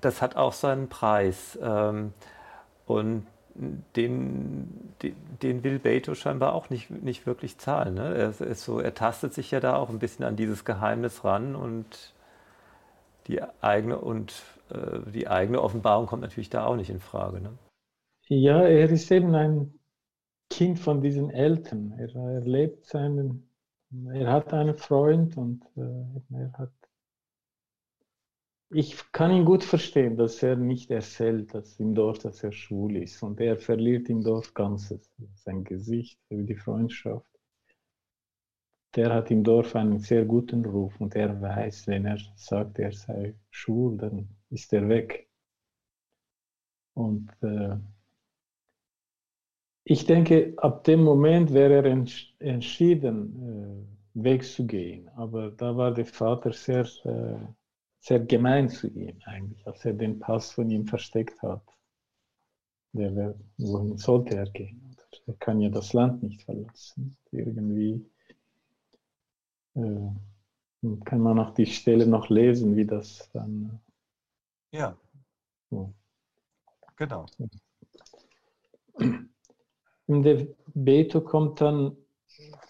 das 0.00 0.22
hat 0.22 0.36
auch 0.36 0.52
seinen 0.52 0.88
Preis. 0.88 1.58
Ähm, 1.60 2.12
und 2.86 3.26
den, 3.56 4.94
den, 5.02 5.16
den, 5.42 5.64
will 5.64 5.80
Beto 5.80 6.14
scheinbar 6.14 6.52
auch 6.52 6.70
nicht, 6.70 6.90
nicht 6.90 7.26
wirklich 7.26 7.58
zahlen. 7.58 7.94
Ne? 7.94 8.14
Er, 8.14 8.28
ist 8.40 8.62
so, 8.62 8.78
er 8.78 8.94
tastet 8.94 9.34
sich 9.34 9.50
ja 9.50 9.58
da 9.58 9.74
auch 9.74 9.88
ein 9.90 9.98
bisschen 9.98 10.24
an 10.24 10.36
dieses 10.36 10.64
Geheimnis 10.64 11.24
ran 11.24 11.56
und 11.56 12.14
die 13.26 13.42
eigene 13.60 13.98
und 13.98 14.32
äh, 14.70 15.00
die 15.12 15.26
eigene 15.26 15.60
Offenbarung 15.60 16.06
kommt 16.06 16.22
natürlich 16.22 16.50
da 16.50 16.64
auch 16.64 16.76
nicht 16.76 16.88
in 16.90 17.00
Frage. 17.00 17.40
Ne? 17.40 17.50
Ja, 18.28 18.62
er 18.62 18.90
ist 18.90 19.10
eben 19.10 19.34
ein 19.34 19.74
Kind 20.50 20.78
von 20.78 21.00
diesen 21.00 21.30
Eltern. 21.30 21.94
Er, 21.98 22.14
er 22.14 22.42
lebt 22.42 22.86
seinen, 22.86 23.50
er 24.12 24.30
hat 24.30 24.54
einen 24.54 24.76
Freund 24.76 25.36
und 25.36 25.64
äh, 25.76 26.36
er 26.36 26.52
hat 26.52 26.70
ich 28.74 29.12
kann 29.12 29.30
ihn 29.30 29.44
gut 29.44 29.64
verstehen, 29.64 30.16
dass 30.16 30.42
er 30.42 30.56
nicht 30.56 30.90
erzählt, 30.90 31.54
dass 31.54 31.78
im 31.78 31.94
Dorf, 31.94 32.18
dass 32.18 32.42
er 32.42 32.52
schwul 32.52 32.96
ist. 32.96 33.22
Und 33.22 33.40
er 33.40 33.58
verliert 33.58 34.08
im 34.08 34.22
Dorf 34.22 34.54
Ganzes, 34.54 35.10
sein 35.34 35.64
Gesicht, 35.64 36.18
die 36.30 36.56
Freundschaft. 36.56 37.26
Der 38.94 39.12
hat 39.12 39.30
im 39.30 39.42
Dorf 39.42 39.74
einen 39.74 39.98
sehr 39.98 40.24
guten 40.24 40.64
Ruf 40.64 41.00
und 41.00 41.14
er 41.14 41.40
weiß, 41.40 41.86
wenn 41.86 42.06
er 42.06 42.18
sagt, 42.36 42.78
er 42.78 42.92
sei 42.92 43.34
schwul, 43.50 43.96
dann 43.96 44.28
ist 44.50 44.72
er 44.72 44.88
weg. 44.88 45.28
Und 46.94 47.30
äh, 47.42 47.76
ich 49.84 50.04
denke, 50.04 50.54
ab 50.58 50.84
dem 50.84 51.02
Moment 51.02 51.52
wäre 51.52 51.74
er 51.76 51.84
entsch 51.86 52.34
entschieden, 52.38 53.86
äh, 54.14 54.22
wegzugehen. 54.22 55.08
Aber 55.16 55.50
da 55.50 55.76
war 55.76 55.92
der 55.92 56.06
Vater 56.06 56.52
sehr 56.52 56.86
äh, 57.04 57.38
sehr 58.02 58.18
gemein 58.18 58.68
zu 58.68 58.88
ihm 58.88 59.16
eigentlich, 59.26 59.64
als 59.64 59.84
er 59.84 59.92
den 59.92 60.18
Pass 60.18 60.50
von 60.50 60.68
ihm 60.68 60.86
versteckt 60.86 61.40
hat. 61.40 61.62
Der, 62.92 63.34
wohin 63.58 63.96
sollte 63.96 64.36
er 64.36 64.50
gehen? 64.50 64.96
Er 65.26 65.34
kann 65.34 65.60
ja 65.60 65.70
das 65.70 65.92
Land 65.92 66.22
nicht 66.22 66.42
verlassen. 66.42 67.16
Irgendwie 67.30 68.04
äh, 69.74 70.10
kann 71.04 71.20
man 71.20 71.38
auch 71.38 71.54
die 71.54 71.66
Stelle 71.66 72.06
noch 72.06 72.28
lesen, 72.28 72.74
wie 72.74 72.84
das 72.84 73.30
dann. 73.32 73.80
Äh, 74.72 74.78
ja. 74.78 74.98
So. 75.70 75.94
Genau. 76.96 77.26
Und 80.06 80.22
der 80.24 80.48
Beto 80.74 81.20
kommt 81.20 81.60
dann, 81.60 81.96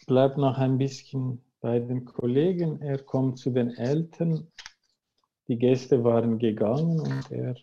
bleibt 0.07 0.37
noch 0.37 0.59
ein 0.59 0.77
bisschen 0.77 1.43
bei 1.61 1.81
den 1.81 2.05
Kollegen. 2.05 2.83
Er 2.83 2.99
kommt 2.99 3.39
zu 3.39 3.51
den 3.51 3.71
Eltern 3.71 4.47
die 5.49 5.59
Gäste 5.59 6.05
waren 6.05 6.39
gegangen 6.39 7.01
und 7.01 7.31
er 7.31 7.55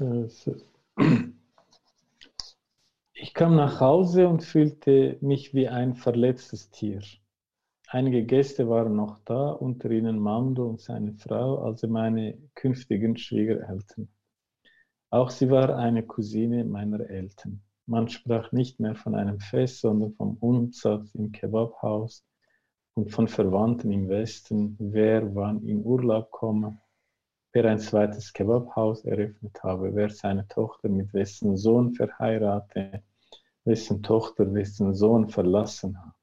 äh, 0.00 0.28
ich 3.14 3.34
kam 3.34 3.56
nach 3.56 3.80
Hause 3.80 4.28
und 4.28 4.44
fühlte 4.44 5.18
mich 5.20 5.54
wie 5.54 5.68
ein 5.68 5.94
verletztes 5.94 6.70
Tier. 6.70 7.00
Einige 7.88 8.24
Gäste 8.24 8.68
waren 8.68 8.94
noch 8.94 9.18
da, 9.24 9.50
unter 9.50 9.90
ihnen 9.90 10.18
Mando 10.18 10.68
und 10.68 10.80
seine 10.80 11.14
Frau, 11.14 11.58
also 11.64 11.88
meine 11.88 12.38
künftigen 12.54 13.16
Schwiegereltern. 13.16 14.08
Auch 15.10 15.30
sie 15.30 15.48
war 15.48 15.74
eine 15.76 16.02
Cousine 16.02 16.64
meiner 16.64 17.08
Eltern. 17.08 17.62
Man 17.86 18.08
sprach 18.10 18.52
nicht 18.52 18.78
mehr 18.78 18.94
von 18.94 19.14
einem 19.14 19.40
Fest, 19.40 19.80
sondern 19.80 20.12
vom 20.12 20.36
Umsatz 20.36 21.14
im 21.14 21.32
Kebabhaus 21.32 22.26
und 22.92 23.10
von 23.10 23.26
Verwandten 23.26 23.90
im 23.90 24.10
Westen, 24.10 24.76
wer 24.78 25.34
wann 25.34 25.62
in 25.62 25.82
Urlaub 25.82 26.30
komme, 26.30 26.78
wer 27.52 27.64
ein 27.64 27.78
zweites 27.78 28.34
Kebabhaus 28.34 29.06
eröffnet 29.06 29.62
habe, 29.62 29.94
wer 29.94 30.10
seine 30.10 30.46
Tochter 30.48 30.90
mit 30.90 31.14
wessen 31.14 31.56
Sohn 31.56 31.94
verheirate, 31.94 33.02
wessen 33.64 34.02
Tochter 34.02 34.52
wessen 34.52 34.94
Sohn 34.94 35.30
verlassen 35.30 35.98
habe. 35.98 36.14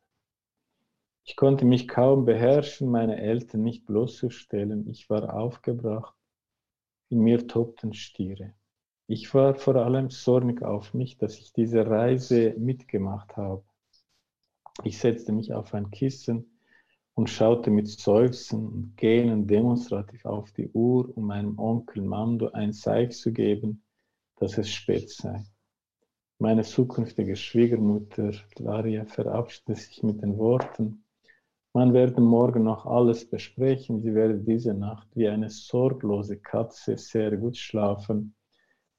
Ich 1.24 1.36
konnte 1.36 1.66
mich 1.66 1.88
kaum 1.88 2.26
beherrschen, 2.26 2.92
meine 2.92 3.20
Eltern 3.20 3.64
nicht 3.64 3.88
bloßzustellen. 3.88 4.88
Ich 4.92 5.10
war 5.10 5.34
aufgebracht. 5.34 6.14
In 7.10 7.22
mir 7.22 7.48
tobten 7.48 7.94
Stiere. 7.94 8.54
Ich 9.08 9.34
war 9.36 9.54
vor 9.54 9.76
allem 9.76 10.10
zornig 10.10 10.64
auf 10.64 10.94
mich, 10.94 11.18
dass 11.18 11.38
ich 11.38 11.54
diese 11.54 11.86
Reise 11.86 12.56
mitgemacht 12.58 13.38
habe. 13.38 13.64
Ich 14.84 14.98
setzte 14.98 15.32
mich 15.32 15.54
auf 15.54 15.74
ein 15.74 15.92
Kissen 15.92 16.60
und 17.14 17.30
schaute 17.30 17.70
mit 17.70 17.88
Seufzen 17.88 18.68
und 18.68 18.98
Gähnen 18.98 19.48
demonstrativ 19.48 20.26
auf 20.26 20.52
die 20.54 20.70
Uhr, 20.70 21.16
um 21.16 21.28
meinem 21.28 21.58
Onkel 21.60 22.02
Mando 22.02 22.50
ein 22.52 22.74
Zeichen 22.74 23.12
zu 23.12 23.32
geben, 23.32 23.84
dass 24.38 24.58
es 24.58 24.70
spät 24.70 25.10
sei. 25.10 25.46
Meine 26.40 26.64
zukünftige 26.64 27.36
Schwiegermutter 27.36 28.32
Laria 28.58 29.06
verabschiedete 29.06 29.80
sich 29.80 30.04
mit 30.04 30.22
den 30.22 30.38
Worten, 30.38 31.06
man 31.76 31.94
werde 31.94 32.22
morgen 32.22 32.64
noch 32.64 32.86
alles 32.86 33.30
besprechen, 33.30 34.02
sie 34.02 34.16
werde 34.16 34.40
diese 34.40 34.74
Nacht 34.74 35.10
wie 35.14 35.28
eine 35.28 35.50
sorglose 35.50 36.38
Katze 36.38 36.98
sehr 36.98 37.36
gut 37.36 37.58
schlafen, 37.58 38.35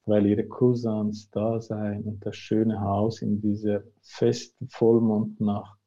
weil 0.07 0.27
ihre 0.27 0.47
Cousins 0.47 1.31
da 1.31 1.61
seien 1.61 2.05
und 2.05 2.25
das 2.25 2.37
schöne 2.37 2.81
Haus 2.81 3.23
in 3.23 3.41
dieser 3.41 3.83
festen 4.03 4.69
Vollmondnacht 4.69 5.79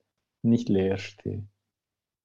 nicht 0.44 0.70
leer 0.70 0.98
stehe. 0.98 1.48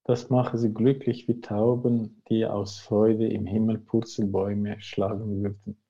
Das 0.05 0.28
mache 0.28 0.59
sie 0.59 0.74
glücklich 0.74 1.28
wie 1.28 1.40
Tauben, 1.40 2.22
die 2.28 2.45
aus 2.45 2.78
Freude 2.78 3.26
im 3.28 3.47
Himmel 3.47 3.78
Purzelbäume 3.78 4.78
schlagen 4.80 5.42
würden. 5.42 5.80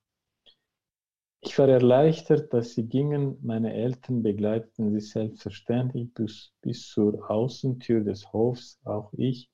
Ich 1.40 1.58
war 1.58 1.68
erleichtert, 1.68 2.54
dass 2.54 2.74
sie 2.74 2.86
gingen. 2.86 3.36
Meine 3.42 3.74
Eltern 3.74 4.22
begleiteten 4.22 4.92
sie 4.92 5.00
selbstverständlich 5.00 6.14
bis, 6.14 6.52
bis 6.62 6.88
zur 6.88 7.30
Außentür 7.30 8.00
des 8.02 8.32
Hofs, 8.32 8.78
auch 8.84 9.12
ich, 9.12 9.50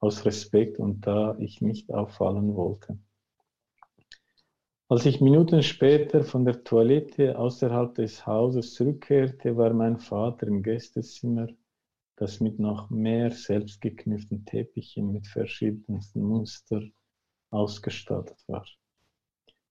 aus 0.00 0.24
Respekt 0.24 0.78
und 0.78 1.06
da 1.06 1.36
ich 1.38 1.62
nicht 1.62 1.90
auffallen 1.92 2.54
wollte. 2.54 2.98
Als 4.92 5.06
ich 5.06 5.22
Minuten 5.22 5.62
später 5.62 6.22
von 6.22 6.44
der 6.44 6.64
Toilette 6.64 7.38
außerhalb 7.38 7.94
des 7.94 8.26
Hauses 8.26 8.74
zurückkehrte, 8.74 9.56
war 9.56 9.72
mein 9.72 9.96
Vater 9.96 10.46
im 10.46 10.62
Gästezimmer, 10.62 11.48
das 12.16 12.40
mit 12.40 12.58
noch 12.58 12.90
mehr 12.90 13.30
selbstgeknüpften 13.30 14.44
Teppichen 14.44 15.10
mit 15.10 15.26
verschiedensten 15.26 16.20
Mustern 16.22 16.92
ausgestattet 17.50 18.36
war. 18.48 18.66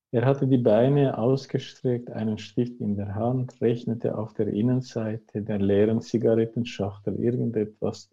Er 0.09 0.25
hatte 0.25 0.47
die 0.47 0.57
Beine 0.57 1.15
ausgestreckt, 1.15 2.09
einen 2.09 2.39
Stift 2.39 2.81
in 2.81 2.95
der 2.95 3.13
Hand, 3.13 3.61
rechnete 3.61 4.17
auf 4.17 4.33
der 4.33 4.47
Innenseite 4.47 5.43
der 5.43 5.59
leeren 5.59 6.01
Zigarettenschachtel 6.01 7.19
irgendetwas, 7.19 8.09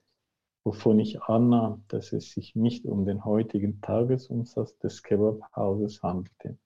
wovon 0.62 1.00
ich 1.00 1.22
annahm, 1.22 1.84
dass 1.88 2.12
es 2.12 2.32
sich 2.32 2.54
nicht 2.54 2.84
um 2.84 3.06
den 3.06 3.24
heutigen 3.24 3.80
Tagesumsatz 3.80 4.76
des 4.80 5.02
Kebabhauses 5.02 6.02
handelte. 6.02 6.58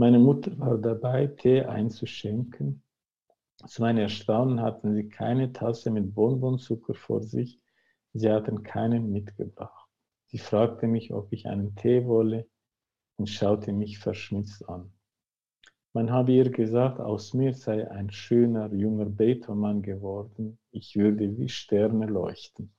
Meine 0.00 0.18
Mutter 0.18 0.58
war 0.58 0.78
dabei, 0.78 1.26
Tee 1.26 1.60
einzuschenken. 1.60 2.82
Zu 3.66 3.82
meinem 3.82 3.98
Erstaunen 3.98 4.62
hatten 4.62 4.94
sie 4.94 5.10
keine 5.10 5.52
Tasse 5.52 5.90
mit 5.90 6.14
Bonbonzucker 6.14 6.94
vor 6.94 7.22
sich, 7.22 7.60
sie 8.14 8.30
hatten 8.30 8.62
keinen 8.62 9.12
mitgebracht. 9.12 9.90
Sie 10.24 10.38
fragte 10.38 10.86
mich, 10.86 11.12
ob 11.12 11.30
ich 11.34 11.44
einen 11.44 11.76
Tee 11.76 12.06
wolle 12.06 12.48
und 13.18 13.28
schaute 13.28 13.74
mich 13.74 13.98
verschmitzt 13.98 14.66
an. 14.70 14.90
Man 15.92 16.10
habe 16.10 16.32
ihr 16.32 16.48
gesagt, 16.48 16.98
aus 16.98 17.34
mir 17.34 17.52
sei 17.52 17.90
ein 17.90 18.10
schöner 18.10 18.72
junger 18.72 19.04
Betonmann 19.04 19.82
geworden, 19.82 20.58
ich 20.70 20.96
würde 20.96 21.36
wie 21.36 21.50
Sterne 21.50 22.06
leuchten. 22.06 22.72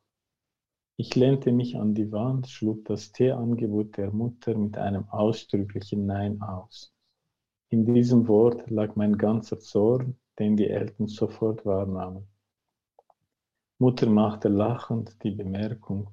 Ich 0.97 1.13
lehnte 1.13 1.51
mich 1.51 1.77
an 1.77 1.93
die 1.93 2.11
Wand, 2.11 2.49
schlug 2.49 2.83
das 2.85 3.11
Teeangebot 3.11 3.97
der 3.97 4.11
Mutter 4.11 4.57
mit 4.57 4.75
einem 4.79 5.07
ausdrücklichen 5.09 6.07
Nein 6.07 6.41
aus. 6.41 6.90
In 7.71 7.85
diesem 7.85 8.27
Wort 8.27 8.69
lag 8.69 8.97
mein 8.97 9.17
ganzer 9.17 9.57
Zorn, 9.57 10.17
den 10.37 10.57
die 10.57 10.67
Eltern 10.67 11.07
sofort 11.07 11.65
wahrnahmen. 11.65 12.27
Mutter 13.79 14.09
machte 14.09 14.49
lachend 14.49 15.23
die 15.23 15.31
Bemerkung, 15.31 16.09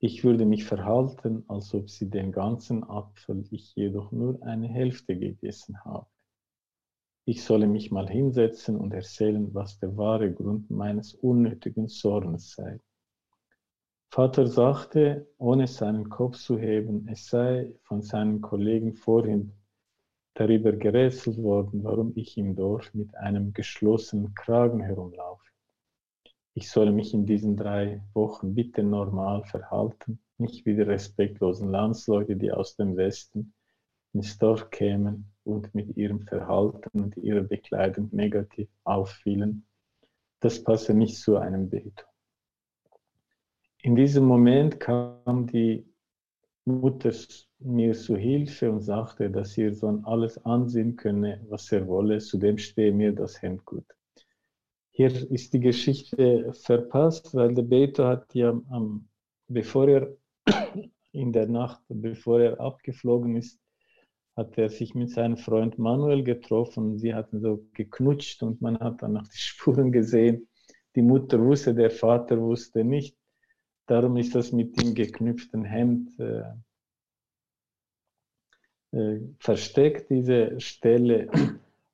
ich 0.00 0.24
würde 0.24 0.44
mich 0.44 0.64
verhalten, 0.64 1.44
als 1.46 1.72
ob 1.74 1.88
sie 1.90 2.10
den 2.10 2.32
ganzen 2.32 2.82
Apfel, 2.82 3.44
ich 3.52 3.76
jedoch 3.76 4.10
nur 4.10 4.42
eine 4.42 4.66
Hälfte 4.66 5.16
gegessen 5.16 5.78
habe. 5.84 6.08
Ich 7.24 7.44
solle 7.44 7.68
mich 7.68 7.92
mal 7.92 8.08
hinsetzen 8.08 8.76
und 8.76 8.92
erzählen, 8.92 9.54
was 9.54 9.78
der 9.78 9.96
wahre 9.96 10.32
Grund 10.32 10.70
meines 10.70 11.14
unnötigen 11.14 11.86
Zornes 11.86 12.50
sei. 12.50 12.80
Vater 14.08 14.48
sagte, 14.48 15.28
ohne 15.38 15.68
seinen 15.68 16.08
Kopf 16.08 16.36
zu 16.36 16.58
heben, 16.58 17.06
es 17.06 17.28
sei 17.28 17.72
von 17.82 18.02
seinen 18.02 18.40
Kollegen 18.40 18.94
vorhin 18.94 19.52
darüber 20.40 20.72
gerätselt 20.72 21.36
worden, 21.42 21.84
warum 21.84 22.12
ich 22.16 22.38
im 22.38 22.56
Dorf 22.56 22.92
mit 22.94 23.14
einem 23.16 23.52
geschlossenen 23.52 24.34
Kragen 24.34 24.80
herumlaufe 24.80 25.50
ich 26.54 26.70
solle 26.70 26.92
mich 26.92 27.14
in 27.14 27.26
diesen 27.26 27.56
drei 27.56 28.02
Wochen 28.12 28.54
bitte 28.54 28.82
normal 28.82 29.44
verhalten, 29.44 30.20
nicht 30.38 30.66
wie 30.66 30.74
die 30.74 30.82
respektlosen 30.82 31.70
Landsleute, 31.70 32.36
die 32.36 32.50
aus 32.50 32.76
dem 32.76 32.96
Westen 32.96 33.54
ins 34.12 34.36
Dorf 34.38 34.70
kämen 34.70 35.32
und 35.44 35.74
mit 35.74 35.96
ihrem 35.96 36.20
Verhalten 36.20 37.00
und 37.00 37.16
ihrer 37.16 37.42
Bekleidung 37.42 38.08
negativ 38.12 38.68
auffielen. 38.84 39.66
Das 40.40 40.62
passe 40.62 40.94
nicht 40.94 41.16
zu 41.16 41.36
einem 41.36 41.70
Beto. 41.70 42.04
In 43.82 43.94
diesem 43.94 44.24
Moment 44.24 44.80
kam 44.80 45.46
die 45.46 45.89
Mutter 46.70 47.12
mir 47.58 47.94
zu 47.94 48.16
Hilfe 48.16 48.70
und 48.70 48.80
sagte, 48.80 49.30
dass 49.30 49.56
ihr 49.58 49.74
Sohn 49.74 50.04
alles 50.04 50.42
ansehen 50.44 50.96
könne, 50.96 51.44
was 51.48 51.70
er 51.72 51.86
wolle, 51.86 52.18
zudem 52.18 52.58
stehe 52.58 52.92
mir 52.92 53.12
das 53.12 53.42
Hemd 53.42 53.64
gut. 53.64 53.84
Hier 54.92 55.30
ist 55.30 55.52
die 55.52 55.60
Geschichte 55.60 56.52
verpasst, 56.52 57.34
weil 57.34 57.54
der 57.54 57.62
Beto 57.62 58.04
hat 58.04 58.34
ja, 58.34 58.50
ähm, 58.50 59.08
bevor 59.48 59.88
er 59.88 60.16
in 61.12 61.32
der 61.32 61.46
Nacht, 61.48 61.82
bevor 61.88 62.40
er 62.40 62.60
abgeflogen 62.60 63.36
ist, 63.36 63.58
hat 64.36 64.56
er 64.58 64.68
sich 64.68 64.94
mit 64.94 65.10
seinem 65.10 65.36
Freund 65.36 65.78
Manuel 65.78 66.22
getroffen. 66.22 66.98
Sie 66.98 67.14
hatten 67.14 67.40
so 67.40 67.66
geknutscht 67.74 68.42
und 68.42 68.60
man 68.60 68.78
hat 68.78 69.02
dann 69.02 69.14
noch 69.14 69.28
die 69.28 69.38
Spuren 69.38 69.92
gesehen. 69.92 70.48
Die 70.96 71.02
Mutter 71.02 71.40
wusste, 71.40 71.74
der 71.74 71.90
Vater 71.90 72.40
wusste 72.40 72.84
nicht. 72.84 73.16
Darum 73.90 74.16
ist 74.18 74.36
das 74.36 74.52
mit 74.52 74.80
dem 74.80 74.94
geknüpften 74.94 75.64
Hemd 75.64 76.16
äh, 76.20 76.44
äh, 78.92 79.20
versteckt, 79.40 80.10
diese 80.10 80.60
Stelle. 80.60 81.28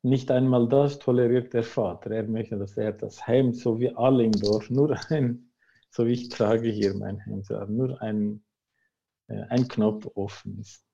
Nicht 0.03 0.31
einmal 0.31 0.69
das 0.69 0.99
toleriert 0.99 1.55
der 1.55 1.63
Vater. 1.63 2.11
Er 2.11 2.25
möchte, 2.25 2.59
dass 2.59 2.77
er 2.77 2.93
das 2.93 3.27
Hemd, 3.27 3.57
so 3.57 3.81
wie 3.81 3.97
alle 3.97 4.25
im 4.25 4.33
Dorf, 4.33 4.69
nur 4.69 4.95
ein, 5.09 5.51
so 5.89 6.05
wie 6.05 6.13
ich 6.13 6.29
trage 6.29 6.69
hier 6.69 6.93
mein 6.93 7.17
Hemd, 7.17 7.49
nur 7.71 8.03
ein, 8.03 8.45
äh, 9.29 9.45
ein 9.49 9.67
Knopf 9.67 10.07
offen 10.17 10.59
ist. 10.59 10.85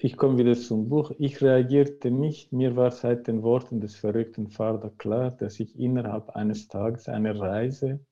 Ich 0.00 0.16
komme 0.16 0.38
wieder 0.38 0.56
zum 0.56 0.88
Buch. 0.88 1.12
Ich 1.20 1.40
reagierte 1.40 2.10
nicht. 2.10 2.52
Mir 2.52 2.74
war 2.74 2.90
seit 2.90 3.28
den 3.28 3.44
Worten 3.44 3.80
des 3.80 3.94
verrückten 3.94 4.48
Vaters 4.48 4.98
klar, 4.98 5.30
dass 5.30 5.60
ich 5.60 5.78
innerhalb 5.78 6.30
eines 6.30 6.66
Tages 6.66 7.08
eine 7.08 7.38
Reise 7.38 8.04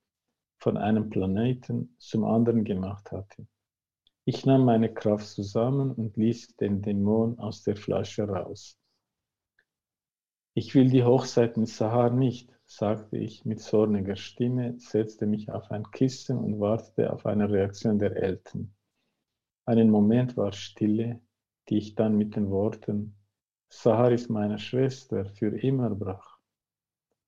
von 0.65 0.79
einem 0.79 1.11
Planeten 1.11 1.95
zum 1.99 2.25
anderen 2.25 2.65
gemacht 2.65 3.13
hatte. 3.13 3.47
Ich 4.25 4.47
nahm 4.47 4.65
meine 4.65 4.95
Kraft 4.95 5.27
zusammen 5.27 5.93
und 5.93 6.17
ließ 6.17 6.57
den 6.57 6.81
Dämon 6.81 7.39
aus 7.39 7.65
der 7.65 7.77
Flasche 7.77 8.27
raus. 8.27 8.79
Ich 10.55 10.75
will 10.75 10.89
die 10.89 11.05
Hochzeit 11.05 11.59
mit 11.59 11.69
Sahar 11.69 12.09
nicht, 12.09 12.51
sagte 12.65 13.19
ich 13.19 13.45
mit 13.45 13.61
zorniger 13.61 14.17
Stimme, 14.17 14.75
setzte 14.79 15.27
mich 15.27 15.51
auf 15.51 15.71
ein 15.71 15.85
Kissen 15.91 16.39
und 16.39 16.59
wartete 16.61 17.13
auf 17.13 17.27
eine 17.27 17.51
Reaktion 17.51 17.99
der 17.99 18.17
Eltern. 18.17 18.75
Einen 19.67 19.91
Moment 19.91 20.35
war 20.39 20.53
Stille, 20.53 21.21
die 21.69 21.77
ich 21.77 21.95
dann 21.95 22.17
mit 22.17 22.37
den 22.37 22.49
Worten 22.49 23.17
Sahar 23.69 24.13
ist 24.13 24.31
meine 24.31 24.59
Schwester 24.59 25.27
für 25.27 25.59
immer 25.59 25.91
brach. 25.91 26.39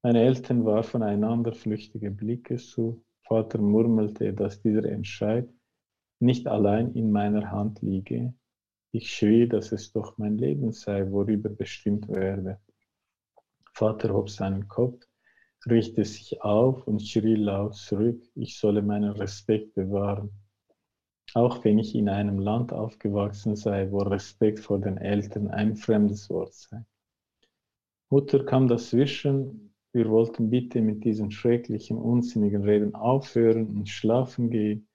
Meine 0.03 0.22
Eltern 0.22 0.64
warfen 0.64 1.03
einander 1.03 1.53
flüchtige 1.53 2.11
Blicke 2.11 2.57
zu. 2.57 3.05
Vater 3.29 3.59
murmelte, 3.59 4.33
dass 4.33 4.61
dieser 4.61 4.85
Entscheid 4.85 5.49
nicht 6.20 6.47
allein 6.47 6.93
in 6.95 7.11
meiner 7.11 7.51
Hand 7.51 7.83
liege. 7.83 8.35
Ich 8.93 9.12
schrie, 9.12 9.49
dass 9.49 9.72
es 9.72 9.93
doch 9.93 10.16
mein 10.16 10.39
Leben 10.39 10.72
sei, 10.72 11.11
worüber 11.11 11.51
bestimmt 11.51 12.09
werde. 12.09 12.61
Vater 13.72 14.14
hob 14.14 14.31
seinen 14.31 14.68
Kopf, 14.68 15.07
richtete 15.68 16.05
sich 16.05 16.41
auf 16.43 16.87
und 16.87 17.03
schrie 17.03 17.35
laut 17.35 17.74
zurück, 17.74 18.22
ich 18.35 18.59
solle 18.59 18.81
meinen 18.81 19.11
Respekt 19.11 19.74
bewahren. 19.74 20.31
Auch 21.35 21.64
wenn 21.64 21.79
ich 21.79 21.95
in 21.95 22.09
einem 22.09 22.39
Land 22.39 22.72
aufgewachsen 22.72 23.57
sei, 23.57 23.91
wo 23.91 23.99
Respekt 23.99 24.61
vor 24.61 24.79
den 24.79 24.97
Eltern 24.97 25.49
ein 25.49 25.77
fremdes 25.77 26.31
Wort 26.31 26.55
sei. 26.55 26.85
Mutter 28.09 28.45
kam 28.45 28.68
dazwischen, 28.68 29.66
wir 29.97 30.11
wollten 30.11 30.51
bitte 30.51 30.82
mit 30.82 31.05
diesen 31.05 31.30
schrecklichen, 31.30 31.97
unsinnigen 31.97 32.64
Reden 32.64 32.94
aufhören 32.94 33.66
und 33.68 33.88
schlafen 33.88 34.51
gehen. 34.51 34.86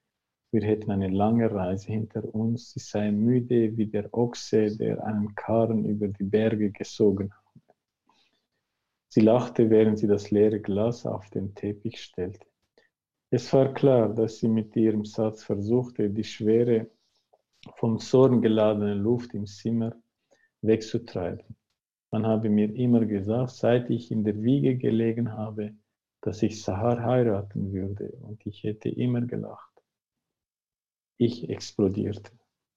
Wir 0.52 0.62
hätten 0.62 0.92
eine 0.92 1.08
lange 1.08 1.52
Reise 1.52 1.88
hinter 1.88 2.32
uns. 2.32 2.70
Sie 2.70 2.78
seien 2.78 3.18
müde 3.18 3.76
wie 3.76 3.86
der 3.86 4.14
Ochse, 4.14 4.76
der 4.76 5.04
einen 5.04 5.34
Karren 5.34 5.86
über 5.86 6.06
die 6.06 6.22
Berge 6.22 6.70
gesogen 6.70 7.32
hat. 7.32 7.74
Sie 9.08 9.22
lachte, 9.22 9.70
während 9.70 9.98
sie 9.98 10.06
das 10.06 10.30
leere 10.30 10.60
Glas 10.60 11.04
auf 11.04 11.28
den 11.30 11.52
Teppich 11.56 12.00
stellte. 12.00 12.46
Es 13.28 13.52
war 13.52 13.74
klar, 13.74 14.08
dass 14.08 14.38
sie 14.38 14.48
mit 14.48 14.76
ihrem 14.76 15.04
Satz 15.04 15.42
versuchte, 15.42 16.10
die 16.10 16.22
schwere, 16.22 16.86
vom 17.74 17.98
Zorn 17.98 18.40
geladene 18.40 18.94
Luft 18.94 19.34
im 19.34 19.46
Zimmer 19.46 19.96
wegzutreiben. 20.60 21.56
Man 22.12 22.26
habe 22.26 22.50
mir 22.50 22.74
immer 22.74 23.06
gesagt, 23.06 23.52
seit 23.52 23.88
ich 23.88 24.10
in 24.10 24.22
der 24.22 24.42
Wiege 24.42 24.76
gelegen 24.76 25.32
habe, 25.32 25.74
dass 26.20 26.42
ich 26.42 26.62
Sahar 26.62 27.02
heiraten 27.02 27.72
würde 27.72 28.10
und 28.20 28.44
ich 28.46 28.64
hätte 28.64 28.90
immer 28.90 29.22
gelacht. 29.22 29.72
Ich 31.16 31.48
explodierte. 31.48 32.30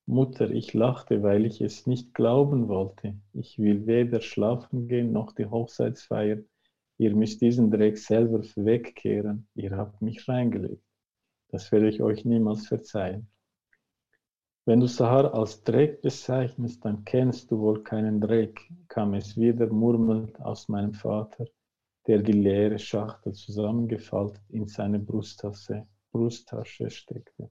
Mutter, 0.05 0.49
ich 0.51 0.73
lachte, 0.73 1.21
weil 1.21 1.45
ich 1.45 1.59
es 1.59 1.85
nicht 1.85 2.13
glauben 2.13 2.69
wollte. 2.69 3.15
Ich 3.33 3.59
will 3.59 3.85
weder 3.87 4.21
schlafen 4.21 4.87
gehen 4.87 5.11
noch 5.11 5.33
die 5.33 5.47
Hochzeitsfeier. 5.47 6.37
Ihr 6.97 7.13
müsst 7.13 7.41
diesen 7.41 7.71
Dreck 7.71 7.97
selber 7.97 8.41
wegkehren. 8.55 9.49
Ihr 9.53 9.75
habt 9.75 10.01
mich 10.01 10.29
reingelegt. 10.29 10.83
Das 11.49 11.73
werde 11.73 11.89
ich 11.89 12.01
euch 12.01 12.23
niemals 12.23 12.67
verzeihen. 12.67 13.27
Wenn 14.65 14.79
du 14.79 14.87
Sahar 14.87 15.33
als 15.33 15.63
Dreck 15.63 16.01
bezeichnest, 16.01 16.83
dann 16.83 17.05
kennst 17.05 17.51
du 17.51 17.59
wohl 17.59 17.83
keinen 17.83 18.19
Dreck, 18.19 18.59
kam 18.87 19.13
es 19.13 19.37
wieder 19.37 19.67
murmelnd 19.67 20.41
aus 20.41 20.67
meinem 20.67 20.93
Vater 20.93 21.45
der 22.07 22.19
die 22.21 22.33
leere 22.33 22.79
Schachtel 22.79 23.33
zusammengefaltet 23.33 24.41
in 24.49 24.67
seine 24.67 24.99
Brusttasche, 24.99 25.87
Brusttasche 26.11 26.89
steckte. 26.89 27.49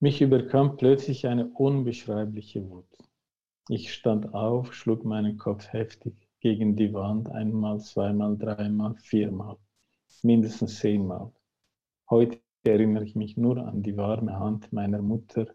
Mich 0.00 0.20
überkam 0.20 0.76
plötzlich 0.76 1.26
eine 1.26 1.48
unbeschreibliche 1.48 2.68
Wut. 2.70 2.86
Ich 3.68 3.92
stand 3.92 4.32
auf, 4.32 4.72
schlug 4.72 5.04
meinen 5.04 5.36
Kopf 5.36 5.72
heftig 5.72 6.14
gegen 6.40 6.76
die 6.76 6.92
Wand 6.94 7.28
einmal, 7.30 7.80
zweimal, 7.80 8.38
dreimal, 8.38 8.94
viermal, 8.94 9.56
mindestens 10.22 10.78
zehnmal. 10.78 11.32
Heute 12.08 12.40
erinnere 12.64 13.04
ich 13.04 13.14
mich 13.14 13.36
nur 13.36 13.58
an 13.58 13.82
die 13.82 13.96
warme 13.96 14.38
Hand 14.38 14.72
meiner 14.72 15.02
Mutter 15.02 15.46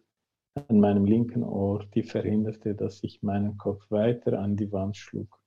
an 0.55 0.79
meinem 0.79 1.05
linken 1.05 1.43
Ohr, 1.43 1.83
die 1.95 2.03
verhinderte, 2.03 2.75
dass 2.75 3.03
ich 3.03 3.23
meinen 3.23 3.57
Kopf 3.57 3.89
weiter 3.89 4.39
an 4.39 4.55
die 4.55 4.71
Wand 4.71 4.97
schlug. 4.97 5.39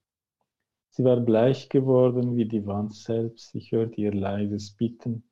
Sie 0.91 1.05
war 1.05 1.21
bleich 1.21 1.69
geworden 1.69 2.37
wie 2.37 2.47
die 2.47 2.67
Wand 2.67 2.95
selbst. 2.95 3.55
Ich 3.55 3.71
hörte 3.71 4.01
ihr 4.01 4.13
leises 4.13 4.73
Bitten, 4.73 5.29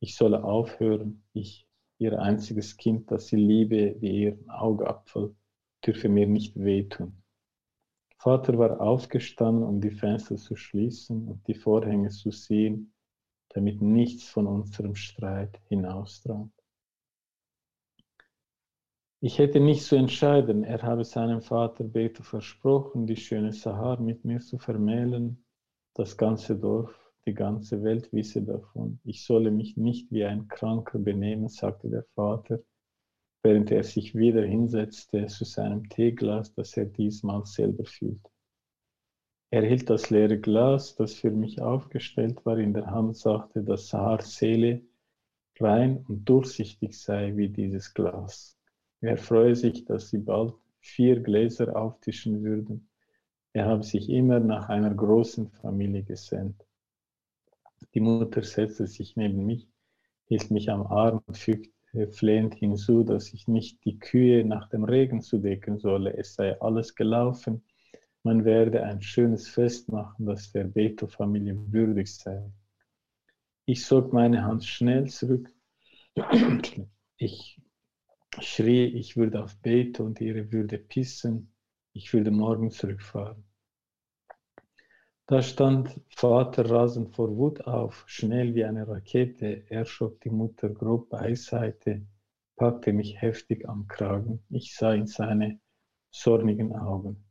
ich 0.00 0.16
solle 0.16 0.44
aufhören. 0.44 1.24
Ich, 1.32 1.66
ihr 1.98 2.18
einziges 2.18 2.76
Kind, 2.76 3.10
das 3.10 3.26
sie 3.26 3.36
liebe 3.36 3.96
wie 4.00 4.22
ihren 4.22 4.48
Augapfel, 4.48 5.34
dürfe 5.84 6.08
mir 6.08 6.26
nicht 6.26 6.58
wehtun. 6.58 7.22
Vater 8.16 8.58
war 8.58 8.80
aufgestanden, 8.80 9.64
um 9.64 9.80
die 9.80 9.90
Fenster 9.90 10.36
zu 10.36 10.54
schließen 10.54 11.26
und 11.28 11.46
die 11.48 11.54
Vorhänge 11.54 12.10
zu 12.10 12.30
ziehen, 12.30 12.92
damit 13.50 13.82
nichts 13.82 14.28
von 14.28 14.46
unserem 14.46 14.94
Streit 14.94 15.60
hinausdrang. 15.68 16.52
Ich 19.22 19.38
hätte 19.38 19.60
nicht 19.60 19.82
zu 19.84 19.96
entscheiden. 19.96 20.64
Er 20.64 20.82
habe 20.82 21.04
seinem 21.04 21.42
Vater 21.42 21.84
Beto 21.84 22.22
versprochen, 22.22 23.06
die 23.06 23.16
schöne 23.16 23.52
Sahar 23.52 24.00
mit 24.00 24.24
mir 24.24 24.40
zu 24.40 24.56
vermählen. 24.56 25.44
Das 25.94 26.16
ganze 26.16 26.56
Dorf, 26.56 26.94
die 27.26 27.34
ganze 27.34 27.82
Welt 27.82 28.10
wisse 28.14 28.42
davon. 28.42 28.98
Ich 29.04 29.24
solle 29.24 29.50
mich 29.50 29.76
nicht 29.76 30.10
wie 30.10 30.24
ein 30.24 30.48
Kranker 30.48 30.98
benehmen, 30.98 31.48
sagte 31.48 31.90
der 31.90 32.04
Vater, 32.14 32.60
während 33.42 33.70
er 33.70 33.84
sich 33.84 34.14
wieder 34.14 34.42
hinsetzte 34.42 35.26
zu 35.26 35.44
seinem 35.44 35.88
Teeglas, 35.90 36.54
das 36.54 36.74
er 36.78 36.86
diesmal 36.86 37.44
selber 37.44 37.84
füllte. 37.84 38.29
Er 39.52 39.64
hielt 39.66 39.90
das 39.90 40.10
leere 40.10 40.38
Glas, 40.38 40.94
das 40.94 41.14
für 41.14 41.30
mich 41.30 41.60
aufgestellt 41.60 42.46
war, 42.46 42.58
in 42.58 42.72
der 42.72 42.86
Hand, 42.86 43.16
sagte, 43.16 43.64
dass 43.64 43.88
Sahars 43.88 44.36
Seele 44.36 44.82
rein 45.58 46.04
und 46.08 46.24
durchsichtig 46.28 46.98
sei 46.98 47.36
wie 47.36 47.48
dieses 47.48 47.92
Glas. 47.92 48.56
Er 49.00 49.16
freue 49.16 49.56
sich, 49.56 49.84
dass 49.84 50.10
sie 50.10 50.18
bald 50.18 50.54
vier 50.80 51.20
Gläser 51.20 51.76
auftischen 51.76 52.44
würden. 52.44 52.88
Er 53.52 53.66
habe 53.66 53.82
sich 53.82 54.08
immer 54.08 54.38
nach 54.38 54.68
einer 54.68 54.94
großen 54.94 55.50
Familie 55.50 56.04
gesehnt. 56.04 56.64
Die 57.94 58.00
Mutter 58.00 58.44
setzte 58.44 58.86
sich 58.86 59.16
neben 59.16 59.46
mich, 59.46 59.66
hielt 60.26 60.50
mich 60.52 60.70
am 60.70 60.86
Arm 60.86 61.22
und 61.26 61.36
fügte 61.36 61.72
flehend 62.12 62.54
hinzu, 62.54 63.02
dass 63.02 63.32
ich 63.32 63.48
nicht 63.48 63.84
die 63.84 63.98
Kühe 63.98 64.44
nach 64.44 64.68
dem 64.68 64.84
Regen 64.84 65.22
zudecken 65.22 65.78
solle. 65.78 66.16
Es 66.16 66.34
sei 66.34 66.60
alles 66.60 66.94
gelaufen. 66.94 67.64
Man 68.22 68.44
werde 68.44 68.82
ein 68.82 69.00
schönes 69.00 69.48
Fest 69.48 69.88
machen, 69.88 70.26
das 70.26 70.52
der 70.52 70.64
Beto-Familie 70.64 71.56
würdig 71.72 72.14
sei. 72.14 72.50
Ich 73.64 73.84
zog 73.84 74.12
meine 74.12 74.42
Hand 74.44 74.64
schnell 74.64 75.08
zurück. 75.08 75.48
Ich 77.22 77.60
schrie, 78.40 78.86
ich 78.86 79.14
würde 79.18 79.44
auf 79.44 79.54
Beto 79.58 80.04
und 80.04 80.22
ihre 80.22 80.50
würde 80.52 80.78
pissen, 80.78 81.52
ich 81.92 82.14
würde 82.14 82.30
morgen 82.30 82.70
zurückfahren. 82.70 83.44
Da 85.26 85.42
stand 85.42 86.00
Vater 86.08 86.68
rasend 86.68 87.14
vor 87.14 87.36
Wut 87.36 87.60
auf, 87.66 88.04
schnell 88.06 88.54
wie 88.54 88.64
eine 88.64 88.88
Rakete. 88.88 89.64
Er 89.68 89.84
schob 89.84 90.20
die 90.22 90.30
Mutter 90.30 90.70
grob 90.70 91.10
beiseite, 91.10 92.06
packte 92.56 92.92
mich 92.92 93.20
heftig 93.20 93.68
am 93.68 93.86
Kragen. 93.86 94.42
Ich 94.48 94.74
sah 94.74 94.92
in 94.92 95.06
seine 95.06 95.60
zornigen 96.10 96.74
Augen. 96.74 97.29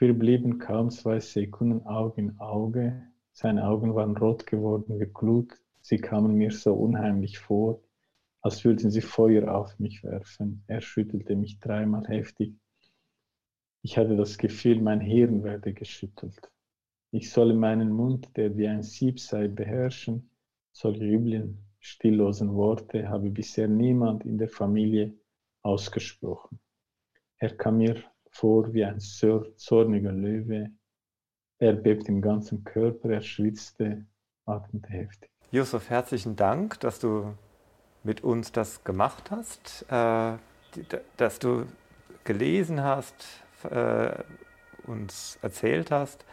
Wir 0.00 0.18
blieben 0.18 0.58
kaum 0.58 0.88
zwei 0.88 1.20
Sekunden 1.20 1.86
Auge 1.86 2.22
in 2.22 2.40
Auge. 2.40 3.02
Seine 3.32 3.68
Augen 3.68 3.94
waren 3.94 4.16
rot 4.16 4.46
geworden 4.46 4.98
wie 4.98 5.04
Glut. 5.04 5.52
Sie 5.82 5.98
kamen 5.98 6.36
mir 6.36 6.52
so 6.52 6.72
unheimlich 6.72 7.38
vor, 7.38 7.82
als 8.40 8.64
würden 8.64 8.90
sie 8.90 9.02
Feuer 9.02 9.54
auf 9.54 9.78
mich 9.78 10.02
werfen. 10.02 10.64
Er 10.68 10.80
schüttelte 10.80 11.36
mich 11.36 11.60
dreimal 11.60 12.08
heftig. 12.08 12.54
Ich 13.82 13.98
hatte 13.98 14.16
das 14.16 14.38
Gefühl, 14.38 14.80
mein 14.80 15.00
Hirn 15.00 15.44
werde 15.44 15.74
geschüttelt. 15.74 16.50
Ich 17.10 17.30
solle 17.30 17.52
meinen 17.52 17.92
Mund, 17.92 18.34
der 18.38 18.56
wie 18.56 18.68
ein 18.68 18.82
Sieb 18.82 19.20
sei, 19.20 19.48
beherrschen. 19.48 20.30
Solche 20.72 21.04
üblen, 21.04 21.58
stilllosen 21.78 22.54
Worte 22.54 23.06
habe 23.10 23.28
bisher 23.28 23.68
niemand 23.68 24.24
in 24.24 24.38
der 24.38 24.48
Familie 24.48 25.12
ausgesprochen. 25.60 26.58
Er 27.36 27.54
kam 27.54 27.76
mir 27.76 28.02
vor 28.30 28.72
wie 28.72 28.84
ein 28.84 29.00
zorniger 29.00 30.12
Löwe. 30.12 30.70
Er 31.58 31.74
bebte 31.74 32.08
im 32.08 32.22
ganzen 32.22 32.64
Körper, 32.64 33.10
er 33.10 33.20
schwitzte, 33.20 34.06
atmete 34.46 34.88
heftig. 34.88 35.30
Josef, 35.50 35.90
herzlichen 35.90 36.36
Dank, 36.36 36.80
dass 36.80 37.00
du 37.00 37.34
mit 38.02 38.22
uns 38.22 38.52
das 38.52 38.84
gemacht 38.84 39.30
hast, 39.30 39.84
äh, 39.90 40.36
dass 41.16 41.38
du 41.38 41.66
gelesen 42.24 42.82
hast, 42.82 43.14
äh, 43.68 44.10
uns 44.86 45.38
erzählt 45.42 45.90
hast. 45.90 46.24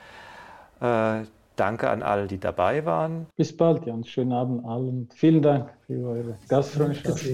Äh, 0.80 1.24
danke 1.56 1.90
an 1.90 2.04
alle, 2.04 2.28
die 2.28 2.40
dabei 2.40 2.86
waren. 2.86 3.26
Bis 3.36 3.56
bald, 3.56 3.86
Jan. 3.86 4.04
Schönen 4.04 4.32
Abend 4.32 4.66
allen. 4.66 5.10
Vielen 5.14 5.42
Dank 5.42 5.74
für 5.88 6.08
eure 6.08 6.38
Gastfreundschaft. 6.48 7.26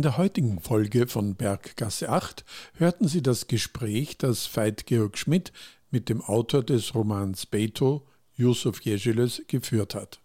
In 0.00 0.04
der 0.04 0.16
heutigen 0.16 0.60
Folge 0.60 1.06
von 1.06 1.34
Berggasse 1.34 2.08
8 2.08 2.46
hörten 2.72 3.06
Sie 3.06 3.20
das 3.20 3.48
Gespräch, 3.48 4.16
das 4.16 4.46
Veit 4.56 4.86
Georg 4.86 5.18
Schmidt 5.18 5.52
mit 5.90 6.08
dem 6.08 6.22
Autor 6.22 6.62
des 6.62 6.94
Romans 6.94 7.44
Beto, 7.44 8.06
Yusuf 8.34 8.80
Jeschilös, 8.80 9.42
geführt 9.46 9.94
hat. 9.94 10.18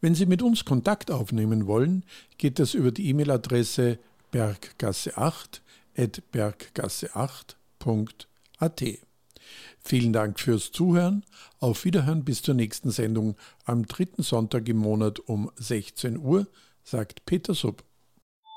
Wenn 0.00 0.16
Sie 0.16 0.26
mit 0.26 0.42
uns 0.42 0.64
Kontakt 0.64 1.12
aufnehmen 1.12 1.68
wollen, 1.68 2.04
geht 2.36 2.58
das 2.58 2.74
über 2.74 2.90
die 2.90 3.08
E-Mail-Adresse 3.10 4.00
berggasse8 4.32 5.60
at 5.96 6.24
berggasse8.at. 6.32 8.84
Vielen 9.78 10.12
Dank 10.12 10.40
fürs 10.40 10.72
Zuhören. 10.72 11.24
Auf 11.60 11.84
Wiederhören 11.84 12.24
bis 12.24 12.42
zur 12.42 12.54
nächsten 12.54 12.90
Sendung 12.90 13.36
am 13.64 13.86
dritten 13.86 14.24
Sonntag 14.24 14.68
im 14.68 14.78
Monat 14.78 15.20
um 15.20 15.48
16 15.54 16.18
Uhr, 16.18 16.48
sagt 16.82 17.24
Peter 17.24 17.54
Sub. 17.54 17.84